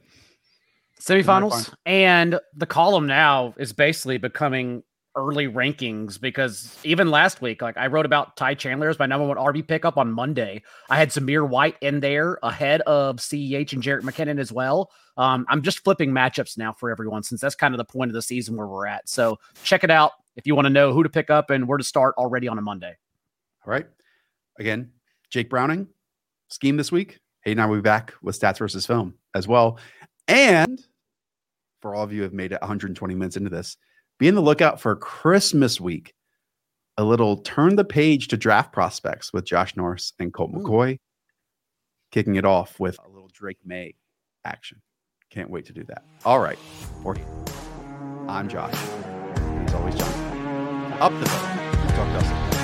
[0.99, 4.83] semifinals and the column now is basically becoming
[5.15, 9.25] early rankings because even last week like i wrote about ty chandler as my number
[9.25, 13.81] one rb pickup on monday i had zamir white in there ahead of ceh and
[13.81, 17.73] jerick mckinnon as well um, i'm just flipping matchups now for everyone since that's kind
[17.73, 20.53] of the point of the season where we're at so check it out if you
[20.53, 22.95] want to know who to pick up and where to start already on a monday
[23.69, 23.85] All right.
[24.57, 24.89] Again,
[25.29, 25.87] Jake Browning
[26.47, 27.19] scheme this week.
[27.43, 29.77] Hey, now we'll be back with stats versus film as well.
[30.27, 30.83] And
[31.79, 33.77] for all of you who have made it 120 minutes into this,
[34.17, 36.15] be in the lookout for Christmas week.
[36.97, 40.61] A little turn the page to draft prospects with Josh Norris and Colt Ooh.
[40.61, 40.97] McCoy,
[42.11, 43.93] kicking it off with a little Drake Maye
[44.45, 44.81] action.
[45.29, 46.03] Can't wait to do that.
[46.25, 46.57] All right.
[47.03, 47.15] For
[48.27, 48.73] I'm Josh.
[48.73, 50.93] As always, John.
[50.99, 51.95] Up the vote.
[51.95, 52.58] Talk to us.